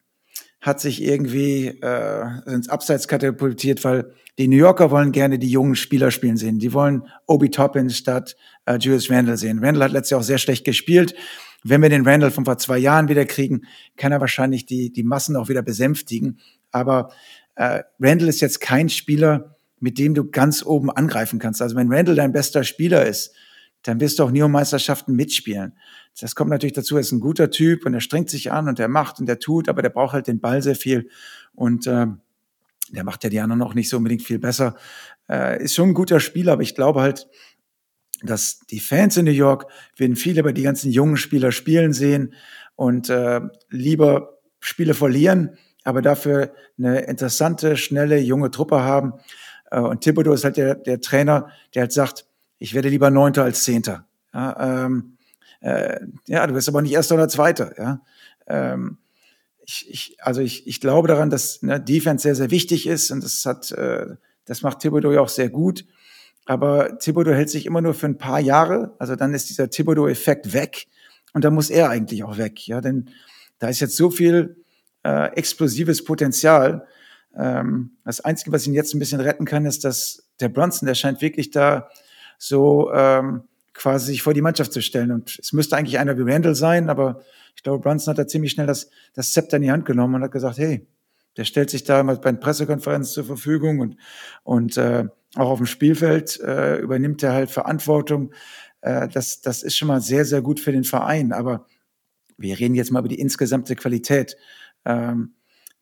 [0.61, 5.77] hat sich irgendwie äh, ins Abseits katapultiert, weil die New Yorker wollen gerne die jungen
[5.77, 6.59] Spieler spielen sehen.
[6.59, 9.65] Die wollen Obi Toppin statt äh, Julius Randle sehen.
[9.65, 11.15] Randle hat letztes Jahr auch sehr schlecht gespielt.
[11.63, 13.63] Wenn wir den Randall von vor zwei Jahren wieder kriegen,
[13.97, 16.41] kann er wahrscheinlich die, die Massen auch wieder besänftigen.
[16.71, 17.13] Aber
[17.55, 21.63] äh, Randall ist jetzt kein Spieler, mit dem du ganz oben angreifen kannst.
[21.63, 23.35] Also wenn Randall dein bester Spieler ist,
[23.87, 25.75] dann wirst du auch nie um Meisterschaften mitspielen.
[26.21, 28.81] Das kommt natürlich dazu, er ist ein guter Typ und er strengt sich an und
[28.81, 31.09] er macht und er tut, aber der braucht halt den Ball sehr viel
[31.55, 32.07] und äh,
[32.91, 34.77] der macht ja die anderen auch nicht so unbedingt viel besser.
[35.29, 37.29] Äh, ist schon ein guter Spieler, aber ich glaube halt,
[38.23, 39.67] dass die Fans in New York
[39.97, 42.35] werden viele bei die ganzen jungen Spieler spielen sehen
[42.75, 49.15] und äh, lieber Spiele verlieren, aber dafür eine interessante, schnelle, junge Truppe haben.
[49.71, 52.26] Äh, und Thibodeau ist halt der, der Trainer, der halt sagt,
[52.59, 54.07] ich werde lieber Neunter als Zehnter.
[54.33, 55.17] Ja, ähm,
[55.61, 57.73] äh, ja, du wirst aber nicht Erster oder Zweiter.
[57.79, 58.03] Ja,
[58.47, 58.99] ähm,
[59.65, 63.25] ich, ich, also ich, ich glaube daran, dass ne, Defense sehr, sehr wichtig ist und
[63.25, 65.85] das hat, äh, das macht Thibodeau ja auch sehr gut.
[66.45, 68.95] Aber Thibodeau hält sich immer nur für ein paar Jahre.
[69.01, 70.87] Also dann ist dieser Thibodeau-Effekt weg
[71.33, 72.67] und da muss er eigentlich auch weg.
[72.69, 73.11] Ja, denn
[73.59, 74.65] da ist jetzt so viel
[75.03, 76.87] äh, explosives Potenzial.
[77.37, 80.95] Ähm, das Einzige, was ihn jetzt ein bisschen retten kann, ist, dass der Brunson, der
[80.95, 81.89] scheint wirklich da
[82.39, 85.13] so ähm, quasi sich vor die Mannschaft zu stellen.
[85.13, 87.21] Und es müsste eigentlich einer wie Randall sein, aber
[87.55, 90.23] ich glaube, Brunson hat da ziemlich schnell das, das Zepter in die Hand genommen und
[90.23, 90.87] hat gesagt, hey,
[91.37, 93.97] der stellt sich da mal bei den Pressekonferenzen zur Verfügung und,
[94.43, 98.33] und äh, auch auf dem Spielfeld äh, übernimmt er halt Verantwortung.
[98.81, 101.33] Äh, das, das ist schon mal sehr, sehr gut für den Verein.
[101.33, 101.67] Aber
[102.39, 104.37] wir reden jetzt mal über die insgesamte Qualität.
[104.85, 105.35] Ähm,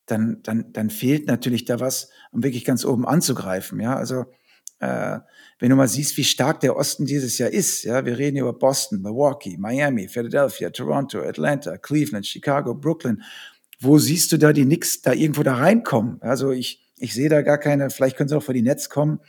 [0.07, 3.81] dann, dann, dann fehlt natürlich da was, um wirklich ganz oben anzugreifen.
[3.81, 4.27] Ja, also
[4.85, 5.20] äh,
[5.59, 8.53] wenn du mal siehst, wie stark der Osten dieses Jahr ist, ja, wir reden über
[8.53, 13.22] Boston, Milwaukee, Miami, Philadelphia, Toronto, Atlanta, Cleveland, Chicago, Brooklyn.
[13.80, 16.20] Wo siehst du da die Knicks da irgendwo da reinkommen?
[16.20, 19.20] Also ich, ich sehe da gar keine, vielleicht können sie auch vor die Netz kommen.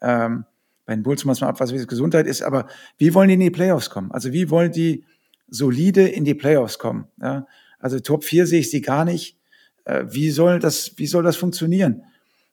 [0.00, 0.44] Ähm,
[0.86, 2.66] bei den Bulls muss man abpassen, wie es Gesundheit ist, aber
[2.98, 4.12] wie wollen die in die Playoffs kommen?
[4.12, 5.04] Also wie wollen die
[5.48, 7.06] solide in die Playoffs kommen?
[7.20, 7.46] Ja?
[7.78, 9.38] Also Top 4 sehe ich sie gar nicht.
[9.84, 12.02] Äh, wie soll das, wie soll das funktionieren?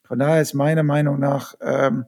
[0.03, 2.05] Von daher ist meine Meinung nach, ähm,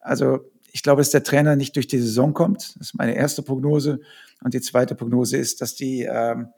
[0.00, 0.40] also
[0.72, 2.74] ich glaube, dass der Trainer nicht durch die Saison kommt.
[2.76, 4.00] Das ist meine erste Prognose.
[4.42, 6.48] Und die zweite Prognose ist, dass die, ähm,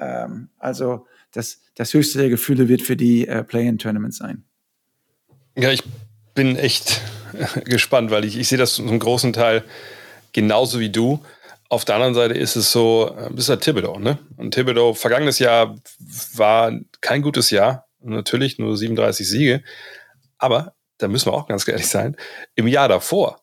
[0.00, 4.44] ähm, also das, das höchste der Gefühle wird für die äh, Play-in-Tournament sein.
[5.56, 5.82] Ja, ich
[6.34, 7.00] bin echt
[7.64, 9.64] gespannt, weil ich, ich sehe das zum großen Teil
[10.32, 11.20] genauso wie du.
[11.68, 14.18] Auf der anderen Seite ist es so, äh, bis halt Thibodeau, ne?
[14.36, 15.76] Und Thibodeau, vergangenes Jahr
[16.34, 17.86] war kein gutes Jahr.
[18.00, 19.62] Natürlich nur 37 Siege.
[20.38, 22.16] Aber da müssen wir auch ganz ehrlich sein,
[22.54, 23.40] im Jahr davor,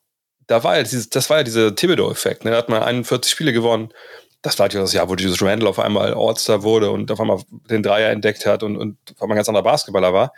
[0.47, 2.45] da war ja dieses, das war ja dieser Thibodeau-Effekt.
[2.45, 2.51] Ne?
[2.51, 3.89] Da hat man 41 Spiele gewonnen.
[4.41, 7.41] Das war ja das Jahr, wo Jesus Randall auf einmal All-Star wurde und auf einmal
[7.69, 10.33] den Dreier entdeckt hat und, und auf einmal ein ganz anderer Basketballer war.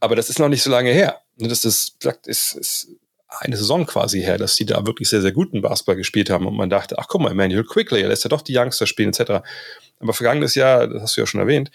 [0.00, 1.20] Aber das ist noch nicht so lange her.
[1.36, 1.48] Ne?
[1.48, 2.88] Das ist, ist, ist
[3.28, 6.54] eine Saison quasi her, dass die da wirklich sehr, sehr guten Basketball gespielt haben und
[6.54, 9.42] man dachte, ach guck mal, Emmanuel Quickly, er lässt ja doch die Youngster spielen etc.
[10.00, 11.70] Aber vergangenes Jahr, das hast du ja schon erwähnt,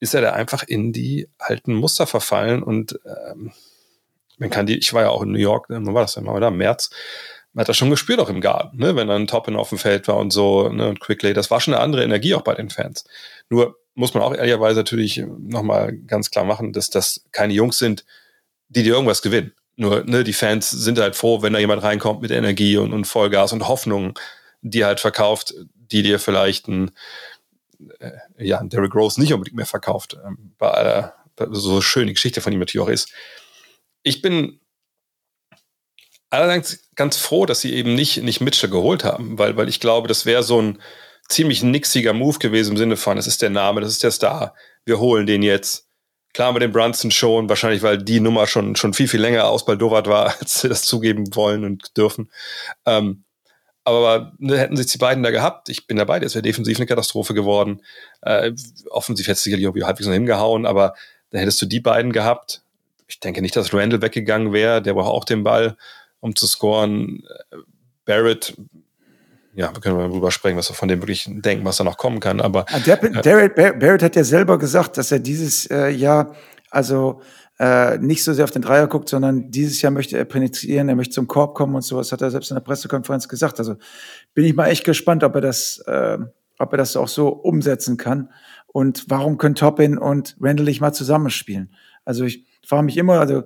[0.00, 3.52] ist er da einfach in die alten Muster verfallen und ähm,
[4.38, 6.34] man kann die, ich war ja auch in New York, wann war das denn mal,
[6.34, 6.48] oder?
[6.48, 6.90] Im März,
[7.52, 8.94] man hat das schon gespürt auch im Garten, ne?
[8.96, 10.88] wenn dann Toppin auf dem Feld war und so, ne?
[10.88, 13.04] und Quickly, das war schon eine andere Energie auch bei den Fans.
[13.48, 18.04] Nur muss man auch ehrlicherweise natürlich nochmal ganz klar machen, dass das keine Jungs sind,
[18.68, 19.52] die dir irgendwas gewinnen.
[19.74, 23.06] Nur, ne, die Fans sind halt froh, wenn da jemand reinkommt mit Energie und, und
[23.06, 24.18] Vollgas und Hoffnung,
[24.60, 26.90] die halt verkauft, die dir vielleicht ein,
[27.98, 30.16] äh, ja, Derrick Rose nicht unbedingt mehr verkauft.
[30.24, 31.14] Ähm, bei aller,
[31.50, 33.12] so schön die Geschichte von ihm natürlich auch ist.
[34.08, 34.60] Ich bin
[36.30, 40.08] allerdings ganz froh, dass sie eben nicht, nicht Mitchell geholt haben, weil, weil ich glaube,
[40.08, 40.78] das wäre so ein,
[41.28, 44.54] ziemlich nixiger Move gewesen im Sinne von, das ist der Name, das ist der Star,
[44.84, 45.86] wir holen den jetzt.
[46.34, 50.06] Klar mit dem Brunson schon, wahrscheinlich weil die Nummer schon, schon viel, viel länger ausbaldowert
[50.06, 52.30] war, als sie das zugeben wollen und dürfen.
[52.86, 53.24] Ähm,
[53.84, 56.86] aber ne, hätten sich die beiden da gehabt, ich bin dabei, das wäre defensiv eine
[56.86, 57.82] Katastrophe geworden.
[58.20, 58.52] Äh,
[58.90, 60.94] offensiv hätte es sicherlich irgendwie halbwegs noch hingehauen, aber
[61.30, 62.62] da hättest du die beiden gehabt.
[63.08, 65.76] Ich denke nicht, dass Randall weggegangen wäre, der braucht auch den Ball,
[66.20, 67.24] um zu scoren.
[67.50, 67.56] Äh,
[68.04, 68.56] Barrett
[69.58, 71.96] ja, wir können mal drüber sprechen, was wir von dem wirklich denken, was da noch
[71.96, 72.40] kommen kann.
[72.40, 76.36] Aber ah, der, Barrett, Barrett hat ja selber gesagt, dass er dieses äh, Jahr
[76.70, 77.22] also
[77.58, 80.94] äh, nicht so sehr auf den Dreier guckt, sondern dieses Jahr möchte er penetrieren, er
[80.94, 83.58] möchte zum Korb kommen und sowas, hat er selbst in der Pressekonferenz gesagt.
[83.58, 83.74] Also
[84.32, 86.18] bin ich mal echt gespannt, ob er das, äh,
[86.58, 88.30] ob er das auch so umsetzen kann.
[88.68, 91.74] Und warum können Toppin und Randall nicht mal zusammenspielen?
[92.04, 93.44] Also ich frage mich immer, also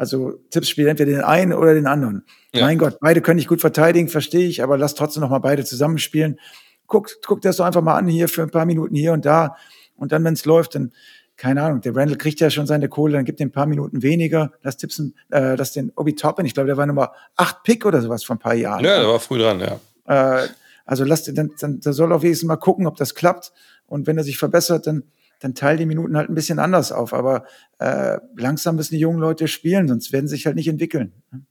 [0.00, 2.24] also Tipps spielen entweder den einen oder den anderen.
[2.54, 2.64] Ja.
[2.64, 5.64] Mein Gott, beide können nicht gut verteidigen, verstehe ich, aber lass trotzdem noch mal beide
[5.64, 6.38] zusammenspielen.
[6.86, 9.56] Guck, guck das doch einfach mal an hier für ein paar Minuten hier und da.
[9.96, 10.92] Und dann, wenn es läuft, dann,
[11.36, 14.02] keine Ahnung, der Randall kriegt ja schon seine Kohle, dann gibt ihm ein paar Minuten
[14.02, 14.52] weniger.
[14.62, 18.00] Lass Tippsen, äh, lass den Obi Toppin, ich glaube, der war Nummer acht Pick oder
[18.00, 18.84] sowas vor ein paar Jahren.
[18.84, 19.80] Ja, der war früh dran, ja.
[20.06, 20.48] Äh,
[20.86, 23.52] also lass den, dann, dann, der soll auf jeden Fall mal gucken, ob das klappt.
[23.86, 25.04] Und wenn er sich verbessert, dann
[25.40, 27.12] dann teil die Minuten halt ein bisschen anders auf.
[27.12, 27.44] Aber
[27.78, 31.12] äh, langsam müssen die jungen Leute spielen, sonst werden sie sich halt nicht entwickeln.
[31.32, 31.42] Ne?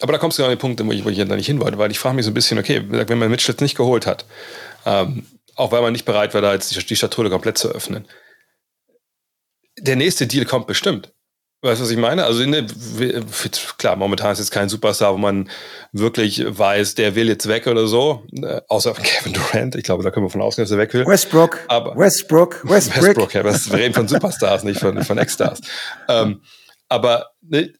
[0.00, 1.78] Aber da kommst du an den Punkt, wo ich, wo ich da nicht hin wollte,
[1.78, 4.26] weil ich frage mich so ein bisschen, okay, wenn man Mitchell nicht geholt hat,
[4.86, 5.24] ähm,
[5.54, 8.06] auch weil man nicht bereit war, da jetzt die, die Schatulle komplett zu öffnen.
[9.78, 11.12] Der nächste Deal kommt bestimmt.
[11.64, 12.26] Weißt du, was ich meine?
[12.26, 12.66] Also, ne,
[13.78, 15.48] klar, momentan ist jetzt kein Superstar, wo man
[15.92, 18.22] wirklich weiß, der will jetzt weg oder so.
[18.32, 19.74] Äh, außer Kevin Durant.
[19.74, 21.06] Ich glaube, da können wir von ausgehen, dass er weg will.
[21.06, 21.60] Westbrook.
[21.68, 22.60] Aber Westbrook.
[22.68, 23.02] Westbrook.
[23.02, 25.62] Westbrook, ja, wir reden von Superstars, nicht von, von Ex-Stars.
[26.06, 26.42] Ähm,
[26.90, 27.72] aber ne,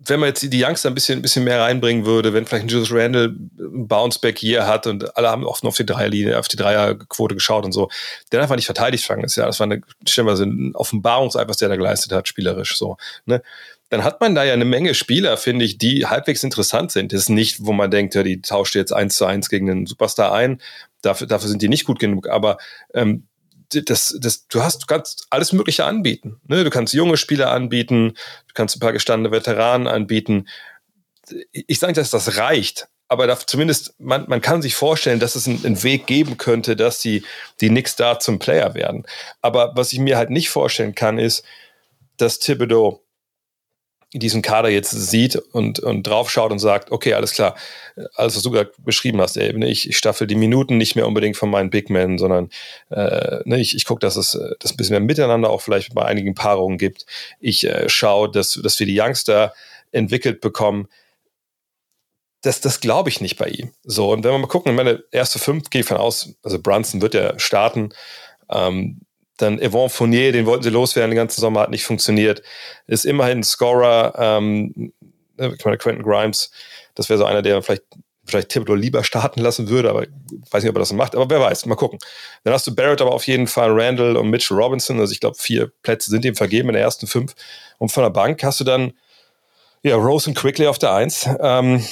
[0.00, 2.68] wenn man jetzt die Youngster ein bisschen, ein bisschen mehr reinbringen würde, wenn vielleicht ein
[2.68, 6.46] Julius Randle ein Bounceback hier hat und alle haben oft nur auf die Dreierlinie, auf
[6.46, 7.90] die Dreierquote geschaut und so,
[8.30, 9.36] der einfach nicht verteidigt fangen ist.
[9.36, 12.96] Ja, das war eine, stellenweise ein Offenbarungseid, was der da geleistet hat, spielerisch so.
[13.26, 13.42] Ne?
[13.90, 17.12] Dann hat man da ja eine Menge Spieler, finde ich, die halbwegs interessant sind.
[17.12, 19.86] Das ist nicht, wo man denkt, ja, die tauscht jetzt eins zu eins gegen einen
[19.86, 20.60] Superstar ein.
[21.02, 22.28] Dafür, dafür sind die nicht gut genug.
[22.28, 22.58] Aber
[22.94, 23.24] ähm,
[23.70, 26.40] das, das, du hast, du kannst alles Mögliche anbieten.
[26.46, 26.64] Ne?
[26.64, 28.10] Du kannst junge Spieler anbieten,
[28.48, 30.48] du kannst ein paar gestandene Veteranen anbieten.
[31.52, 35.34] Ich sage nicht, dass das reicht, aber da zumindest, man, man kann sich vorstellen, dass
[35.34, 37.24] es einen, einen Weg geben könnte, dass die,
[37.60, 39.06] die Knicks da zum Player werden.
[39.40, 41.42] Aber was ich mir halt nicht vorstellen kann, ist,
[42.18, 43.02] dass Thibodeau
[44.14, 47.56] diesen Kader jetzt sieht und, und draufschaut und sagt, okay, alles klar,
[48.14, 51.36] alles, was du gerade beschrieben hast, ey, ich, ich staffel die Minuten nicht mehr unbedingt
[51.36, 52.48] von meinen Big Men, sondern
[52.90, 56.04] äh, ne, ich, ich gucke, dass es das ein bisschen mehr Miteinander auch vielleicht bei
[56.04, 57.04] einigen Paarungen gibt.
[57.38, 59.52] Ich äh, schaue, dass, dass wir die Youngster
[59.92, 60.88] entwickelt bekommen.
[62.40, 63.72] Das, das glaube ich nicht bei ihm.
[63.82, 67.02] So, und wenn wir mal gucken, meine erste fünf, gehe ich von aus, also Brunson
[67.02, 67.90] wird ja starten.
[68.50, 69.00] Ähm,
[69.38, 72.42] dann Yvonne Fournier, den wollten sie loswerden, den ganzen Sommer hat nicht funktioniert.
[72.86, 74.14] Ist immerhin ein Scorer.
[74.18, 74.92] Ähm,
[75.36, 76.50] ne, ich meine, Quentin Grimes,
[76.94, 77.84] das wäre so einer, der vielleicht,
[78.24, 80.06] vielleicht Thibodeau lieber starten lassen würde, aber
[80.50, 81.14] weiß nicht, ob er das macht.
[81.14, 81.98] Aber wer weiß, mal gucken.
[82.44, 85.00] Dann hast du Barrett, aber auf jeden Fall Randall und Mitchell Robinson.
[85.00, 87.34] Also ich glaube, vier Plätze sind ihm vergeben in der ersten fünf.
[87.78, 88.92] Und von der Bank hast du dann
[89.82, 91.28] ja, Rose und Quickly auf der Eins.
[91.40, 91.84] Ähm,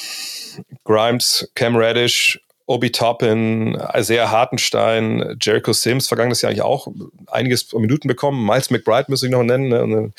[0.84, 6.89] Grimes, Cam Reddish, Obi Toppin, Isaiah Hartenstein, Jericho Sims, vergangenes Jahr eigentlich auch
[7.29, 8.45] einiges Minuten bekommen.
[8.45, 10.12] Miles McBride müsste ich noch nennen, ne?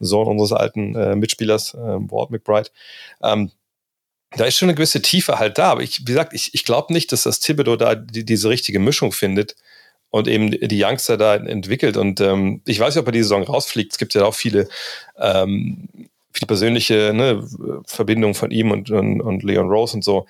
[0.00, 2.70] Sohn unseres alten äh, Mitspielers, äh, Ward McBride.
[3.22, 3.52] Ähm,
[4.36, 6.92] da ist schon eine gewisse Tiefe halt da, aber ich, wie gesagt, ich, ich glaube
[6.92, 9.54] nicht, dass das Thibodeau da die, diese richtige Mischung findet
[10.10, 11.96] und eben die Youngster da entwickelt.
[11.96, 13.92] Und ähm, ich weiß nicht, ob er die Saison rausfliegt.
[13.92, 14.68] Es gibt ja auch viele,
[15.18, 15.88] ähm,
[16.32, 17.46] viele persönliche ne,
[17.86, 20.26] Verbindungen von ihm und, und, und Leon Rose und so.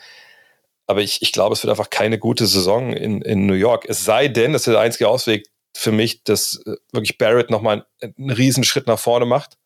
[0.93, 3.87] Aber ich, ich glaube, es wird einfach keine gute Saison in, in New York.
[3.89, 7.87] Es sei denn, das ist der einzige Ausweg für mich, dass äh, wirklich Barrett nochmal
[8.03, 9.57] einen, einen riesen Schritt nach vorne macht.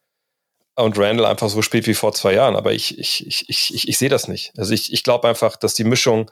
[0.77, 2.55] und Randall einfach so spielt wie vor zwei Jahren.
[2.55, 4.53] Aber ich, ich, ich, ich, ich, ich sehe das nicht.
[4.57, 6.31] Also ich, ich glaube einfach, dass die Mischung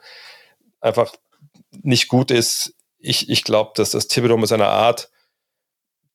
[0.79, 1.13] einfach
[1.83, 2.73] nicht gut ist.
[2.97, 5.09] Ich, ich glaube, dass das Thibodeau mit seiner Art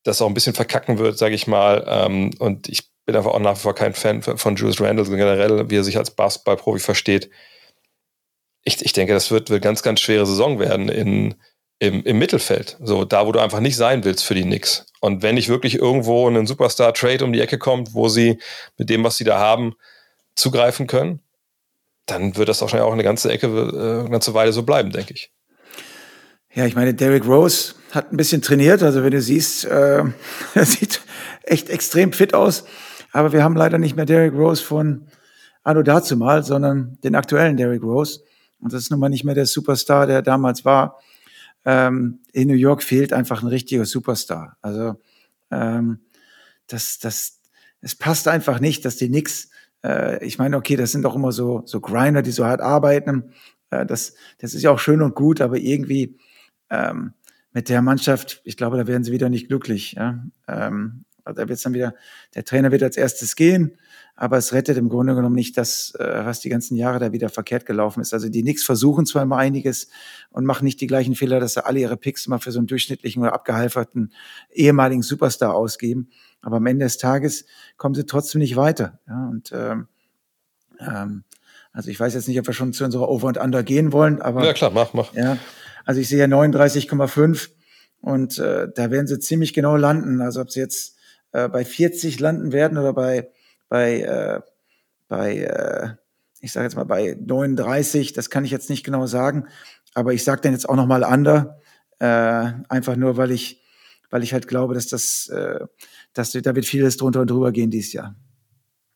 [0.01, 1.85] das auch ein bisschen verkacken wird, sage ich mal.
[1.87, 5.69] Ähm, und ich bin einfach auch nach wie vor kein Fan von Julius Randall generell,
[5.69, 7.29] wie er sich als Basketballprofi versteht.
[8.63, 11.35] Ich, ich denke, das wird eine ganz, ganz schwere Saison werden in,
[11.79, 12.77] im, im Mittelfeld.
[12.81, 14.85] So, da, wo du einfach nicht sein willst für die Knicks.
[14.99, 18.39] Und wenn nicht wirklich irgendwo ein Superstar-Trade um die Ecke kommt, wo sie
[18.77, 19.73] mit dem, was sie da haben,
[20.35, 21.21] zugreifen können,
[22.05, 25.13] dann wird das wahrscheinlich auch eine ganze Ecke, äh, eine ganze Weile so bleiben, denke
[25.13, 25.31] ich.
[26.53, 28.83] Ja, ich meine, Derrick Rose hat ein bisschen trainiert.
[28.83, 30.03] Also wenn du siehst, äh,
[30.53, 31.01] er sieht
[31.43, 32.65] echt extrem fit aus.
[33.11, 35.07] Aber wir haben leider nicht mehr Derrick Rose von
[35.63, 38.21] Anno dazu mal, sondern den aktuellen Derrick Rose.
[38.61, 40.99] Und das ist nun mal nicht mehr der Superstar, der damals war.
[41.65, 44.57] Ähm, in New York fehlt einfach ein richtiger Superstar.
[44.61, 44.99] Also
[45.51, 45.99] ähm,
[46.67, 47.39] das, das,
[47.81, 49.49] es passt einfach nicht, dass die Knicks,
[49.83, 53.33] äh, ich meine, okay, das sind doch immer so, so Grinder, die so hart arbeiten.
[53.69, 56.17] Äh, das, das ist ja auch schön und gut, aber irgendwie
[56.69, 57.13] ähm,
[57.53, 59.93] mit der Mannschaft, ich glaube, da werden sie wieder nicht glücklich.
[59.93, 60.23] Ja?
[60.47, 61.93] Ähm, da wird dann wieder,
[62.33, 63.77] der Trainer wird als erstes gehen,
[64.21, 67.29] aber es rettet im Grunde genommen nicht das, äh, was die ganzen Jahre da wieder
[67.29, 68.13] verkehrt gelaufen ist.
[68.13, 69.87] Also die Knicks versuchen zwar immer einiges
[70.29, 72.67] und machen nicht die gleichen Fehler, dass sie alle ihre Picks immer für so einen
[72.67, 74.13] durchschnittlichen oder abgehalferten
[74.51, 76.11] ehemaligen Superstar ausgeben,
[76.43, 77.45] aber am Ende des Tages
[77.77, 78.99] kommen sie trotzdem nicht weiter.
[79.07, 79.27] Ja?
[79.27, 79.87] Und ähm,
[80.79, 81.23] ähm,
[81.73, 84.21] also ich weiß jetzt nicht, ob wir schon zu unserer Over und Under gehen wollen,
[84.21, 85.15] aber ja klar, mach, mach.
[85.15, 85.39] Ja,
[85.83, 87.49] also ich sehe ja 39,5
[88.01, 90.21] und äh, da werden sie ziemlich genau landen.
[90.21, 90.95] Also ob sie jetzt
[91.31, 93.31] äh, bei 40 landen werden oder bei
[93.71, 94.41] bei äh,
[95.07, 95.89] bei äh,
[96.41, 99.47] ich sage jetzt mal bei 39, das kann ich jetzt nicht genau sagen,
[99.93, 101.59] aber ich sage dann jetzt auch noch mal under,
[101.99, 103.61] äh, einfach nur weil ich
[104.09, 105.61] weil ich halt glaube, dass das äh,
[106.13, 108.13] dass da wird vieles drunter und drüber gehen dieses Jahr.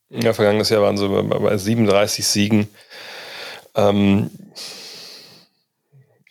[0.10, 2.68] Ja, vergangenes Jahr waren sie bei 37 Siegen.
[3.76, 4.30] Ähm,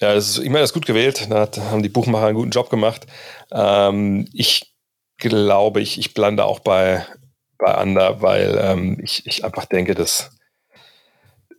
[0.01, 1.29] ja, das ist, ich meine, das ist gut gewählt.
[1.31, 3.07] Da haben die Buchmacher einen guten Job gemacht.
[3.51, 4.75] Ähm, ich
[5.17, 7.05] glaube, ich, ich blande auch bei,
[7.59, 10.31] bei Ander, weil ähm, ich, ich einfach denke, dass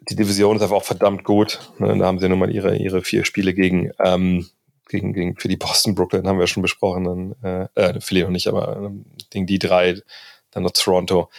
[0.10, 1.60] die Division ist einfach auch verdammt gut.
[1.80, 4.48] Ne, da haben sie nun mal ihre, ihre vier Spiele gegen, ähm,
[4.88, 7.04] gegen, gegen für die Boston Brooklyn haben wir schon besprochen.
[7.04, 7.36] Dann,
[7.76, 10.02] äh, äh, Philly noch nicht, aber ähm, gegen die drei,
[10.52, 11.30] dann noch Toronto.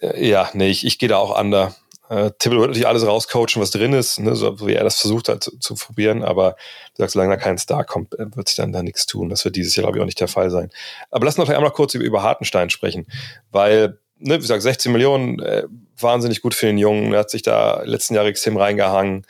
[0.00, 1.74] Äh, ja, nee, ich, ich gehe da auch Ander.
[2.08, 5.28] Äh, Thibodeau wird natürlich alles rauscoachen, was drin ist, ne, so wie er das versucht
[5.28, 6.56] hat zu, zu probieren, aber
[6.94, 9.28] du sagst, solange da kein Star kommt, äh, wird sich dann da nichts tun.
[9.28, 10.70] Das wird dieses Jahr, glaube ich, auch nicht der Fall sein.
[11.10, 13.06] Aber lass uns vielleicht einmal kurz über, über Hartenstein sprechen,
[13.50, 15.64] weil, ne, wie gesagt, 16 Millionen, äh,
[15.98, 19.26] wahnsinnig gut für den Jungen, er hat sich da letzten Jahre extrem reingehangen,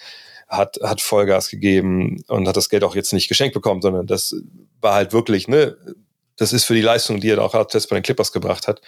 [0.47, 4.37] hat, hat Vollgas gegeben und hat das Geld auch jetzt nicht geschenkt bekommen, sondern das
[4.81, 5.77] war halt wirklich, ne,
[6.37, 8.81] das ist für die Leistung, die er auch bei den Clippers gebracht hat.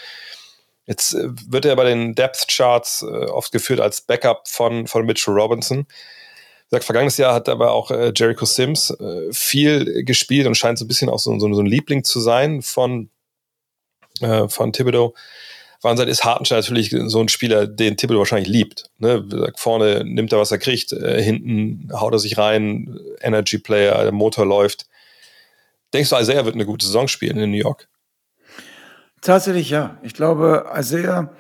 [0.91, 5.07] Jetzt äh, wird er bei den Depth Charts äh, oft geführt als Backup von, von
[5.07, 5.87] Mitchell Robinson.
[6.69, 10.85] Gesagt, vergangenes Jahr hat aber auch äh, Jericho Sims äh, viel gespielt und scheint so
[10.85, 13.09] ein bisschen auch so, so, so ein Liebling zu sein von,
[14.21, 15.15] äh, von Thibodeau.
[15.81, 18.91] Wahnsinn ist Hartenstein natürlich so ein Spieler, den Thibodeau wahrscheinlich liebt.
[18.99, 19.53] Ne?
[19.57, 24.13] Vorne nimmt er, was er kriegt, äh, hinten haut er sich rein, Energy Player, der
[24.13, 24.87] Motor läuft.
[25.95, 27.89] Denkst du, Isaiah wird eine gute Saison spielen in New York?
[29.21, 29.99] Tatsächlich ja.
[30.03, 31.35] Ich glaube, Isaiah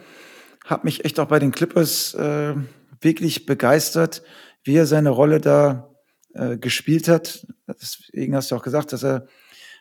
[0.64, 2.54] hat mich echt auch bei den Clippers äh,
[3.00, 4.22] wirklich begeistert,
[4.62, 5.90] wie er seine Rolle da
[6.34, 7.46] äh, gespielt hat.
[7.66, 9.26] Deswegen hast du auch gesagt, dass er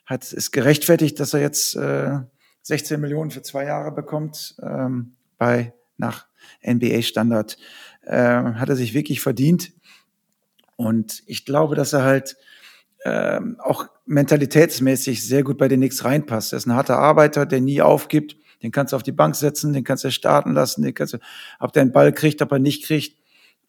[0.05, 2.19] hat es gerechtfertigt, dass er jetzt äh,
[2.63, 6.25] 16 Millionen für zwei Jahre bekommt ähm, bei nach
[6.65, 7.57] NBA-Standard.
[8.03, 9.73] Äh, hat er sich wirklich verdient.
[10.77, 12.37] Und ich glaube, dass er halt
[13.05, 16.53] ähm, auch mentalitätsmäßig sehr gut bei den Knicks reinpasst.
[16.53, 18.35] Er ist ein harter Arbeiter, der nie aufgibt.
[18.61, 21.17] Den kannst du auf die Bank setzen, den kannst du starten lassen, den kannst du,
[21.59, 23.17] ob der einen Ball kriegt, ob er nicht kriegt,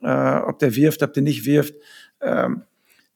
[0.03, 1.74] äh, ob der wirft, ob der nicht wirft.
[2.20, 2.62] Ähm,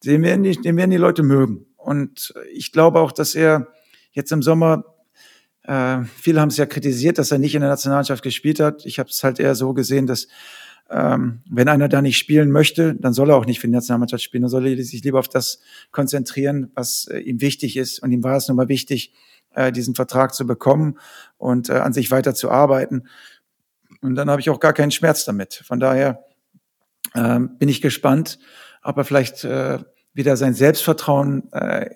[0.05, 1.67] den, werden die, den werden die Leute mögen.
[1.77, 3.69] Und ich glaube auch, dass er
[4.13, 4.85] jetzt im Sommer,
[5.65, 8.87] äh, viele haben es ja kritisiert, dass er nicht in der Nationalmannschaft gespielt hat.
[8.87, 10.29] Ich habe es halt eher so gesehen, dass
[10.91, 14.23] ähm, wenn einer da nicht spielen möchte, dann soll er auch nicht für die Nationalmannschaft
[14.23, 14.43] spielen.
[14.43, 15.61] Dann soll er sich lieber auf das
[15.91, 18.03] konzentrieren, was äh, ihm wichtig ist.
[18.03, 19.15] Und ihm war es nun mal wichtig,
[19.55, 20.99] äh, diesen Vertrag zu bekommen
[21.39, 23.05] und äh, an sich weiter zu arbeiten.
[24.03, 25.63] Und dann habe ich auch gar keinen Schmerz damit.
[25.67, 26.25] Von daher
[27.15, 28.39] ähm, bin ich gespannt,
[28.83, 29.79] ob er vielleicht äh,
[30.13, 31.91] wieder sein Selbstvertrauen äh,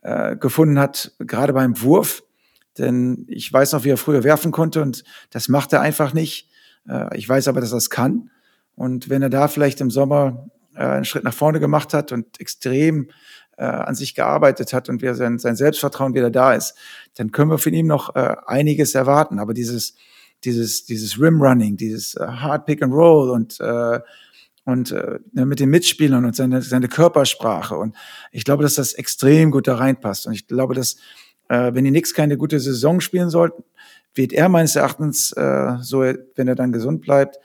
[0.00, 2.22] äh, gefunden hat, gerade beim Wurf.
[2.78, 6.48] Denn ich weiß noch, wie er früher werfen konnte und das macht er einfach nicht.
[6.88, 8.30] Äh, ich weiß aber, dass er es kann.
[8.74, 12.40] Und wenn er da vielleicht im Sommer äh, einen Schritt nach vorne gemacht hat und
[12.40, 13.10] extrem
[13.56, 16.74] äh, an sich gearbeitet hat und wer sein, sein Selbstvertrauen wieder da ist,
[17.16, 19.38] dann können wir von ihm noch einiges erwarten.
[19.38, 19.94] Aber dieses,
[20.44, 23.60] dieses, dieses Rim-Running, dieses Hard Pick and Roll und
[24.64, 27.76] und äh, ne, mit den Mitspielern und seine, seine Körpersprache.
[27.76, 27.96] Und
[28.30, 30.26] ich glaube, dass das extrem gut da reinpasst.
[30.26, 30.96] Und ich glaube, dass
[31.48, 33.64] äh, wenn die Knicks keine gute Saison spielen sollten,
[34.14, 37.38] wird er meines Erachtens, äh, so wenn er dann gesund bleibt,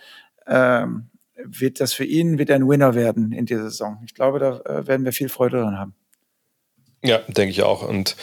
[0.48, 1.10] ähm,
[1.46, 4.02] wird das für ihn wird ein Winner werden in dieser Saison.
[4.06, 5.96] Ich glaube, da äh, werden wir viel Freude dran haben.
[7.04, 7.88] Ja, denke ich auch.
[7.88, 8.16] Und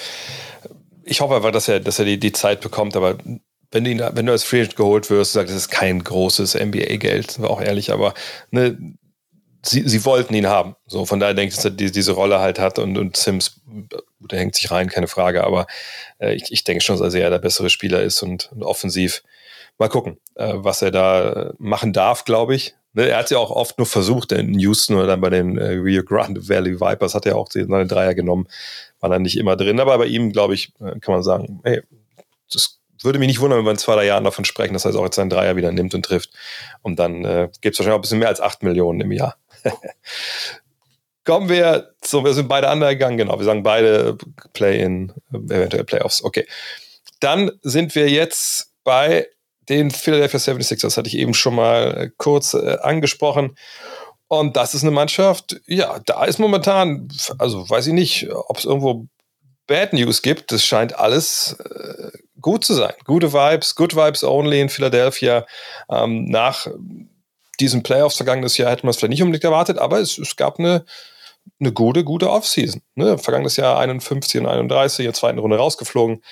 [1.05, 2.97] ich hoffe einfach, dass er, dass er die, die Zeit bekommt.
[2.97, 3.19] Aber
[3.71, 6.55] wenn du, ihn, wenn du als Free Agent geholt wirst, sagst das ist kein großes
[6.55, 8.15] NBA-Geld, sind wir auch ehrlich, aber
[8.51, 8.77] ne,
[9.65, 10.77] sie, sie wollten ihn haben.
[10.87, 13.61] So, von daher denke ich, dass er die, diese Rolle halt hat und, und Sims,
[14.21, 15.67] der hängt sich rein, keine Frage, aber
[16.19, 19.23] äh, ich, ich denke schon, dass er eher der bessere Spieler ist und, und offensiv.
[19.79, 22.75] Mal gucken, äh, was er da machen darf, glaube ich.
[22.93, 25.71] Ne, er hat ja auch oft nur versucht, in Houston oder dann bei den äh,
[25.71, 28.47] Rio Grande Valley Vipers hat er auch seine Dreier genommen,
[29.01, 29.81] war dann nicht immer drin.
[29.81, 31.83] Aber bei ihm, glaube ich, äh, kann man sagen, hey,
[32.53, 34.93] das würde mich nicht wundern, wenn wir in zwei, drei Jahren davon sprechen, dass er
[34.93, 36.31] jetzt auch jetzt seinen Dreier wieder nimmt und trifft.
[36.83, 39.37] Und dann äh, gibt es wahrscheinlich auch ein bisschen mehr als acht Millionen im Jahr.
[41.25, 43.39] Kommen wir zu, wir sind beide gegangen, genau.
[43.39, 44.19] Wir sagen beide
[44.53, 46.23] Play-in, eventuell Playoffs.
[46.23, 46.47] Okay.
[47.21, 49.27] Dann sind wir jetzt bei
[49.71, 53.57] den Philadelphia 76ers, das hatte ich eben schon mal äh, kurz äh, angesprochen.
[54.29, 57.09] Und das ist eine Mannschaft, ja, da ist momentan,
[57.39, 59.07] also weiß ich nicht, ob es irgendwo
[59.67, 60.53] Bad News gibt.
[60.53, 62.11] Es scheint alles äh,
[62.41, 62.93] gut zu sein.
[63.05, 65.47] Gute Vibes, good Vibes only in Philadelphia.
[65.91, 66.67] Ähm, nach
[67.61, 70.59] diesen Playoffs vergangenes Jahr hätte man es vielleicht nicht unbedingt erwartet, aber es, es gab
[70.59, 70.85] eine,
[71.61, 72.83] eine gute, gute Offseason.
[72.95, 73.19] Ne?
[73.19, 76.23] Vergangenes Jahr 51 und 31, in der zweiten Runde rausgeflogen.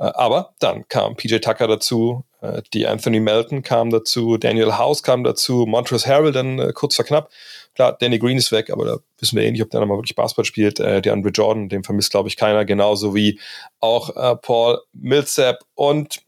[0.00, 5.02] Äh, aber dann kam PJ Tucker dazu, äh, die Anthony Melton kam dazu, Daniel House
[5.02, 7.30] kam dazu, Montrezl Harrell dann äh, kurz vor knapp.
[7.74, 10.16] Klar, Danny Green ist weg, aber da wissen wir eh nicht, ob der nochmal wirklich
[10.16, 10.80] Basketball spielt.
[10.80, 13.38] Äh, der Andre Jordan, den vermisst, glaube ich, keiner, genauso wie
[13.78, 15.60] auch Paul Millsap.
[15.74, 16.20] Und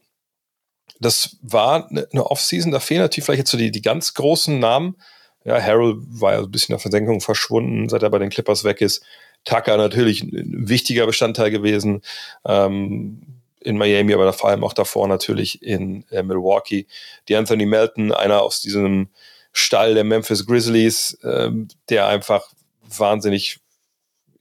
[1.03, 4.59] das war eine ne Offseason, da fehlen natürlich vielleicht jetzt so die, die ganz großen
[4.59, 4.95] Namen.
[5.45, 8.81] Ja, Harrell war ja ein bisschen auf Versenkung verschwunden, seit er bei den Clippers weg
[8.81, 9.03] ist.
[9.43, 12.01] Tucker natürlich ein wichtiger Bestandteil gewesen.
[12.45, 13.21] Ähm,
[13.63, 16.85] in Miami, aber vor allem auch davor natürlich in äh, Milwaukee.
[17.27, 19.09] Die Anthony Melton, einer aus diesem
[19.53, 22.43] Stall der Memphis Grizzlies, ähm, der einfach
[22.81, 23.59] wahnsinnig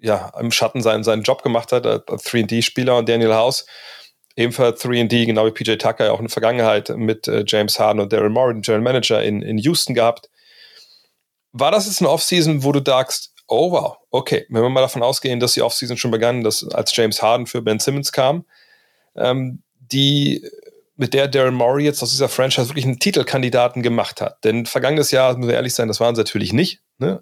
[0.00, 3.66] ja, im Schatten seinen, seinen Job gemacht hat, 3D-Spieler und Daniel House,
[4.36, 8.12] ebenfalls 3D, genau wie PJ Tucker, auch in der Vergangenheit mit äh, James Harden und
[8.12, 10.30] Daryl Morey, General Manager in, in Houston gehabt.
[11.52, 15.02] War das jetzt eine Offseason, wo du sagst, oh wow, okay, wenn wir mal davon
[15.02, 18.46] ausgehen, dass die Offseason schon begann, dass als James Harden für Ben Simmons kam,
[19.16, 20.42] ähm, die
[20.96, 24.44] mit der Darren Murray jetzt aus dieser Franchise wirklich einen Titelkandidaten gemacht hat.
[24.44, 26.80] Denn vergangenes Jahr, muss ich ehrlich sein, das waren sie natürlich nicht.
[26.98, 27.20] Ne?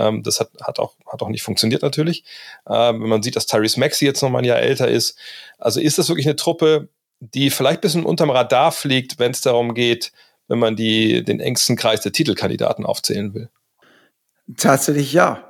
[0.00, 2.24] Ähm, das hat, hat, auch, hat auch nicht funktioniert natürlich.
[2.68, 5.18] Ähm, wenn man sieht, dass Tyrese Maxey jetzt noch mal ein Jahr älter ist.
[5.58, 6.88] Also ist das wirklich eine Truppe,
[7.20, 10.12] die vielleicht ein bisschen unterm Radar fliegt, wenn es darum geht,
[10.48, 13.50] wenn man die, den engsten Kreis der Titelkandidaten aufzählen will?
[14.56, 15.44] Tatsächlich ja.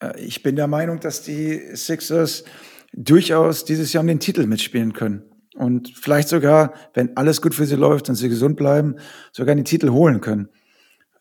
[0.00, 2.44] Äh, ich bin der Meinung, dass die Sixers
[2.92, 5.22] durchaus dieses Jahr um den Titel mitspielen können.
[5.54, 8.96] Und vielleicht sogar, wenn alles gut für sie läuft und sie gesund bleiben,
[9.32, 10.48] sogar den Titel holen können.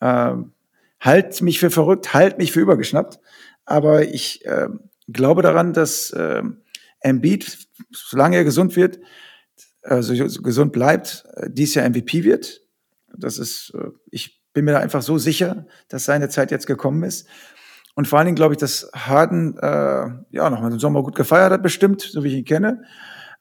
[0.02, 0.54] Ähm,
[1.04, 3.20] halt mich für verrückt, halt mich für übergeschnappt.
[3.66, 4.70] Aber ich äh,
[5.08, 6.42] glaube daran, dass äh,
[7.02, 9.00] Embiid, solange er gesund wird,
[9.82, 12.62] also gesund bleibt, äh, dies Jahr MVP wird.
[13.16, 17.04] Das ist, äh, ich bin mir da einfach so sicher, dass seine Zeit jetzt gekommen
[17.04, 17.28] ist.
[17.96, 21.52] Und vor allen Dingen glaube ich, dass Harden äh, ja nochmal den Sommer gut gefeiert
[21.52, 22.84] hat, bestimmt, so wie ich ihn kenne,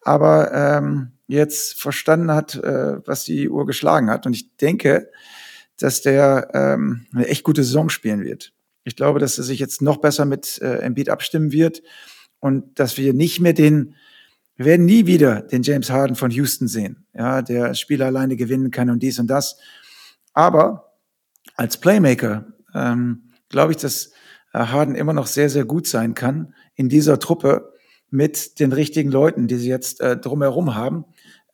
[0.03, 4.27] aber ähm, jetzt verstanden hat, äh, was die Uhr geschlagen hat.
[4.27, 5.11] Und ich denke,
[5.83, 8.53] dass der ähm, eine echt gute Saison spielen wird.
[8.85, 11.83] Ich glaube, dass er sich jetzt noch besser mit äh, Embiid abstimmen wird
[12.39, 13.97] und dass wir nicht mehr den,
[14.57, 18.71] wir werden nie wieder den James Harden von Houston sehen, ja, der Spieler alleine gewinnen
[18.71, 19.59] kann und dies und das.
[20.35, 20.93] Aber
[21.57, 24.13] als Playmaker ähm, glaube ich, dass
[24.53, 27.73] äh, Harden immer noch sehr, sehr gut sein kann in dieser Truppe
[28.09, 31.07] mit den richtigen Leuten, die sie jetzt äh, drumherum haben.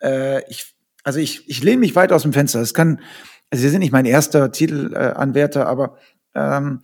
[0.02, 2.60] Äh, ich, also ich, ich lehne mich weit aus dem Fenster.
[2.60, 3.00] Es kann,
[3.52, 5.96] sie sind nicht mein erster Titelanwärter, aber
[6.34, 6.80] ähm,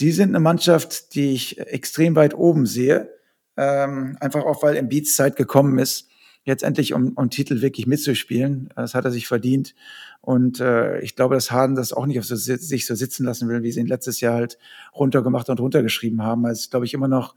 [0.00, 3.10] die sind eine Mannschaft, die ich extrem weit oben sehe.
[3.56, 6.08] Ähm, einfach auch, weil Embiids Zeit gekommen ist,
[6.44, 8.70] jetzt endlich um, um Titel wirklich mitzuspielen.
[8.74, 9.74] Das hat er sich verdient.
[10.22, 13.48] Und äh, ich glaube, dass Harden das auch nicht auf so, sich so sitzen lassen
[13.48, 14.58] will, wie sie ihn letztes Jahr halt
[14.94, 16.46] runtergemacht und runtergeschrieben haben.
[16.46, 17.34] Also glaube ich, immer noch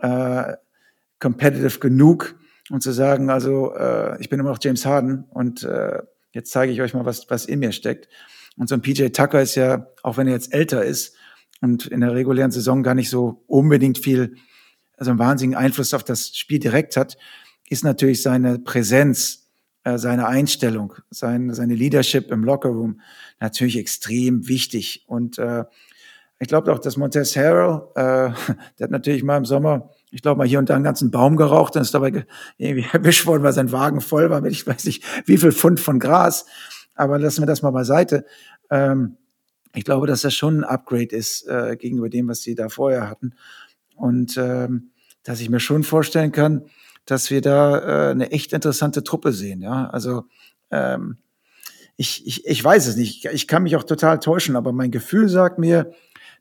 [0.00, 0.54] äh,
[1.18, 2.36] competitive genug,
[2.70, 6.02] um zu sagen, also äh, ich bin immer noch James Harden und äh,
[6.36, 8.08] jetzt zeige ich euch mal, was, was in mir steckt.
[8.56, 11.16] Und so ein PJ Tucker ist ja, auch wenn er jetzt älter ist
[11.60, 14.36] und in der regulären Saison gar nicht so unbedingt viel
[14.96, 17.16] also einen wahnsinnigen Einfluss auf das Spiel direkt hat,
[17.68, 19.50] ist natürlich seine Präsenz,
[19.84, 23.00] äh, seine Einstellung, sein, seine Leadership im Lockerroom
[23.40, 25.04] natürlich extrem wichtig.
[25.06, 25.64] Und äh,
[26.38, 28.32] ich glaube auch, dass Montez Harrell, äh,
[28.78, 31.36] der hat natürlich mal im Sommer, ich glaube mal hier und da einen ganzen Baum
[31.36, 32.24] geraucht und ist dabei
[32.58, 35.80] irgendwie erwischt worden, weil sein Wagen voll war mit ich weiß nicht wie viel Pfund
[35.80, 36.46] von Gras.
[36.94, 38.24] Aber lassen wir das mal beiseite.
[38.70, 39.16] Ähm,
[39.74, 43.10] ich glaube, dass das schon ein Upgrade ist äh, gegenüber dem, was sie da vorher
[43.10, 43.34] hatten.
[43.94, 44.92] Und ähm,
[45.22, 46.64] dass ich mir schon vorstellen kann,
[47.04, 49.60] dass wir da äh, eine echt interessante Truppe sehen.
[49.60, 50.24] Ja, also
[50.70, 51.18] ähm,
[51.96, 53.26] ich, ich, ich weiß es nicht.
[53.26, 55.92] Ich kann mich auch total täuschen, aber mein Gefühl sagt mir,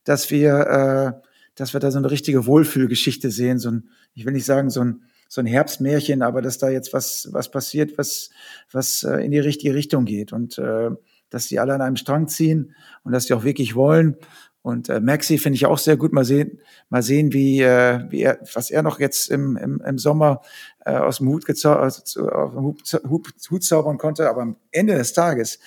[0.04, 1.25] dass wir, äh,
[1.56, 3.60] dass wir da so eine richtige Wohlfühlgeschichte sehen.
[3.60, 6.94] So ein, ich will nicht sagen so ein so ein Herbstmärchen, aber dass da jetzt
[6.94, 8.30] was was passiert, was
[8.72, 10.92] was äh, in die richtige Richtung geht und äh,
[11.30, 14.18] dass die alle an einem Strang ziehen und dass die auch wirklich wollen.
[14.62, 16.12] Und äh, Maxi finde ich auch sehr gut.
[16.12, 16.60] Mal sehen,
[16.90, 20.42] mal sehen, wie, äh, wie er, was er noch jetzt im, im, im Sommer
[20.86, 24.28] äh, aus dem Hut, also, aus dem Hut, Hut, Hut zaubern konnte.
[24.28, 25.60] Aber am Ende des Tages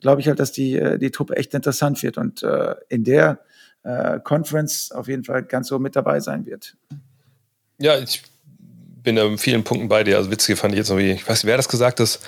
[0.00, 3.40] glaube ich halt, dass die, äh, die Truppe echt interessant wird und äh, in der
[3.84, 6.76] äh, Conference auf jeden Fall ganz so mit dabei sein wird.
[7.78, 8.22] Ja, ich
[9.02, 10.16] bin in vielen Punkten bei dir.
[10.16, 12.18] Also witzig fand ich jetzt irgendwie, ich weiß nicht, wer das gesagt hat,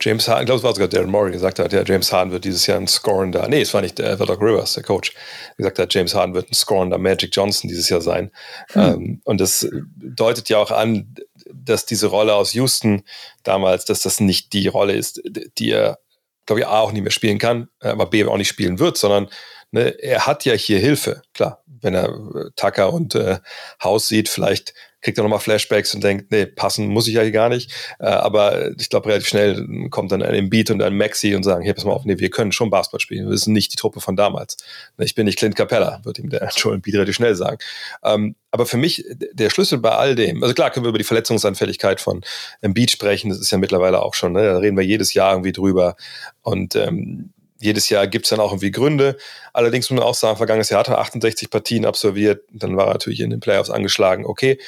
[0.00, 2.44] James Harden, ich glaube, es war sogar Darren Morey, gesagt hat, ja, James Harden wird
[2.44, 5.14] dieses Jahr ein scorender, nee, es war nicht der, war Doc Rivers, der Coach,
[5.56, 8.30] gesagt hat, James Harden wird ein scorender Magic Johnson dieses Jahr sein.
[8.72, 8.82] Hm.
[8.82, 11.14] Ähm, und das deutet ja auch an,
[11.52, 13.02] dass diese Rolle aus Houston
[13.44, 15.22] damals, dass das nicht die Rolle ist,
[15.58, 15.98] die er,
[16.46, 19.28] glaube ich, A auch nicht mehr spielen kann, aber B auch nicht spielen wird, sondern
[19.74, 21.22] ne, er hat ja hier Hilfe.
[21.34, 23.38] Klar, wenn er Tucker und äh,
[23.82, 24.72] Haus sieht, vielleicht
[25.02, 27.70] kriegt er nochmal Flashbacks und denkt, nee, passen muss ich ja hier gar nicht.
[27.98, 31.62] Äh, aber ich glaube, relativ schnell kommt dann ein Embiid und ein Maxi und sagen,
[31.62, 33.28] hier, pass mal auf, nee, wir können schon Basketball spielen.
[33.28, 34.56] Wir sind nicht die Truppe von damals.
[34.98, 37.58] Ich bin nicht Clint Capella, wird ihm der Joel Embiid relativ schnell sagen.
[38.02, 41.04] Ähm, aber für mich der Schlüssel bei all dem, also klar können wir über die
[41.04, 42.22] Verletzungsanfälligkeit von
[42.62, 45.52] Embiid sprechen, das ist ja mittlerweile auch schon, ne, da reden wir jedes Jahr irgendwie
[45.52, 45.96] drüber
[46.40, 49.16] und ähm, jedes Jahr gibt es dann auch irgendwie Gründe.
[49.52, 52.44] Allerdings muss man auch sagen, vergangenes Jahr hat er 68 Partien absolviert.
[52.52, 54.26] Dann war er natürlich in den Playoffs angeschlagen.
[54.26, 54.58] Okay,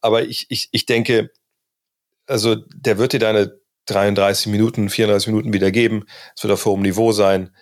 [0.00, 1.30] aber ich, ich, ich denke,
[2.26, 6.04] also der wird dir deine 33 Minuten, 34 Minuten wieder geben.
[6.36, 7.54] Es wird auf hohem Niveau sein.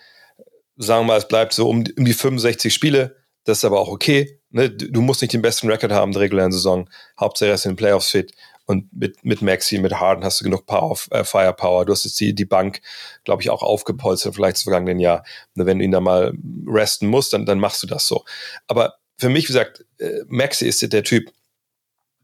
[0.77, 3.17] Sagen wir mal, es bleibt so um, um die 65 Spiele.
[3.45, 4.39] Das ist aber auch okay.
[4.49, 4.69] Ne?
[4.69, 6.89] Du musst nicht den besten Rekord haben in der regulären Saison.
[7.19, 8.33] Hauptsache er ist in den Playoffs fit.
[8.65, 11.85] Und mit, mit Maxi, mit Harden hast du genug Power, äh, Firepower.
[11.85, 12.81] Du hast jetzt die, die Bank,
[13.25, 15.25] glaube ich, auch aufgepolstert, vielleicht das vergangenen Jahr.
[15.55, 16.33] Wenn du ihn da mal
[16.67, 18.23] resten musst, dann, dann machst du das so.
[18.67, 21.31] Aber für mich, wie gesagt, äh, Maxi ist der Typ,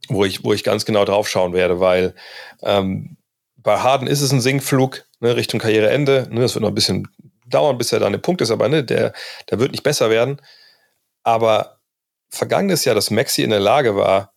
[0.07, 2.16] wo ich, wo ich ganz genau drauf schauen werde, weil
[2.64, 3.18] ähm,
[3.57, 6.28] bei Harden ist es ein Sinkflug ne, Richtung Karriereende.
[6.32, 7.07] Ne, das wird noch ein bisschen
[7.45, 9.14] dauern, bis er da an dem Punkt ist, aber ne, der,
[9.49, 10.41] der wird nicht besser werden.
[11.24, 11.80] Aber
[12.30, 14.34] vergangenes Jahr, dass Maxi in der Lage war,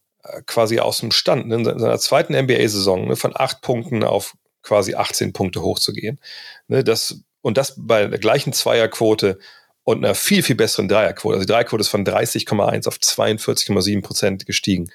[0.47, 4.95] quasi aus dem Stand, ne, in seiner zweiten NBA-Saison, ne, von acht Punkten auf quasi
[4.95, 6.21] 18 Punkte hochzugehen.
[6.69, 9.39] Ne, das, und das bei der gleichen Zweierquote
[9.85, 11.35] und einer viel, viel besseren Dreierquote.
[11.35, 14.91] Also die Dreierquote ist von 30,1 auf 42,7 Prozent gestiegen.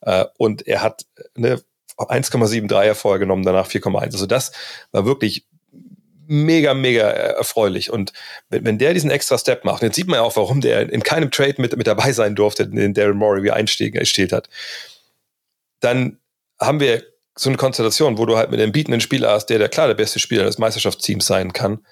[0.00, 1.04] Äh, und er hat
[1.36, 1.62] eine
[1.98, 4.12] 1,7 Dreier vorher genommen, danach 4,1.
[4.12, 4.52] Also das
[4.92, 5.46] war wirklich
[6.30, 7.90] mega, mega erfreulich.
[7.90, 8.12] Und
[8.48, 11.02] wenn, wenn der diesen extra Step macht, jetzt sieht man ja auch, warum der in
[11.02, 14.48] keinem Trade mit, mit dabei sein durfte, den Daryl Morey wie erstellt hat,
[15.80, 16.18] dann
[16.60, 17.02] haben wir
[17.36, 19.94] so eine Konstellation, wo du halt mit dem bietenden Spieler hast, der der klar der
[19.94, 21.84] beste Spieler des Meisterschaftsteams sein kann,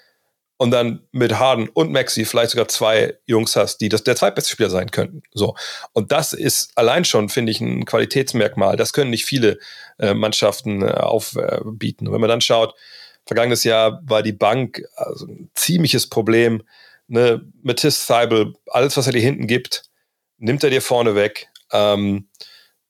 [0.61, 4.51] und dann mit Harden und Maxi vielleicht sogar zwei Jungs hast, die das der zweitbeste
[4.51, 5.23] Spieler sein könnten.
[5.31, 5.55] So.
[5.93, 8.75] Und das ist allein schon, finde ich, ein Qualitätsmerkmal.
[8.75, 9.57] Das können nicht viele
[9.99, 12.07] äh, Mannschaften äh, aufbieten.
[12.07, 12.75] Und wenn man dann schaut,
[13.29, 16.63] vergangenes Jahr war die Bank also ein ziemliches Problem.
[17.07, 17.41] Ne?
[17.61, 19.83] Matisse Thibault, alles, was er dir hinten gibt,
[20.39, 21.47] nimmt er dir vorne weg.
[21.71, 22.27] Ähm,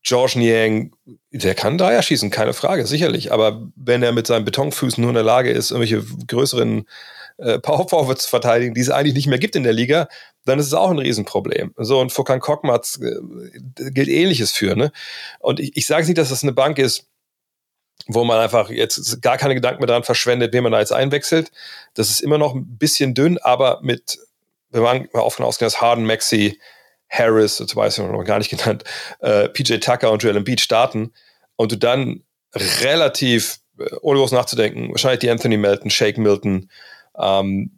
[0.01, 0.95] George Niang,
[1.31, 3.33] der kann Dreier schießen, keine Frage, sicherlich.
[3.33, 6.87] Aber wenn er mit seinen Betonfüßen nur in der Lage ist, irgendwelche größeren
[7.37, 10.07] äh, Power zu verteidigen, die es eigentlich nicht mehr gibt in der Liga,
[10.45, 11.73] dann ist es auch ein Riesenproblem.
[11.75, 14.77] So, und Fokan Kokmatz äh, gilt ähnliches für.
[14.77, 14.93] Ne?
[15.39, 17.09] Und ich, ich sage nicht, dass das eine Bank ist,
[18.11, 21.51] wo man einfach jetzt gar keine Gedanken mehr daran verschwendet, wen man da jetzt einwechselt.
[21.93, 24.17] Das ist immer noch ein bisschen dünn, aber mit,
[24.71, 26.59] wenn man offen ausgehen, dass Harden, Maxi,
[27.07, 28.83] Harris, das weiß ich noch gar nicht genannt,
[29.19, 31.13] äh, PJ Tucker und Joel Embiid starten
[31.55, 32.23] und du dann
[32.55, 36.71] relativ, äh, ohne groß nachzudenken, wahrscheinlich die Anthony Melton, Shake Milton,
[37.15, 37.71] ähm,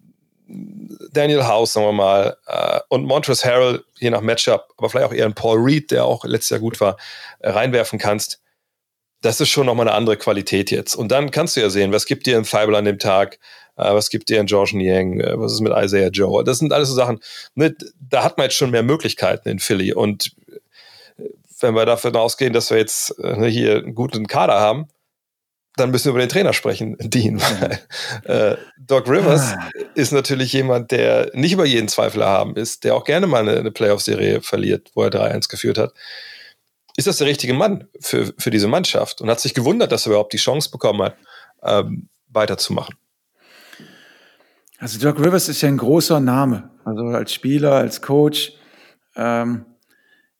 [1.12, 5.14] Daniel House, sagen wir mal, äh, und Montrezl Harrell, je nach Matchup, aber vielleicht auch
[5.14, 6.96] eher ein Paul Reed, der auch letztes Jahr gut war,
[7.40, 8.41] äh, reinwerfen kannst.
[9.22, 10.96] Das ist schon nochmal eine andere Qualität jetzt.
[10.96, 13.40] Und dann kannst du ja sehen, was gibt dir ein Feibel an dem Tag,
[13.78, 16.44] äh, was gibt dir ein George Niang, äh, was ist mit Isaiah Joe.
[16.44, 17.20] Das sind alles so Sachen,
[17.56, 19.94] ne, da hat man jetzt schon mehr Möglichkeiten in Philly.
[19.94, 20.32] Und
[21.60, 24.88] wenn wir davon ausgehen, dass wir jetzt äh, hier einen guten Kader haben,
[25.78, 27.42] dann müssen wir über den Trainer sprechen, Dean.
[27.42, 27.80] Weil,
[28.26, 29.70] äh, Doc Rivers ah.
[29.96, 33.58] ist natürlich jemand, der nicht über jeden Zweifel haben ist, der auch gerne mal eine,
[33.58, 35.94] eine Playoff-Serie verliert, wo er 3-1 geführt hat.
[36.98, 39.22] Ist das der richtige Mann für, für diese Mannschaft?
[39.22, 41.16] Und hat sich gewundert, dass er überhaupt die Chance bekommen hat,
[41.64, 42.96] ähm, weiterzumachen.
[44.78, 46.72] Also Doc Rivers ist ja ein großer Name.
[46.84, 48.54] Also als Spieler, als Coach.
[49.16, 49.66] Ähm,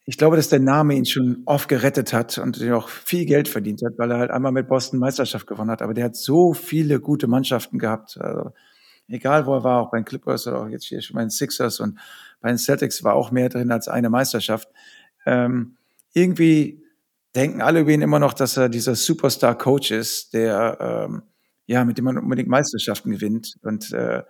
[0.06, 3.82] ich glaube, dass der Name ihn schon oft gerettet hat und auch viel Geld verdient
[3.84, 5.82] hat, weil er halt einmal mit Boston Meisterschaft gewonnen hat.
[5.82, 8.18] Aber der hat so viele gute Mannschaften gehabt.
[8.20, 8.52] Also,
[9.08, 11.30] egal wo er war, auch bei den Clippers oder auch jetzt hier schon bei den
[11.30, 12.00] Sixers und
[12.42, 14.70] bei den Celtics war auch mehr drin als eine Meisterschaft.
[15.26, 15.78] Ähm,
[16.14, 16.84] irgendwie
[17.36, 21.24] denken alle über ihn immer noch, dass er dieser Superstar-Coach ist, der ähm,
[21.66, 23.58] ja mit dem man unbedingt Meisterschaften gewinnt.
[23.62, 24.24] Und äh,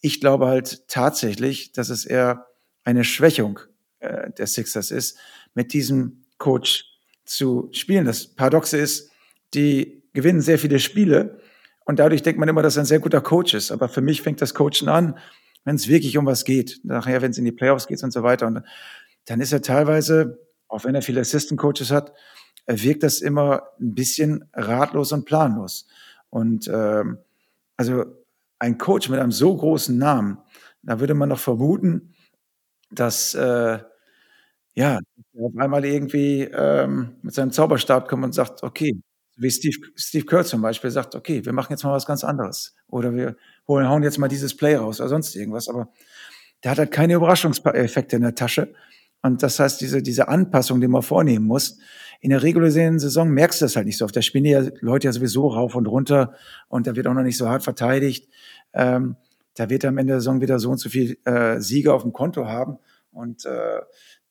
[0.00, 2.46] ich glaube halt tatsächlich, dass es eher
[2.84, 3.60] eine Schwächung
[4.00, 5.18] äh, der Sixers ist,
[5.54, 6.84] mit diesem Coach
[7.24, 8.04] zu spielen.
[8.04, 9.10] Das Paradoxe ist,
[9.54, 11.40] die gewinnen sehr viele Spiele
[11.84, 13.70] und dadurch denkt man immer, dass er ein sehr guter Coach ist.
[13.70, 15.18] Aber für mich fängt das Coachen an,
[15.64, 16.80] wenn es wirklich um was geht.
[16.82, 18.46] Nachher, wenn es in die Playoffs geht und so weiter.
[18.46, 18.62] Und
[19.26, 20.38] dann ist er teilweise,
[20.68, 22.12] auch wenn er viele Assistant Coaches hat,
[22.66, 25.86] wirkt das immer ein bisschen ratlos und planlos.
[26.30, 27.18] Und ähm,
[27.76, 28.04] also
[28.58, 30.38] ein Coach mit einem so großen Namen,
[30.82, 32.14] da würde man noch vermuten,
[32.90, 33.78] dass äh,
[34.74, 34.98] ja,
[35.38, 38.94] auf einmal irgendwie ähm, mit seinem Zauberstab kommt und sagt, okay,
[39.36, 42.74] wie Steve, Steve Kerr zum Beispiel sagt, okay, wir machen jetzt mal was ganz anderes.
[42.88, 43.36] Oder wir
[43.68, 45.68] holen, hauen jetzt mal dieses Play raus oder sonst irgendwas.
[45.68, 45.88] Aber
[46.64, 48.74] der hat halt keine Überraschungseffekte in der Tasche.
[49.22, 51.78] Und das heißt, diese, diese Anpassung, die man vornehmen muss,
[52.20, 54.16] in der regulären Saison merkst du das halt nicht so oft.
[54.16, 56.34] Da spielen ja Leute ja sowieso rauf und runter
[56.68, 58.28] und da wird auch noch nicht so hart verteidigt.
[58.72, 59.16] Ähm,
[59.54, 62.02] da wird er am Ende der Saison wieder so und so viel äh, Siege auf
[62.02, 62.78] dem Konto haben
[63.12, 63.80] und äh,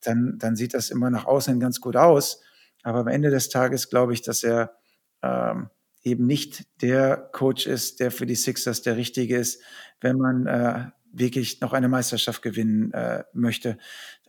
[0.04, 2.42] dann, dann sieht das immer nach außen ganz gut aus.
[2.84, 4.78] Aber am Ende des Tages glaube ich, dass er
[5.22, 5.70] ähm,
[6.04, 9.62] eben nicht der Coach ist, der für die Sixers der richtige ist,
[10.00, 13.78] wenn man äh, wirklich noch eine Meisterschaft gewinnen äh, möchte.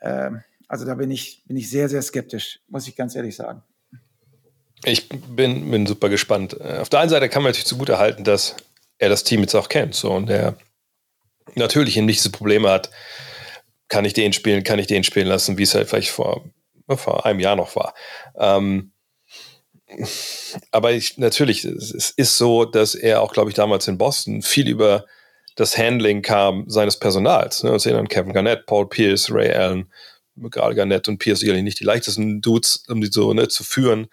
[0.01, 3.63] Ähm, also da bin ich, bin ich sehr, sehr skeptisch, muss ich ganz ehrlich sagen.
[4.85, 6.57] Ich bin, bin super gespannt.
[6.61, 8.55] Äh, auf der einen Seite kann man natürlich zugute halten, dass
[8.99, 9.95] er das Team jetzt auch kennt.
[9.95, 10.57] So, und er
[11.55, 12.91] natürlich nicht diese Probleme hat,
[13.89, 16.45] kann ich den spielen, kann ich den spielen lassen, wie es halt vielleicht vor,
[16.87, 17.95] vor einem Jahr noch war.
[18.37, 18.93] Ähm,
[20.71, 24.69] aber ich, natürlich, es ist so, dass er auch, glaube ich, damals in Boston viel
[24.69, 25.07] über
[25.57, 27.63] das Handling kam seines Personals.
[27.63, 27.73] Ne?
[27.73, 29.91] Wir sehen dann Kevin Garnett, Paul Pierce, Ray Allen,
[30.51, 34.09] gerade Garnett und Pierce sicherlich nicht die leichtesten Dudes, um die so ne, zu führen.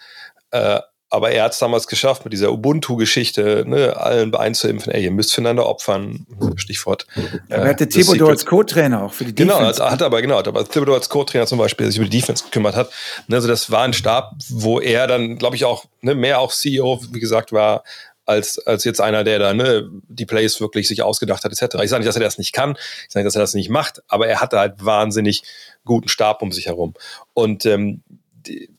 [0.52, 0.80] Äh,
[1.10, 5.34] aber er hat es damals geschafft mit dieser Ubuntu-Geschichte, ne, allen einzuimpfen, ey, ihr müsst
[5.34, 6.26] füreinander opfern,
[6.57, 7.06] Stichwort.
[7.47, 9.80] Ja, er hatte Thibodeau als Co-Trainer auch für die genau, Defense.
[9.80, 12.19] Genau, hat, aber genau, hat aber Thibodeau als Co-Trainer zum Beispiel, der sich über die
[12.19, 12.91] Defense gekümmert hat.
[13.27, 16.52] Ne, also das war ein Stab, wo er dann, glaube ich, auch ne, mehr auch
[16.52, 17.84] CEO, wie gesagt, war,
[18.26, 21.76] als, als jetzt einer, der da ne, die Plays wirklich sich ausgedacht hat, etc.
[21.84, 23.69] Ich sage nicht, dass er das nicht kann, ich sage nicht, dass er das nicht
[23.69, 25.43] macht, aber er hatte halt wahnsinnig
[25.85, 26.93] guten Stab um sich herum.
[27.34, 28.69] Und ähm, die,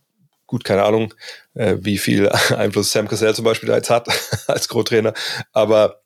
[0.46, 1.14] gut, keine Ahnung,
[1.54, 4.08] äh, wie viel Einfluss Sam Cassell zum Beispiel da jetzt hat
[4.46, 5.14] als Co-Trainer,
[5.52, 6.02] aber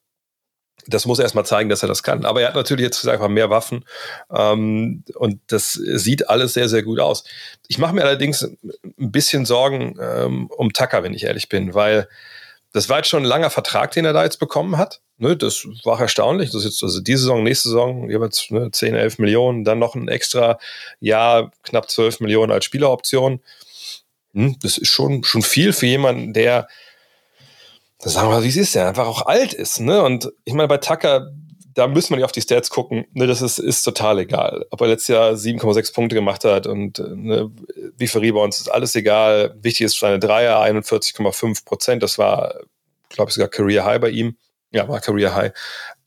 [0.87, 2.25] das muss er erstmal zeigen, dass er das kann.
[2.25, 3.85] Aber er hat natürlich jetzt einfach mehr Waffen
[4.31, 7.25] ähm, und das sieht alles sehr, sehr gut aus.
[7.69, 12.09] Ich mache mir allerdings ein bisschen Sorgen ähm, um Tucker, wenn ich ehrlich bin, weil
[12.73, 15.01] das war jetzt schon ein langer Vertrag, den er da jetzt bekommen hat.
[15.19, 16.51] Ne, das war erstaunlich.
[16.51, 19.95] Das ist jetzt also diese Saison, nächste Saison jeweils ne, 10, 11 Millionen, dann noch
[19.95, 20.59] ein extra
[21.01, 23.41] Jahr, knapp 12 Millionen als Spieleroption.
[24.35, 26.69] Hm, das ist schon, schon viel für jemanden, der,
[27.99, 29.81] sagen wir mal, wie es ist, der einfach auch alt ist.
[29.81, 30.03] Ne?
[30.03, 31.33] Und ich meine, bei Tucker,
[31.75, 33.07] da müssen wir nicht auf die Stats gucken.
[33.13, 34.67] Ne, das ist, ist total egal.
[34.71, 37.51] Ob er letztes Jahr 7,6 Punkte gemacht hat und ne,
[37.97, 39.57] wie viele Rebounds, ist alles egal.
[39.61, 42.03] Wichtig ist seine Dreier, 41,5 Prozent.
[42.03, 42.55] Das war,
[43.09, 44.37] glaube ich, sogar Career High bei ihm.
[44.73, 45.53] Ja, war Career High.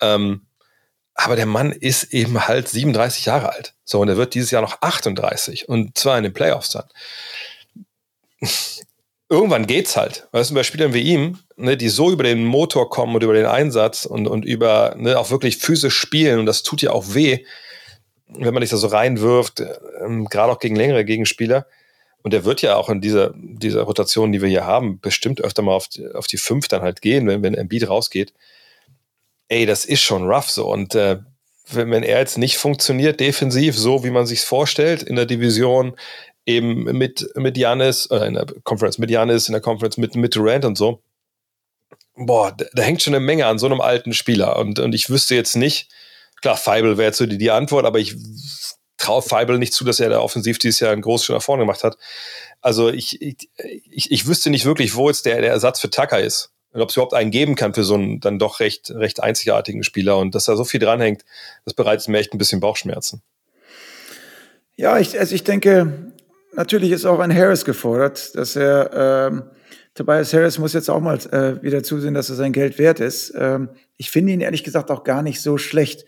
[0.01, 0.45] Ähm,
[1.15, 3.75] aber der Mann ist eben halt 37 Jahre alt.
[3.83, 6.85] So, und er wird dieses Jahr noch 38 und zwar in den Playoffs dann
[9.29, 10.27] irgendwann geht's halt.
[10.31, 13.33] Weißt du, bei Spielern wie ihm, ne, die so über den Motor kommen und über
[13.33, 17.13] den Einsatz und, und über ne, auch wirklich physisch spielen und das tut ja auch
[17.13, 17.45] weh,
[18.27, 19.63] wenn man dich da so reinwirft,
[20.03, 21.67] ähm, gerade auch gegen längere Gegenspieler.
[22.23, 25.61] Und der wird ja auch in dieser, dieser Rotation, die wir hier haben, bestimmt öfter
[25.61, 28.33] mal auf die, auf die fünf dann halt gehen, wenn, wenn Embiid rausgeht.
[29.49, 30.71] Ey, das ist schon rough so.
[30.71, 31.17] Und äh,
[31.69, 35.95] wenn, wenn er jetzt nicht funktioniert defensiv, so wie man sich vorstellt in der Division,
[36.45, 40.35] eben mit, mit Janis, oder in der Conference mit Janis, in der Conference mit, mit
[40.35, 41.01] Durant und so.
[42.15, 44.57] Boah, da, da, hängt schon eine Menge an so einem alten Spieler.
[44.57, 45.89] Und, und ich wüsste jetzt nicht,
[46.41, 48.15] klar, Feibel wäre jetzt so die, die Antwort, aber ich
[48.97, 51.63] traue Feibel nicht zu, dass er da offensiv dieses Jahr einen großen Schritt nach vorne
[51.63, 51.97] gemacht hat.
[52.61, 53.49] Also ich, ich,
[53.89, 56.51] ich, ich wüsste nicht wirklich, wo jetzt der, der Ersatz für Tucker ist.
[56.71, 59.83] Und ob es überhaupt einen geben kann für so einen dann doch recht, recht einzigartigen
[59.83, 60.17] Spieler.
[60.17, 61.23] Und dass da so viel dranhängt,
[61.65, 63.21] das bereitet mir echt ein bisschen Bauchschmerzen.
[64.75, 66.12] Ja, ich, also ich denke,
[66.55, 69.43] natürlich ist auch ein Harris gefordert, dass er, ähm,
[69.93, 73.33] Tobias Harris muss jetzt auch mal äh, wieder zusehen, dass er sein Geld wert ist.
[73.35, 76.05] Ähm, ich finde ihn ehrlich gesagt auch gar nicht so schlecht.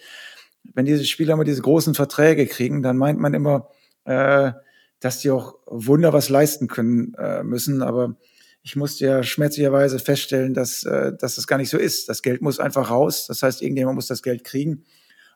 [0.73, 3.69] Wenn diese Spieler immer diese großen Verträge kriegen, dann meint man immer,
[4.05, 4.51] äh,
[4.99, 7.84] dass die auch Wunder was leisten können äh, müssen.
[7.84, 8.15] Aber
[8.63, 12.09] ich musste ja schmerzlicherweise feststellen, dass, äh, dass das gar nicht so ist.
[12.09, 13.27] Das Geld muss einfach raus.
[13.27, 14.84] Das heißt, irgendjemand muss das Geld kriegen.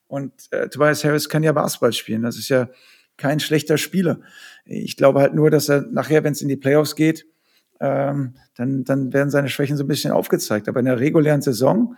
[0.08, 2.24] Und äh, Tobias Harris kann ja Basketball spielen.
[2.24, 2.70] Das ist ja
[3.16, 4.20] kein schlechter Spieler.
[4.72, 7.26] Ich glaube halt nur, dass er nachher, wenn es in die Playoffs geht,
[7.80, 10.68] ähm, dann, dann werden seine Schwächen so ein bisschen aufgezeigt.
[10.68, 11.96] Aber in der regulären Saison,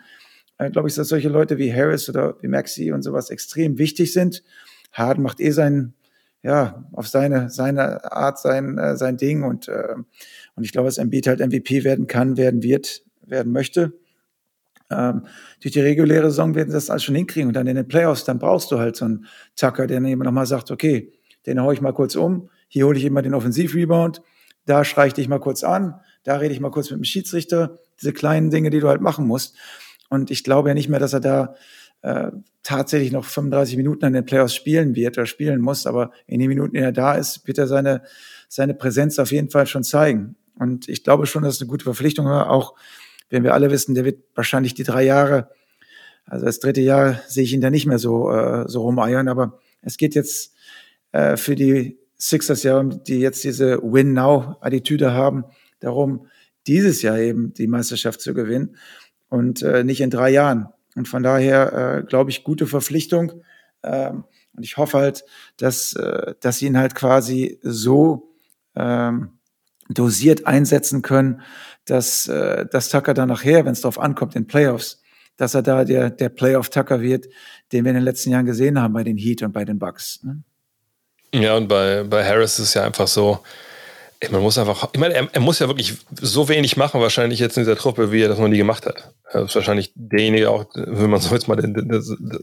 [0.57, 4.13] äh, glaube ich, dass solche Leute wie Harris oder wie Maxi und sowas extrem wichtig
[4.13, 4.43] sind.
[4.93, 5.93] Harden macht eh sein,
[6.43, 9.95] ja, auf seine, seine Art sein, äh, sein Ding und, äh,
[10.55, 13.93] und ich glaube, dass Embiid halt MVP werden kann, werden wird, werden möchte.
[14.89, 15.25] Ähm,
[15.61, 17.47] durch die reguläre Saison werden sie das alles schon hinkriegen.
[17.47, 19.25] Und dann in den Playoffs, dann brauchst du halt so einen
[19.55, 21.11] Tucker, der dann eben nochmal sagt, okay,
[21.45, 24.21] den hau ich mal kurz um, hier hole ich immer den Offensivrebound,
[24.65, 27.79] da schreie ich dich mal kurz an, da rede ich mal kurz mit dem Schiedsrichter,
[27.99, 29.57] diese kleinen Dinge, die du halt machen musst.
[30.09, 31.55] Und ich glaube ja nicht mehr, dass er da
[32.01, 32.31] äh,
[32.63, 36.47] tatsächlich noch 35 Minuten an den Playoffs spielen wird oder spielen muss, aber in den
[36.47, 38.03] Minuten, in er da ist, wird er seine,
[38.47, 40.37] seine Präsenz auf jeden Fall schon zeigen.
[40.57, 42.75] Und ich glaube schon, dass es eine gute Verpflichtung war, auch
[43.29, 45.49] wenn wir alle wissen, der wird wahrscheinlich die drei Jahre,
[46.25, 49.59] also das dritte Jahr sehe ich ihn da nicht mehr so, äh, so rumeiern, aber
[49.81, 50.53] es geht jetzt
[51.11, 55.43] äh, für die Sixers ja, die jetzt diese Win-Now-Attitüde haben,
[55.79, 56.27] darum,
[56.67, 58.75] dieses Jahr eben die Meisterschaft zu gewinnen
[59.29, 60.67] und äh, nicht in drei Jahren.
[60.95, 63.43] Und von daher äh, glaube ich, gute Verpflichtung.
[63.81, 65.23] Ähm, und ich hoffe halt,
[65.57, 68.31] dass, äh, dass sie ihn halt quasi so
[68.75, 69.39] ähm,
[69.89, 71.41] dosiert einsetzen können,
[71.85, 75.01] dass, äh, dass Tucker dann nachher, wenn es darauf ankommt, in Playoffs,
[75.37, 77.25] dass er da der, der Playoff-Tucker wird,
[77.71, 80.21] den wir in den letzten Jahren gesehen haben bei den Heat und bei den Bucks.
[80.23, 80.43] Ne?
[81.33, 83.39] Ja, und bei, bei Harris ist es ja einfach so,
[84.29, 87.57] man muss einfach, ich meine, er, er, muss ja wirklich so wenig machen, wahrscheinlich jetzt
[87.57, 89.11] in dieser Truppe, wie er das noch nie gemacht hat.
[89.31, 91.91] Er ist wahrscheinlich derjenige auch, wenn man so jetzt mal, den, den,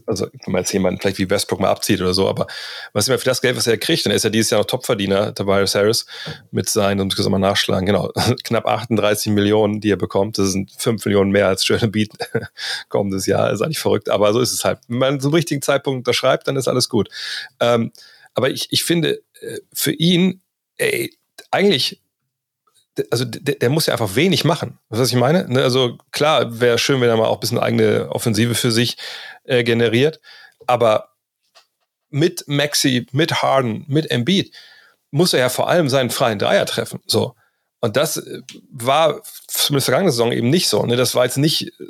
[0.05, 2.47] also wenn man jetzt jemanden vielleicht wie Westbrook mal abzieht oder so, aber
[2.91, 5.33] was immer für das Geld, was er kriegt, dann ist er dieses Jahr noch Topverdiener,
[5.33, 6.05] Tobias Harris,
[6.51, 8.11] mit seinen, um es mal nachschlagen, genau,
[8.43, 10.37] knapp 38 Millionen, die er bekommt.
[10.37, 12.11] Das sind 5 Millionen mehr als schöne Beat
[12.89, 13.49] kommendes Jahr.
[13.49, 14.79] Das ist eigentlich verrückt, aber so ist es halt.
[14.89, 17.07] Wenn man zum richtigen Zeitpunkt unterschreibt, dann ist alles gut.
[17.61, 17.93] Ähm,
[18.33, 20.41] aber ich, ich finde, äh, für ihn,
[20.77, 21.17] ey,
[21.51, 22.01] eigentlich,
[23.11, 24.77] also der, der, muss ja einfach wenig machen.
[24.89, 25.47] Was ich meine?
[25.47, 28.97] Ne, also klar, wäre schön, wenn er mal auch ein bisschen eigene Offensive für sich
[29.43, 30.19] äh, generiert.
[30.67, 31.09] Aber
[32.09, 34.53] mit Maxi, mit Harden, mit Embiid
[35.11, 36.99] muss er ja vor allem seinen freien Dreier treffen.
[37.05, 37.35] So.
[37.79, 38.41] Und das äh,
[38.71, 40.85] war zumindest vergangene Saison eben nicht so.
[40.85, 40.95] Ne?
[40.95, 41.85] Das war jetzt nicht äh,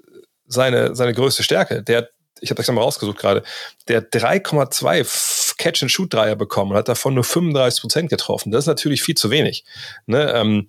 [0.45, 1.83] seine, seine größte Stärke.
[1.83, 2.09] Der,
[2.41, 3.43] ich habe das mal rausgesucht gerade,
[3.87, 8.51] der 3,2 Catch-and-Shoot-Dreier bekommen und hat davon nur 35 Prozent getroffen.
[8.51, 9.63] Das ist natürlich viel zu wenig.
[10.05, 10.31] Ne?
[10.33, 10.67] Ähm,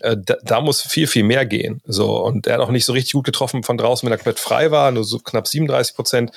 [0.00, 1.82] äh, da, da, muss viel, viel mehr gehen.
[1.84, 4.40] So, und er hat auch nicht so richtig gut getroffen von draußen, wenn er komplett
[4.40, 6.32] frei war, nur so knapp 37 Prozent.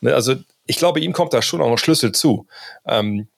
[0.00, 0.14] Ne?
[0.14, 0.36] Also
[0.66, 2.46] ich glaube, ihm kommt da schon auch ein Schlüssel zu.
[2.86, 3.28] Ähm,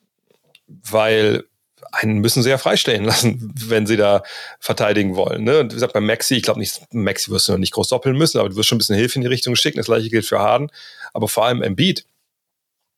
[0.66, 1.44] weil
[1.92, 4.22] einen müssen sie ja freistellen lassen, wenn sie da
[4.58, 5.44] verteidigen wollen.
[5.44, 5.60] Ne?
[5.60, 8.16] Und wie gesagt, bei Maxi, ich glaube nicht, Maxi wirst du noch nicht groß doppeln
[8.16, 9.78] müssen, aber du wirst schon ein bisschen Hilfe in die Richtung schicken.
[9.78, 10.70] Das gleiche gilt für Harden.
[11.12, 12.06] Aber vor allem Embiid,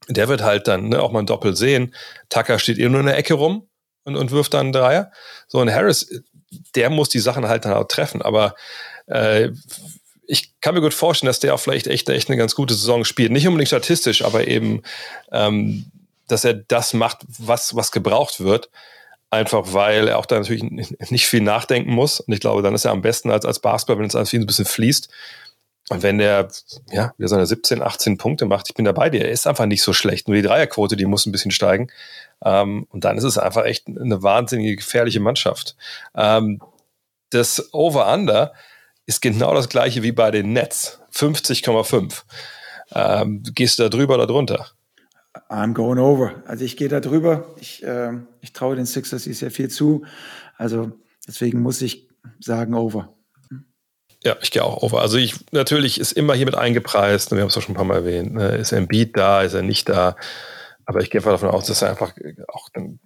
[0.09, 1.95] der wird halt dann ne, auch mal ein Doppel sehen.
[2.29, 3.69] Tucker steht eben nur in der Ecke rum
[4.05, 5.11] und, und wirft dann einen Dreier.
[5.49, 6.23] So, und Harris,
[6.75, 8.23] der muss die Sachen halt dann auch treffen.
[8.23, 8.55] Aber
[9.07, 9.51] äh,
[10.27, 13.05] ich kann mir gut vorstellen, dass der auch vielleicht echt, echt eine ganz gute Saison
[13.05, 13.33] spielt.
[13.33, 14.83] Nicht unbedingt statistisch, aber eben,
[15.33, 15.87] ähm,
[16.29, 18.71] dass er das macht, was, was gebraucht wird.
[19.31, 20.63] Einfach weil er auch da natürlich
[21.11, 22.21] nicht viel nachdenken muss.
[22.21, 24.47] Und ich glaube, dann ist er am besten als, als Basketball, wenn es alles ein
[24.47, 25.09] bisschen fließt.
[25.91, 26.49] Und wenn der,
[26.91, 29.93] ja, wieder seine 17, 18 Punkte macht, ich bin dabei, der ist einfach nicht so
[29.93, 30.29] schlecht.
[30.29, 31.89] Nur die Dreierquote, die muss ein bisschen steigen.
[32.43, 35.77] Ähm, und dann ist es einfach echt eine wahnsinnige gefährliche Mannschaft.
[36.15, 36.63] Ähm,
[37.31, 38.55] das Over-Under
[39.07, 41.01] ist genau das gleiche wie bei den Nets.
[41.13, 42.23] 50,5.
[42.93, 44.71] Ähm, gehst du da drüber oder drunter?
[45.49, 46.43] I'm going over.
[46.47, 47.55] Also ich gehe da drüber.
[47.61, 50.05] Ich, äh, ich traue den Sixers sehr viel zu.
[50.57, 50.93] Also
[51.27, 52.09] deswegen muss ich
[52.41, 53.15] sagen over.
[54.23, 55.03] Ja, ich gehe auch over.
[55.03, 57.85] Also ich natürlich ist immer hier mit eingepreist, wir haben es auch schon ein paar
[57.85, 58.57] Mal erwähnt, ne?
[58.57, 60.17] ist er im Beat da, ist er nicht da.
[60.87, 62.15] Aber ich gehe einfach davon aus, dass er einfach
[62.49, 63.01] auch dann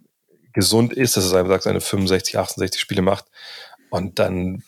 [0.52, 3.26] gesund ist, dass er seine 65, 68 Spiele macht.
[3.90, 4.62] Und dann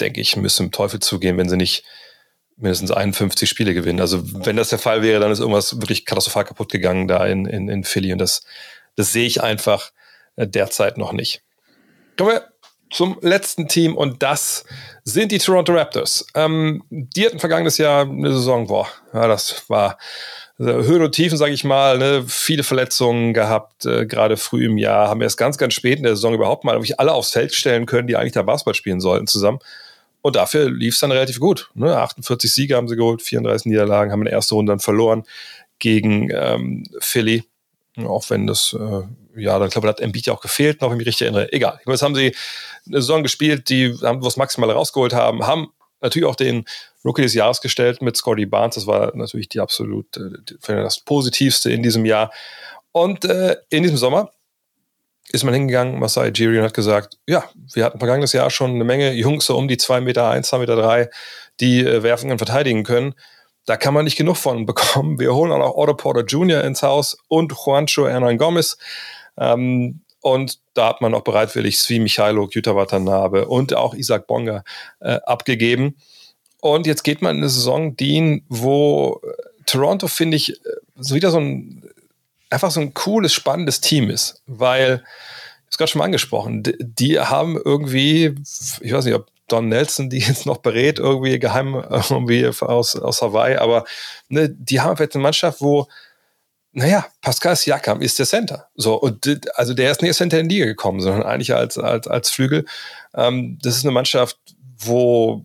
[0.00, 1.84] denke ich, müsste im Teufel zugehen, wenn sie nicht
[2.58, 4.00] mindestens 51 Spiele gewinnen.
[4.00, 7.46] Also wenn das der Fall wäre, dann ist irgendwas wirklich katastrophal kaputt gegangen da in,
[7.46, 8.44] in, in Philly und das,
[8.96, 9.92] das sehe ich einfach
[10.36, 11.42] äh, derzeit noch nicht.
[12.16, 12.48] Kommen wir
[12.90, 14.64] zum letzten Team und das
[15.04, 16.26] sind die Toronto Raptors.
[16.34, 19.98] Ähm, die hatten vergangenes Jahr eine Saison, boah, ja, das war
[20.58, 24.78] also Höhen und Tiefen, sage ich mal, ne, viele Verletzungen gehabt, äh, gerade früh im
[24.78, 27.54] Jahr, haben erst ganz, ganz spät in der Saison überhaupt mal wirklich alle aufs Feld
[27.54, 29.60] stellen können, die eigentlich da Basketball spielen sollten zusammen.
[30.22, 31.70] Und dafür lief es dann relativ gut.
[31.74, 31.96] Ne?
[31.96, 35.24] 48 Siege haben sie geholt, 34 Niederlagen, haben in der ersten Runde dann verloren
[35.78, 37.44] gegen ähm, Philly.
[37.96, 40.96] Auch wenn das, äh, ja, dann glaube ich, hat Embiid ja auch gefehlt, noch wenn
[40.96, 41.52] ich mich richtig erinnere.
[41.52, 41.80] Egal.
[41.86, 42.34] Jetzt haben sie
[42.86, 45.68] eine Saison gespielt, die haben was Maximale rausgeholt haben, haben
[46.00, 46.64] natürlich auch den
[47.04, 48.76] Rookie des Jahres gestellt mit Scotty Barnes.
[48.76, 52.32] Das war natürlich die absolut, äh, das Positivste in diesem Jahr.
[52.92, 54.30] Und äh, in diesem Sommer
[55.30, 57.44] ist man hingegangen, Masai Jiri, und hat gesagt, ja,
[57.74, 60.58] wir hatten vergangenes Jahr schon eine Menge Jungs so um die 2 Meter 1, 2
[60.58, 61.10] Meter 3,
[61.60, 63.14] die äh, werfen und verteidigen können.
[63.66, 65.18] Da kann man nicht genug von bekommen.
[65.18, 66.64] Wir holen auch noch Otto Porter Jr.
[66.64, 68.78] ins Haus und Juancho Hernan Gomez.
[69.36, 74.64] Ähm, und da hat man auch bereitwillig Svi Michailo, Yuta Watanabe und auch Isaac Bonga
[75.00, 75.96] äh, abgegeben.
[76.60, 80.54] Und jetzt geht man in eine Saison, Dean, wo äh, Toronto, finde ich, äh,
[80.96, 81.88] wieder so ein,
[82.50, 85.02] einfach so ein cooles, spannendes Team ist, weil,
[85.70, 88.34] ich habe gerade schon mal angesprochen, die, die, haben irgendwie,
[88.80, 93.22] ich weiß nicht, ob Don Nelson die jetzt noch berät, irgendwie geheim irgendwie aus, aus
[93.22, 93.84] Hawaii, aber
[94.28, 95.86] ne, die haben vielleicht eine Mannschaft, wo
[96.72, 98.68] naja, Pascal Siakam ist der Center.
[98.76, 101.78] So, und also der ist nicht als Center in die Liga gekommen, sondern eigentlich als,
[101.78, 102.66] als, als Flügel.
[103.14, 104.38] Ähm, das ist eine Mannschaft,
[104.78, 105.44] wo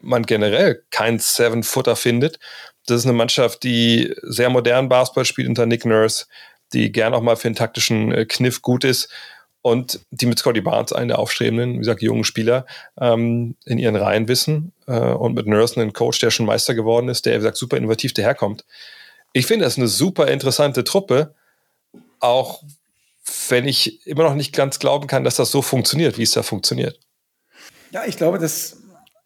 [0.00, 2.40] man generell keinen Seven-Footer findet.
[2.86, 6.26] Das ist eine Mannschaft, die sehr modern Basketball spielt unter Nick Nurse,
[6.72, 9.08] die gern auch mal für einen taktischen äh, Kniff gut ist
[9.60, 12.66] und die mit Scotty Barnes, einen der aufstrebenden, wie gesagt, jungen Spieler,
[13.00, 17.08] ähm, in ihren Reihen wissen äh, und mit Nurse einen Coach, der schon Meister geworden
[17.08, 18.64] ist, der, wie gesagt, super innovativ daherkommt
[19.32, 21.34] ich finde das eine super interessante Truppe,
[22.20, 22.62] auch
[23.48, 26.42] wenn ich immer noch nicht ganz glauben kann, dass das so funktioniert, wie es da
[26.42, 27.00] funktioniert.
[27.90, 28.78] Ja, ich glaube, dass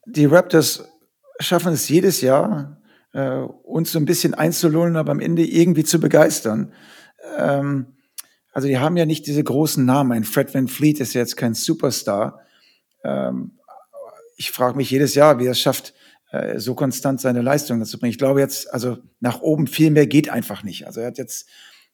[0.07, 0.85] die Raptors
[1.41, 2.81] schaffen es jedes Jahr,
[3.17, 6.73] äh, uns so ein bisschen einzulullen, aber am Ende irgendwie zu begeistern.
[7.39, 7.97] Ähm,
[8.53, 10.13] also die haben ja nicht diese großen Namen.
[10.13, 12.41] Ein Fred Van Fleet ist ja jetzt kein Superstar.
[13.03, 13.59] Ähm,
[14.37, 15.95] ich frage mich jedes Jahr, wie er es schafft,
[16.31, 18.11] äh, so konstant seine Leistungen zu bringen.
[18.11, 20.87] Ich glaube jetzt, also nach oben viel mehr geht einfach nicht.
[20.87, 21.49] Also er hat jetzt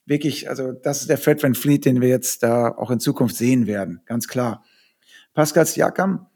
[0.04, 3.36] wirklich, also das ist der Fred Van Fleet, den wir jetzt da auch in Zukunft
[3.36, 4.64] sehen werden, ganz klar.
[5.34, 6.26] Pascal Siakam,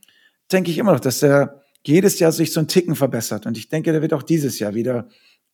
[0.53, 3.47] denke ich immer noch, dass er jedes Jahr sich so einen Ticken verbessert.
[3.47, 5.09] Und ich denke, der wird auch dieses Jahr wieder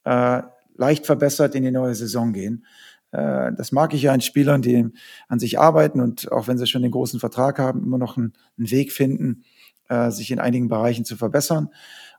[0.05, 0.43] äh,
[0.77, 2.65] leicht verbessert in die neue Saison gehen.
[3.13, 4.89] Äh, das mag ich ja an Spielern, die
[5.29, 8.33] an sich arbeiten und auch wenn sie schon den großen Vertrag haben, immer noch einen,
[8.59, 9.45] einen Weg finden,
[9.89, 11.69] äh, sich in einigen Bereichen zu verbessern.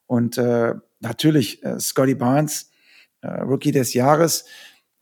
[0.06, 2.72] Und äh, natürlich äh, Scotty Barnes,
[3.22, 4.46] äh, Rookie des Jahres,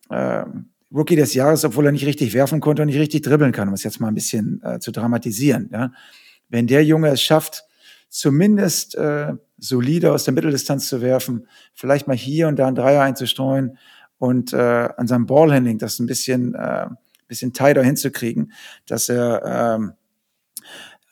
[0.10, 0.46] äh,
[0.94, 3.74] Rookie des Jahres, obwohl er nicht richtig werfen konnte und nicht richtig dribbeln kann, um
[3.74, 5.70] es jetzt mal ein bisschen äh, zu dramatisieren.
[5.72, 5.92] Ja?
[6.50, 7.64] Wenn der Junge es schafft,
[8.12, 13.02] zumindest äh, solide aus der Mitteldistanz zu werfen, vielleicht mal hier und da einen Dreier
[13.02, 13.78] einzustreuen
[14.18, 16.88] und äh, an seinem Ballhandling das ein bisschen, äh,
[17.28, 18.52] bisschen tighter hinzukriegen,
[18.86, 19.94] dass er ähm,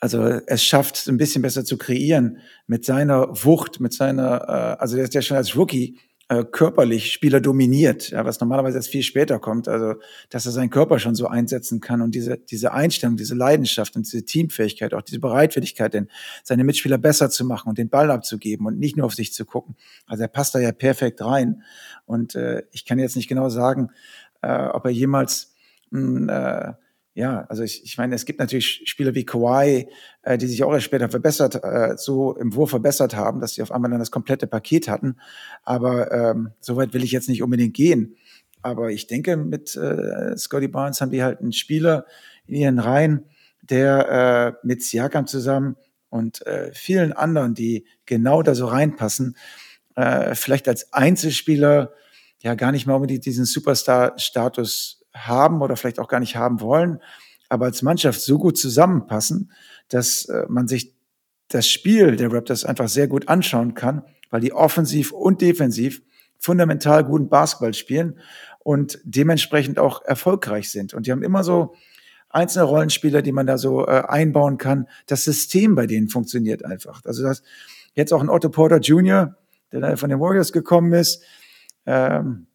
[0.01, 4.95] also es schafft, ein bisschen besser zu kreieren mit seiner Wucht, mit seiner, äh, also
[4.95, 5.97] der ist ja schon als Rookie
[6.29, 9.95] äh, körperlich Spieler dominiert, ja, was normalerweise erst viel später kommt, also
[10.29, 14.05] dass er seinen Körper schon so einsetzen kann und diese, diese Einstellung, diese Leidenschaft und
[14.05, 16.07] diese Teamfähigkeit, auch diese Bereitwilligkeit, denn
[16.43, 19.43] seine Mitspieler besser zu machen und den Ball abzugeben und nicht nur auf sich zu
[19.43, 19.75] gucken.
[20.05, 21.63] Also er passt da ja perfekt rein
[22.05, 23.89] und äh, ich kann jetzt nicht genau sagen,
[24.43, 25.55] äh, ob er jemals
[25.89, 26.73] mh, äh,
[27.19, 29.89] ja, also ich, ich meine, es gibt natürlich Spieler wie Kawhi,
[30.21, 33.61] äh, die sich auch erst später verbessert, äh, so im Wurf verbessert haben, dass sie
[33.61, 35.17] auf einmal dann das komplette Paket hatten.
[35.63, 38.15] Aber ähm, so weit will ich jetzt nicht unbedingt gehen.
[38.61, 42.05] Aber ich denke, mit äh, Scotty Barnes haben die halt einen Spieler
[42.47, 43.25] in ihren Reihen,
[43.63, 45.75] der äh, mit Siakam zusammen
[46.07, 49.35] und äh, vielen anderen, die genau da so reinpassen,
[49.97, 51.91] äh, vielleicht als Einzelspieler
[52.39, 56.99] ja gar nicht mal unbedingt diesen Superstar-Status haben oder vielleicht auch gar nicht haben wollen,
[57.49, 59.51] aber als Mannschaft so gut zusammenpassen,
[59.89, 60.93] dass äh, man sich
[61.47, 66.01] das Spiel der Raptors einfach sehr gut anschauen kann, weil die offensiv und defensiv
[66.37, 68.19] fundamental guten Basketball spielen
[68.59, 70.93] und dementsprechend auch erfolgreich sind.
[70.93, 71.73] Und die haben immer so
[72.29, 74.87] einzelne Rollenspieler, die man da so äh, einbauen kann.
[75.07, 77.01] Das System bei denen funktioniert einfach.
[77.05, 77.41] Also das
[77.95, 79.35] jetzt auch ein Otto Porter Jr.,
[79.71, 81.23] der von den Warriors gekommen ist,
[81.85, 82.47] ähm,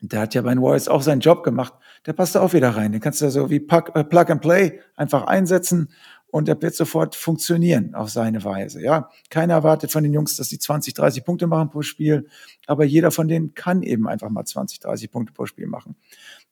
[0.00, 1.74] der hat ja bei den Warriors auch seinen Job gemacht.
[2.08, 2.90] Der passt da auch wieder rein.
[2.92, 5.90] Den kannst du so wie Plug, äh, Plug and Play einfach einsetzen
[6.28, 8.80] und der wird sofort funktionieren auf seine Weise.
[8.80, 12.26] Ja, keiner erwartet von den Jungs, dass sie 20, 30 Punkte machen pro Spiel,
[12.66, 15.96] aber jeder von denen kann eben einfach mal 20, 30 Punkte pro Spiel machen.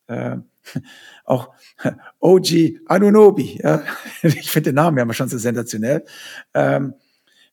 [0.05, 0.37] Äh,
[1.25, 1.49] auch
[2.19, 3.81] OG Anunobi, ja,
[4.21, 6.05] ich finde den Namen ja schon so sensationell.
[6.53, 6.93] Ähm,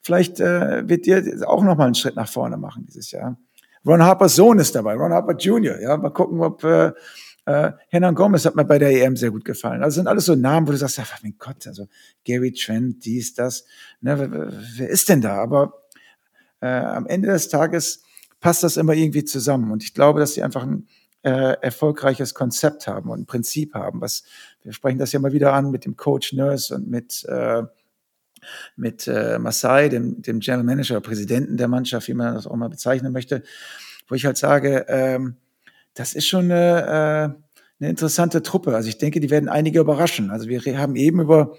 [0.02, 3.39] vielleicht äh, wird dir auch noch mal einen Schritt nach vorne machen dieses Jahr.
[3.86, 5.81] Ron Harpers Sohn ist dabei, Ron Harper Jr.
[5.81, 6.93] Ja, mal gucken, ob äh,
[7.47, 9.83] äh, Hernan Gomez hat mir bei der EM sehr gut gefallen.
[9.83, 11.89] Also sind alles so Namen, wo du sagst, ach, mein Gott, also
[12.25, 13.65] Gary Trent, dies, das.
[14.01, 15.37] Ne, wer, wer ist denn da?
[15.37, 15.85] Aber
[16.61, 18.03] äh, am Ende des Tages
[18.41, 19.71] passt das immer irgendwie zusammen.
[19.71, 20.89] Und ich glaube, dass sie einfach ein
[21.23, 24.01] äh, erfolgreiches Konzept haben und ein Prinzip haben.
[24.01, 24.25] Was
[24.62, 27.62] wir sprechen das ja mal wieder an mit dem Coach Nurse und mit äh,
[28.77, 32.69] mit äh, Masai, dem, dem General Manager, Präsidenten der Mannschaft, wie man das auch mal
[32.69, 33.43] bezeichnen möchte,
[34.07, 35.37] wo ich halt sage, ähm,
[35.95, 38.75] das ist schon eine, äh, eine interessante Truppe.
[38.75, 40.31] Also ich denke, die werden einige überraschen.
[40.31, 41.57] Also wir haben eben über,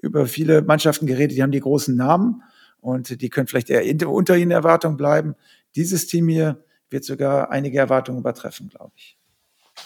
[0.00, 2.42] über viele Mannschaften geredet, die haben die großen Namen
[2.80, 5.34] und die können vielleicht eher unter ihren Erwartungen bleiben.
[5.76, 9.16] Dieses Team hier wird sogar einige Erwartungen übertreffen, glaube ich.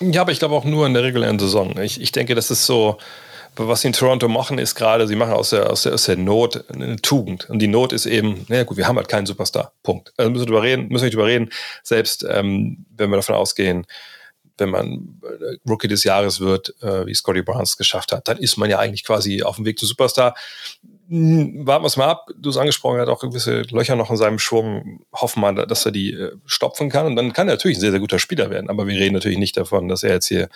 [0.00, 1.78] Ja, aber ich glaube auch nur in der regulären Saison.
[1.78, 2.98] Ich, ich denke, das ist so,
[3.56, 6.16] was sie in Toronto machen, ist gerade, sie machen aus der, aus, der, aus der
[6.16, 7.48] Not eine Tugend.
[7.48, 9.72] Und die Not ist eben, naja gut, wir haben halt keinen Superstar.
[9.82, 10.12] Punkt.
[10.16, 11.50] Also müssen wir drüber reden, müssen wir nicht drüber reden.
[11.82, 13.86] Selbst ähm, wenn wir davon ausgehen,
[14.58, 18.56] wenn man äh, Rookie des Jahres wird, äh, wie Scotty Barnes geschafft hat, dann ist
[18.56, 20.34] man ja eigentlich quasi auf dem Weg zu Superstar.
[21.08, 22.28] Hm, warten wir es mal ab.
[22.36, 25.04] Du hast angesprochen, er hat auch gewisse Löcher noch in seinem Schwung.
[25.12, 27.06] Hoffen wir, dass er die äh, stopfen kann.
[27.06, 28.70] Und dann kann er natürlich ein sehr, sehr guter Spieler werden.
[28.70, 30.48] Aber wir reden natürlich nicht davon, dass er jetzt hier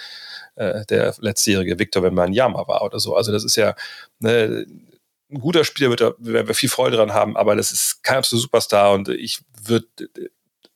[0.59, 3.15] äh, der letztjährige Victor Wembanyama war oder so.
[3.15, 3.75] Also das ist ja
[4.19, 4.67] ne,
[5.31, 8.19] ein guter Spieler, wird da, werden wir viel Freude dran haben, aber das ist kein
[8.19, 9.87] absoluter Superstar und ich würde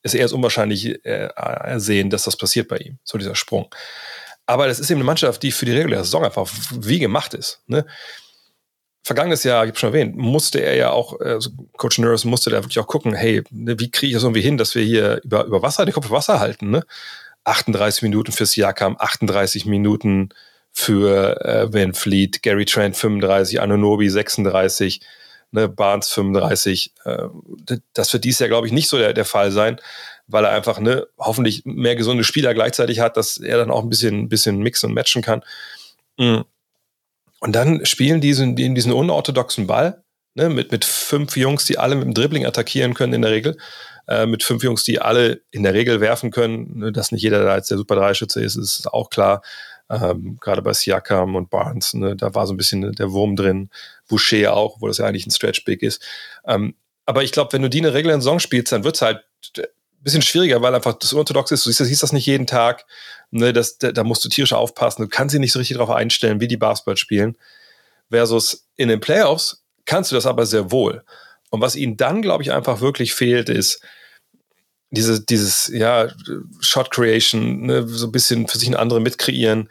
[0.03, 1.29] es eher als unwahrscheinlich äh,
[1.77, 3.73] sehen, dass das passiert bei ihm, so dieser Sprung.
[4.47, 7.63] Aber das ist eben eine Mannschaft, die für die reguläre Saison einfach wie gemacht ist.
[7.67, 7.87] Ne?
[9.05, 12.63] Vergangenes Jahr, ich habe schon erwähnt, musste er ja auch, also Coach Nurse musste da
[12.63, 15.45] wirklich auch gucken, hey, ne, wie kriege ich das irgendwie hin, dass wir hier über,
[15.45, 16.85] über Wasser, den Kopf Wasser halten, ne?
[17.45, 20.31] 38 Minuten für Siakam, 38 Minuten
[20.73, 25.01] für äh, Van Fleet, Gary Trent 35, Anunobi 36,
[25.51, 26.93] ne, Barnes 35.
[27.05, 27.19] Äh,
[27.93, 29.81] das wird dies Jahr, glaube ich, nicht so der, der Fall sein,
[30.27, 33.91] weil er einfach ne, hoffentlich mehr gesunde Spieler gleichzeitig hat, dass er dann auch ein
[33.91, 35.43] bisschen, bisschen mixen und matchen kann.
[36.19, 36.45] Mhm.
[37.41, 40.03] Und dann spielen die diesen, diesen unorthodoxen Ball
[40.35, 43.57] ne, mit, mit fünf Jungs, die alle mit dem Dribbling attackieren können in der Regel.
[44.09, 46.79] Äh, mit fünf Jungs, die alle in der Regel werfen können.
[46.79, 49.43] Ne, dass nicht jeder da jetzt der Super Dreischütze ist, ist auch klar.
[49.89, 53.71] Ähm, Gerade bei Siakam und Barnes, ne, da war so ein bisschen der Wurm drin.
[54.09, 56.03] Boucher auch, wo das ja eigentlich ein Stretch Big ist.
[56.47, 56.75] Ähm,
[57.07, 59.25] aber ich glaube, wenn du die in der regulären Saison spielst, dann wird es halt
[59.57, 59.65] ein
[60.01, 61.67] bisschen schwieriger, weil einfach das unorthodox ist.
[61.67, 62.87] Du siehst, siehst das nicht jeden Tag.
[63.31, 65.03] Ne, das, da, da musst du tierisch aufpassen.
[65.03, 67.37] Du kannst sie nicht so richtig darauf einstellen, wie die Basketball spielen.
[68.11, 71.05] Versus in den Playoffs kannst du das aber sehr wohl.
[71.53, 73.83] Und was ihnen dann, glaube ich, einfach wirklich fehlt, ist
[74.91, 76.09] diese, dieses, ja,
[76.61, 79.69] Shot Creation, ne, so ein bisschen für sich ein andere mitkreieren.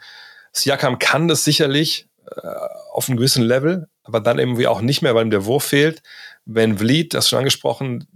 [0.52, 2.46] Siakam kann das sicherlich äh,
[2.92, 6.02] auf einem gewissen Level, aber dann irgendwie auch nicht mehr, weil ihm der Wurf fehlt.
[6.44, 8.06] Wenn Vliet, das schon angesprochen,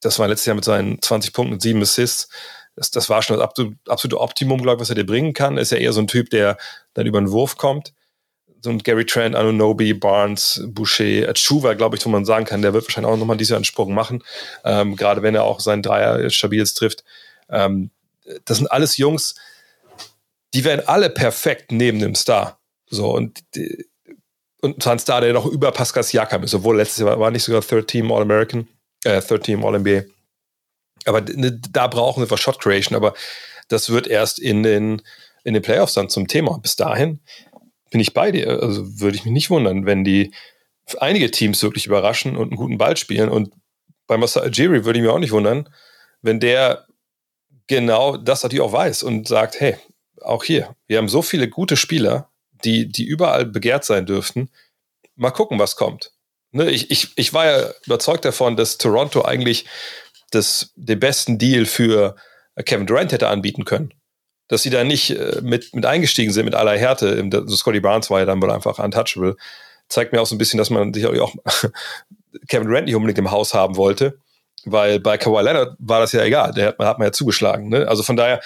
[0.00, 2.28] das war letztes Jahr mit seinen 20 Punkten und 7 Assists,
[2.76, 3.48] das, das war schon das
[3.88, 5.56] absolute Optimum, glaube ich, was er dir bringen kann.
[5.56, 6.58] Ist ja eher so ein Typ, der
[6.92, 7.92] dann über den Wurf kommt
[8.64, 12.72] so ein Gary Trent, Anunobi, Barnes, Boucher, Achuva, glaube ich, wo man sagen kann, der
[12.72, 14.24] wird wahrscheinlich auch nochmal diesen Ansprung machen,
[14.64, 17.04] ähm, gerade wenn er auch seinen Dreier stabil trifft.
[17.50, 17.90] Ähm,
[18.46, 19.34] das sind alles Jungs,
[20.54, 22.58] die werden alle perfekt neben dem Star.
[22.86, 23.42] So, und,
[24.62, 27.44] und zwar ein Star, der noch über Pascal Siakam ist, obwohl letztes Jahr war nicht
[27.44, 28.66] sogar Third Team All-American,
[29.04, 30.04] äh, Third Team All-NBA.
[31.04, 33.12] Aber ne, da brauchen wir Shot Creation, aber
[33.68, 35.02] das wird erst in den,
[35.42, 36.58] in den Playoffs dann zum Thema.
[36.62, 37.20] Bis dahin
[37.90, 38.62] bin ich bei dir.
[38.62, 40.32] Also würde ich mich nicht wundern, wenn die
[40.98, 43.28] einige Teams wirklich überraschen und einen guten Ball spielen.
[43.28, 43.52] Und
[44.06, 45.68] bei Massa Algeri würde ich mir auch nicht wundern,
[46.22, 46.86] wenn der
[47.66, 49.76] genau das natürlich auch weiß und sagt, hey,
[50.20, 52.30] auch hier, wir haben so viele gute Spieler,
[52.64, 54.50] die, die überall begehrt sein dürften.
[55.16, 56.12] Mal gucken, was kommt.
[56.52, 59.66] Ne, ich, ich, ich war ja überzeugt davon, dass Toronto eigentlich
[60.30, 62.16] das, den besten Deal für
[62.64, 63.92] Kevin Durant hätte anbieten können
[64.48, 67.22] dass sie da nicht äh, mit, mit eingestiegen sind mit aller Härte.
[67.46, 69.36] So Scotty Barnes war ja dann wohl einfach untouchable.
[69.88, 71.34] Zeigt mir auch so ein bisschen, dass man sicherlich auch
[72.48, 74.18] Kevin Durant nicht unbedingt im Haus haben wollte,
[74.64, 76.52] weil bei Kawhi Leonard war das ja egal.
[76.52, 77.68] Der hat, hat man ja zugeschlagen.
[77.68, 77.86] Ne?
[77.88, 78.40] Also von daher,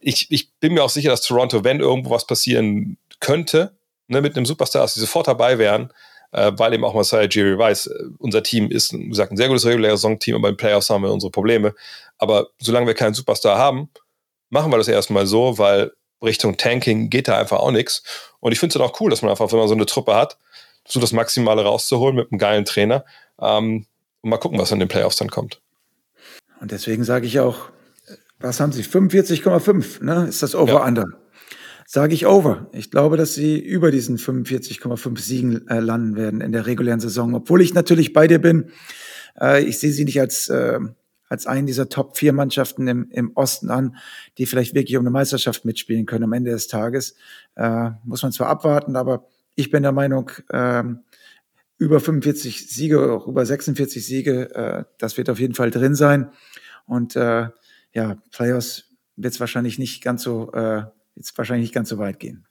[0.00, 3.72] ich, ich bin mir auch sicher, dass Toronto, wenn irgendwo was passieren könnte,
[4.08, 5.92] ne, mit einem Superstar, dass sie sofort dabei wären,
[6.32, 9.48] äh, weil eben auch Messiah Jerry weiß, äh, unser Team ist, wie gesagt, ein sehr
[9.48, 11.74] gutes reguläres Song-Team, aber in Playoffs haben wir unsere Probleme.
[12.18, 13.88] Aber solange wir keinen Superstar haben,
[14.52, 15.92] machen wir das erstmal so, weil
[16.22, 18.02] Richtung Tanking geht da einfach auch nichts.
[18.38, 20.14] Und ich finde es dann auch cool, dass man einfach, wenn man so eine Truppe
[20.14, 20.38] hat,
[20.86, 23.04] so das Maximale rauszuholen mit einem geilen Trainer.
[23.40, 23.86] Ähm,
[24.20, 25.60] und mal gucken, was in den Playoffs dann kommt.
[26.60, 27.70] Und deswegen sage ich auch,
[28.38, 28.82] was haben sie?
[28.82, 30.26] 45,5, ne?
[30.28, 31.06] Ist das Over-Under?
[31.10, 31.18] Ja.
[31.86, 32.68] Sage ich Over.
[32.72, 37.34] Ich glaube, dass sie über diesen 45,5 Siegen äh, landen werden in der regulären Saison.
[37.34, 38.70] Obwohl ich natürlich bei dir bin.
[39.40, 40.78] Äh, ich sehe sie nicht als, äh,
[41.32, 43.96] als einen dieser Top 4 Mannschaften im, im Osten an,
[44.36, 47.16] die vielleicht wirklich um eine Meisterschaft mitspielen können am Ende des Tages.
[47.56, 50.84] Äh, muss man zwar abwarten, aber ich bin der Meinung, äh,
[51.78, 56.30] über 45 Siege, auch über 46 Siege, äh, das wird auf jeden Fall drin sein.
[56.84, 57.48] Und äh,
[57.94, 60.82] ja, Playoffs wird es wahrscheinlich nicht ganz so, äh,
[61.16, 62.46] jetzt wahrscheinlich nicht ganz so weit gehen.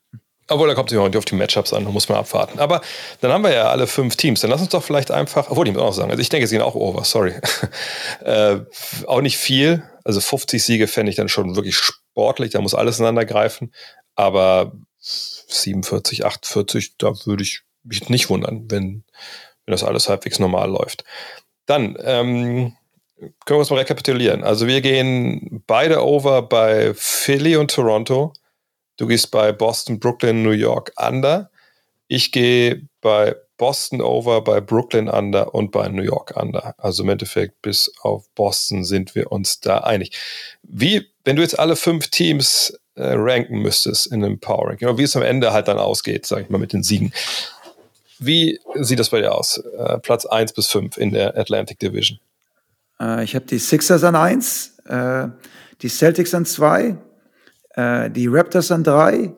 [0.48, 2.60] Obwohl, da kommt es ja auf die Matchups an, da muss man abwarten.
[2.60, 2.82] Aber
[3.22, 4.42] dann haben wir ja alle fünf Teams.
[4.42, 6.56] Dann lass uns doch vielleicht einfach, obwohl ich muss auch sagen, also ich denke, sie
[6.56, 7.36] gehen auch over, sorry.
[8.26, 8.60] äh,
[9.08, 9.84] auch nicht viel.
[10.04, 13.74] Also 50 Siege fände ich dann schon wirklich sportlich, da muss alles ineinander greifen.
[14.16, 19.04] Aber 47, 48, da würde ich mich nicht wundern, wenn,
[19.66, 21.04] wenn das alles halbwegs normal läuft.
[21.66, 22.76] Dann ähm,
[23.46, 24.44] können wir es mal rekapitulieren.
[24.44, 28.34] Also wir gehen beide over bei Philly und Toronto.
[29.02, 31.50] Du gehst bei Boston, Brooklyn, New York under.
[32.08, 36.76] Ich gehe bei Boston over, bei Brooklyn under und bei New York under.
[36.78, 40.16] Also im Endeffekt bis auf Boston sind wir uns da einig.
[40.62, 45.04] Wie, wenn du jetzt alle fünf Teams äh, ranken müsstest in einem Power Ranking, wie
[45.04, 47.12] es am Ende halt dann ausgeht, sage ich mal mit den Siegen.
[48.20, 49.58] Wie sieht das bei dir aus?
[49.80, 52.20] Äh, Platz 1 bis 5 in der Atlantic Division.
[53.00, 55.28] Äh, ich habe die Sixers an 1, äh,
[55.82, 56.98] die Celtics an 2,
[57.76, 59.34] äh, die Raptors an 3,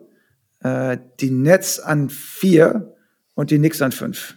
[0.64, 2.96] äh, die Nets an 4
[3.36, 4.36] und die Knicks an 5.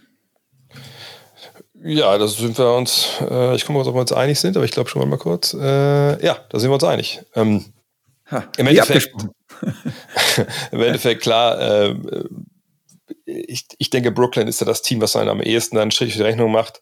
[1.83, 4.65] Ja, da sind wir uns, äh, ich gucke mal, ob wir uns einig sind, aber
[4.65, 5.53] ich glaube schon mal kurz.
[5.53, 7.21] Äh, ja, da sind wir uns einig.
[7.35, 7.65] Ähm,
[8.31, 9.13] ha, im, Endeffekt,
[10.71, 11.95] Im Endeffekt, klar, äh,
[13.25, 16.19] ich, ich denke, Brooklyn ist ja das Team, was dann am ehesten dann Strich für
[16.19, 16.79] die Rechnung macht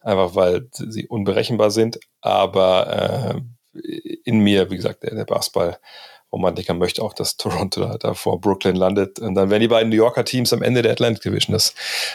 [0.00, 1.98] einfach weil sie unberechenbar sind.
[2.20, 3.42] Aber
[3.74, 3.80] äh,
[4.24, 5.24] in mir, wie gesagt, der, der
[6.28, 9.18] Basketball-Romantiker möchte auch, dass Toronto da, da, vor Brooklyn landet.
[9.18, 11.52] Und dann werden die beiden New Yorker Teams am Ende der Atlantic Division.
[11.52, 11.74] Das,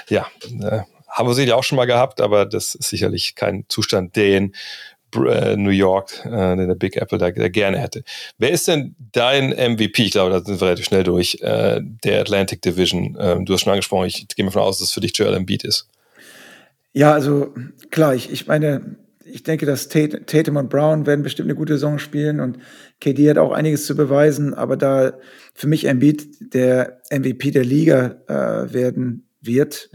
[0.10, 0.28] ja,
[0.62, 4.56] äh, haben wir ja auch schon mal gehabt, aber das ist sicherlich kein Zustand, den
[5.16, 8.04] äh, New York, äh, der Big Apple da, da, gerne hätte.
[8.40, 10.06] Wer ist denn dein MVP?
[10.06, 13.16] Ich glaube, da sind wir relativ schnell durch, äh, der Atlantic Division.
[13.20, 15.36] Ähm, du hast schon angesprochen, ich gehe mal davon aus, dass es für dich Joel
[15.36, 15.88] Embiid ist.
[16.94, 17.54] Ja, also
[17.92, 18.96] klar, ich, ich meine,
[19.26, 22.58] ich denke, dass Tatum und Brown werden bestimmt eine gute Saison spielen und
[23.00, 25.14] KD hat auch einiges zu beweisen, aber da
[25.54, 29.90] für mich Embiid der MVP der Liga äh, werden wird,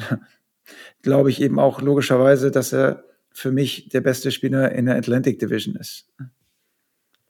[1.02, 5.38] glaube ich eben auch logischerweise, dass er für mich der beste Spieler in der Atlantic
[5.38, 6.06] Division ist.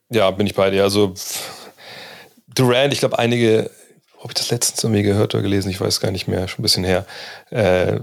[0.09, 0.83] Ja, bin ich bei dir.
[0.83, 1.13] Also
[2.55, 3.69] Durant, ich glaube, einige,
[4.17, 6.63] habe ich das letztens irgendwie gehört oder gelesen, ich weiß gar nicht mehr, schon ein
[6.63, 7.05] bisschen her,
[7.51, 7.99] äh,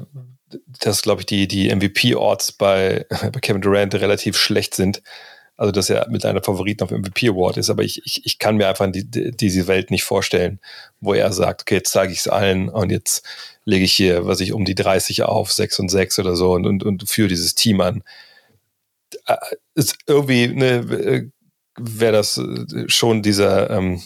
[0.81, 5.03] dass, glaube ich, die, die MVP-Orts bei, bei Kevin Durant relativ schlecht sind.
[5.59, 7.71] Also, dass er mit einer Favoriten auf MVP Award ist.
[7.71, 10.61] Aber ich, ich, ich kann mir einfach die, die, diese Welt nicht vorstellen,
[11.01, 13.25] wo er sagt, okay, jetzt zeige ich es allen und jetzt
[13.65, 16.67] lege ich hier, was ich, um die 30 auf, 6 und 6 oder so und,
[16.67, 18.03] und, und führe dieses Team an.
[19.27, 19.37] Äh,
[19.75, 21.31] ist irgendwie, ne,
[21.79, 22.41] wäre das
[22.89, 24.03] schon dieser, ähm,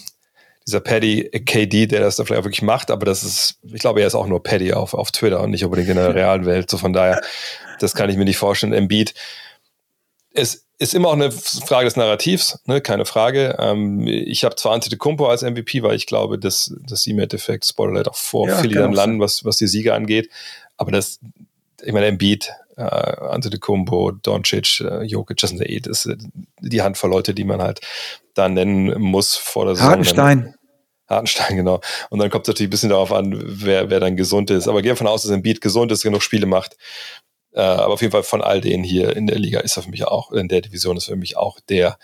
[0.67, 4.01] dieser Paddy KD, der das da vielleicht auch wirklich macht, aber das ist, ich glaube,
[4.01, 6.69] er ist auch nur Paddy auf, auf Twitter und nicht unbedingt in der realen Welt.
[6.69, 7.21] So von daher,
[7.79, 8.73] das kann ich mir nicht vorstellen.
[8.73, 9.13] Embiid
[10.33, 12.81] es ist immer auch eine Frage des Narrativs, ne?
[12.81, 13.55] keine Frage.
[13.59, 17.65] Ähm, ich habe zwar Antetokounmpo als MVP, weil ich glaube, dass, dass sie im Endeffekt,
[17.65, 20.29] Spoiler auch vor ja, Philly dann landen, was, was die Siege angeht.
[20.77, 21.19] Aber das,
[21.83, 26.09] ich meine, Embiid, äh, Antetokounmpo, Doncic, äh, Jokic, das sind eh das,
[26.59, 27.81] die Handvoll Leute, die man halt
[28.33, 29.91] da nennen muss vor der Saison.
[29.91, 30.55] Hartenstein.
[31.07, 31.81] Hartenstein, genau.
[32.09, 34.67] Und dann kommt es natürlich ein bisschen darauf an, wer, wer dann gesund ist.
[34.67, 36.77] Aber gehen davon aus, dass Embiid gesund ist, genug Spiele macht.
[37.53, 39.89] Äh, aber auf jeden Fall von all denen hier in der Liga ist er für
[39.89, 41.97] mich auch, in der Division ist für mich auch der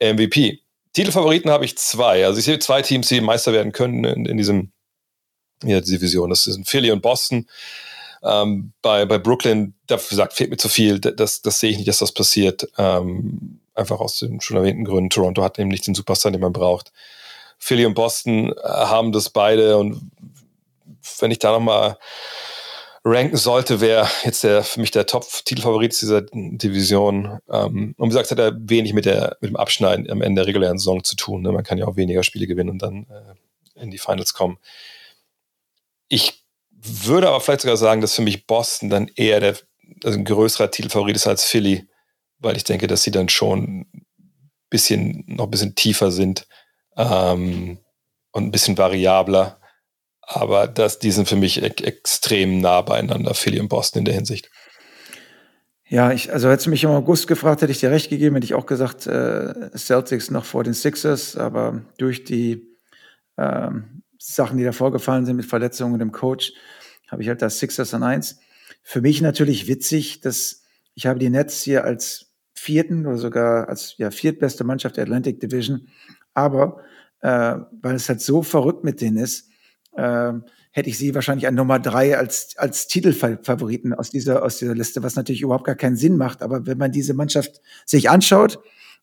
[0.00, 0.60] MVP.
[0.92, 2.26] Titelfavoriten habe ich zwei.
[2.26, 4.72] Also ich sehe zwei Teams, die Meister werden können in, in diesem
[5.64, 6.28] ja, Division.
[6.28, 7.48] Das sind Philly und Boston.
[8.22, 11.00] Ähm, bei, bei Brooklyn, dafür gesagt, fehlt mir zu viel.
[11.00, 12.68] Das, das sehe ich nicht, dass das passiert.
[12.78, 15.10] Ähm, einfach aus den schon erwähnten Gründen.
[15.10, 16.92] Toronto hat nämlich den Superstar, den man braucht.
[17.58, 20.10] Philly und Boston äh, haben das beide und
[21.18, 21.96] wenn ich da nochmal
[23.04, 27.40] ranken sollte, wäre jetzt der, für mich der Top-Titelfavorit dieser Division.
[27.50, 30.40] Ähm, und wie gesagt, es hat er wenig mit, der, mit dem Abschneiden am Ende
[30.40, 31.42] der regulären Saison zu tun.
[31.42, 31.52] Ne?
[31.52, 34.58] Man kann ja auch weniger Spiele gewinnen und dann äh, in die Finals kommen.
[36.08, 36.41] Ich
[36.82, 39.56] würde aber vielleicht sogar sagen, dass für mich Boston dann eher der
[40.04, 41.88] also ein größerer Titelfavorit ist als Philly,
[42.38, 43.86] weil ich denke, dass sie dann schon
[44.70, 46.46] bisschen, noch ein bisschen tiefer sind
[46.96, 47.78] ähm,
[48.32, 49.60] und ein bisschen variabler
[50.22, 54.14] Aber das, die sind für mich e extrem nah beieinander, Philly und Boston in der
[54.14, 54.50] Hinsicht.
[55.88, 58.46] Ja, ich, also hättest du mich im August gefragt, hätte ich dir recht gegeben, hätte
[58.46, 62.66] ich auch gesagt, äh, Celtics noch vor den Sixers, aber durch die
[63.36, 66.52] ähm, Sachen, die da vorgefallen sind mit Verletzungen und dem Coach,
[67.08, 68.38] habe ich halt das Sixers an eins.
[68.82, 70.62] Für mich natürlich witzig, dass
[70.94, 75.40] ich habe die Nets hier als vierten oder sogar als ja, viertbeste Mannschaft der Atlantic
[75.40, 75.88] Division,
[76.34, 76.80] aber
[77.20, 79.48] äh, weil es halt so verrückt mit denen ist,
[79.96, 80.32] äh,
[80.70, 85.02] hätte ich sie wahrscheinlich an Nummer drei als, als Titelfavoriten aus dieser, aus dieser Liste,
[85.02, 86.42] was natürlich überhaupt gar keinen Sinn macht.
[86.42, 88.58] Aber wenn man diese Mannschaft sich anschaut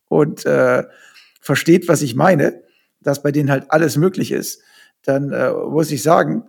[0.07, 0.83] und äh,
[1.39, 2.63] versteht, was ich meine,
[3.01, 4.61] dass bei denen halt alles möglich ist,
[5.03, 6.43] dann äh, muss ich sagen,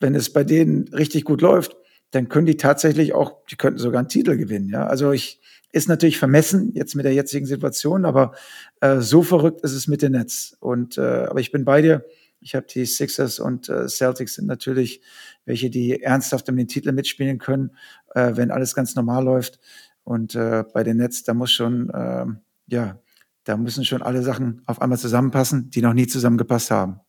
[0.00, 1.76] wenn es bei denen richtig gut läuft,
[2.10, 4.68] dann können die tatsächlich auch, die könnten sogar einen Titel gewinnen.
[4.68, 5.40] Ja, also ich
[5.72, 8.32] ist natürlich vermessen jetzt mit der jetzigen Situation, aber
[8.80, 10.56] äh, so verrückt ist es mit dem Netz.
[10.60, 12.04] Und äh, aber ich bin bei dir
[12.40, 15.00] ich habe die Sixers und äh, Celtics sind natürlich
[15.44, 17.72] welche, die ernsthaft um den Titel mitspielen können,
[18.14, 19.58] äh, wenn alles ganz normal läuft.
[20.04, 22.26] Und äh, bei den Nets, da muss schon, äh,
[22.68, 23.00] ja,
[23.44, 27.00] da müssen schon alle Sachen auf einmal zusammenpassen, die noch nie zusammengepasst haben.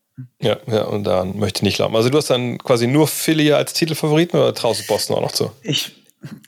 [0.41, 1.95] Ja, ja, und daran möchte ich nicht glauben.
[1.95, 5.31] Also du hast dann quasi nur Philly als Titelfavoriten oder traust du Boston auch noch
[5.31, 5.52] zu?
[5.61, 6.03] Ich,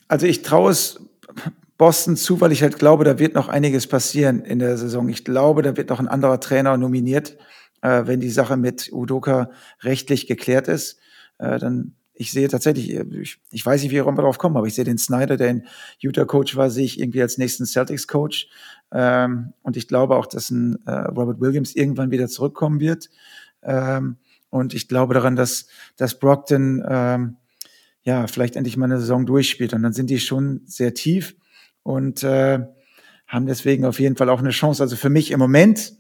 [0.08, 1.00] also ich traue es
[1.78, 5.08] Boston zu, weil ich halt glaube, da wird noch einiges passieren in der Saison.
[5.10, 7.38] Ich glaube, da wird noch ein anderer Trainer nominiert
[7.82, 9.52] äh, wenn die Sache mit Udoka
[9.82, 11.00] rechtlich geklärt ist,
[11.38, 14.68] äh, dann ich sehe tatsächlich, äh, ich, ich weiß nicht, wie wir darauf kommen, aber
[14.68, 15.68] ich sehe den Snyder, der ein
[16.02, 18.50] Utah-Coach war, sehe ich irgendwie als nächsten Celtics-Coach.
[18.92, 23.10] Ähm, und ich glaube auch, dass ein äh, Robert Williams irgendwann wieder zurückkommen wird.
[23.64, 24.18] Ähm,
[24.50, 27.38] und ich glaube daran, dass, dass Brockton ähm,
[28.04, 29.74] ja vielleicht endlich mal eine Saison durchspielt.
[29.74, 31.36] Und dann sind die schon sehr tief
[31.84, 32.60] und äh,
[33.28, 34.82] haben deswegen auf jeden Fall auch eine Chance.
[34.82, 35.94] Also für mich im Moment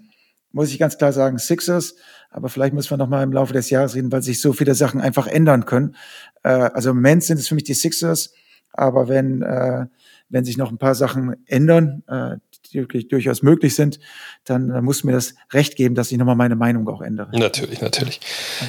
[0.52, 1.95] muss ich ganz klar sagen, Sixers.
[2.31, 4.76] Aber vielleicht müssen wir noch mal im Laufe des Jahres reden, weil sich so viele
[4.76, 5.95] Sachen einfach ändern können.
[6.44, 8.34] Äh, also im Moment sind es für mich die Sixers.
[8.72, 9.86] Aber wenn, äh,
[10.30, 12.38] wenn sich noch ein paar Sachen ändern, äh,
[12.74, 14.00] wirklich durchaus möglich sind,
[14.46, 17.30] dann muss mir das Recht geben, dass ich nochmal meine Meinung auch ändere.
[17.34, 18.20] Natürlich, natürlich.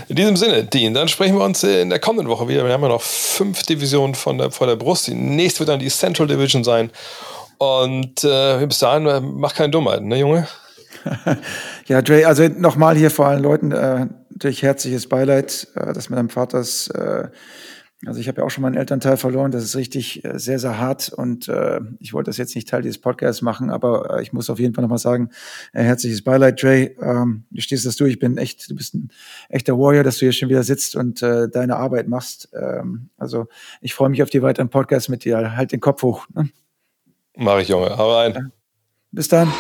[0.09, 2.65] In diesem Sinne, Dean, dann sprechen wir uns in der kommenden Woche wieder.
[2.65, 5.07] Wir haben ja noch fünf Divisionen von der, vor der Brust.
[5.07, 6.91] Die nächste wird dann die Central Division sein.
[7.59, 10.49] Und äh, bis dahin, äh, mach keine Dummheiten, ne, Junge?
[11.87, 16.19] ja, Dre, also nochmal hier vor allen Leuten äh, natürlich herzliches Beileid, äh, dass mit
[16.19, 17.29] deinem Vaters, äh,
[18.07, 20.79] also ich habe ja auch schon meinen Elternteil verloren, das ist richtig äh, sehr, sehr
[20.79, 24.33] hart und äh, ich wollte das jetzt nicht Teil dieses Podcasts machen, aber äh, ich
[24.33, 25.31] muss auf jeden Fall nochmal sagen,
[25.73, 29.11] äh, herzliches Beileid, Dre, ähm, du stehst das durch, ich bin echt, du bist ein
[29.51, 32.49] echter Warrior, dass du hier schon wieder sitzt und äh, deine Arbeit machst.
[32.55, 33.49] Ähm, also
[33.83, 36.27] ich freue mich auf die weiteren Podcasts mit dir, halt den Kopf hoch.
[36.35, 36.49] Ne?
[37.37, 38.51] Mach ich, Junge, hau rein.
[39.13, 39.53] Bis dann.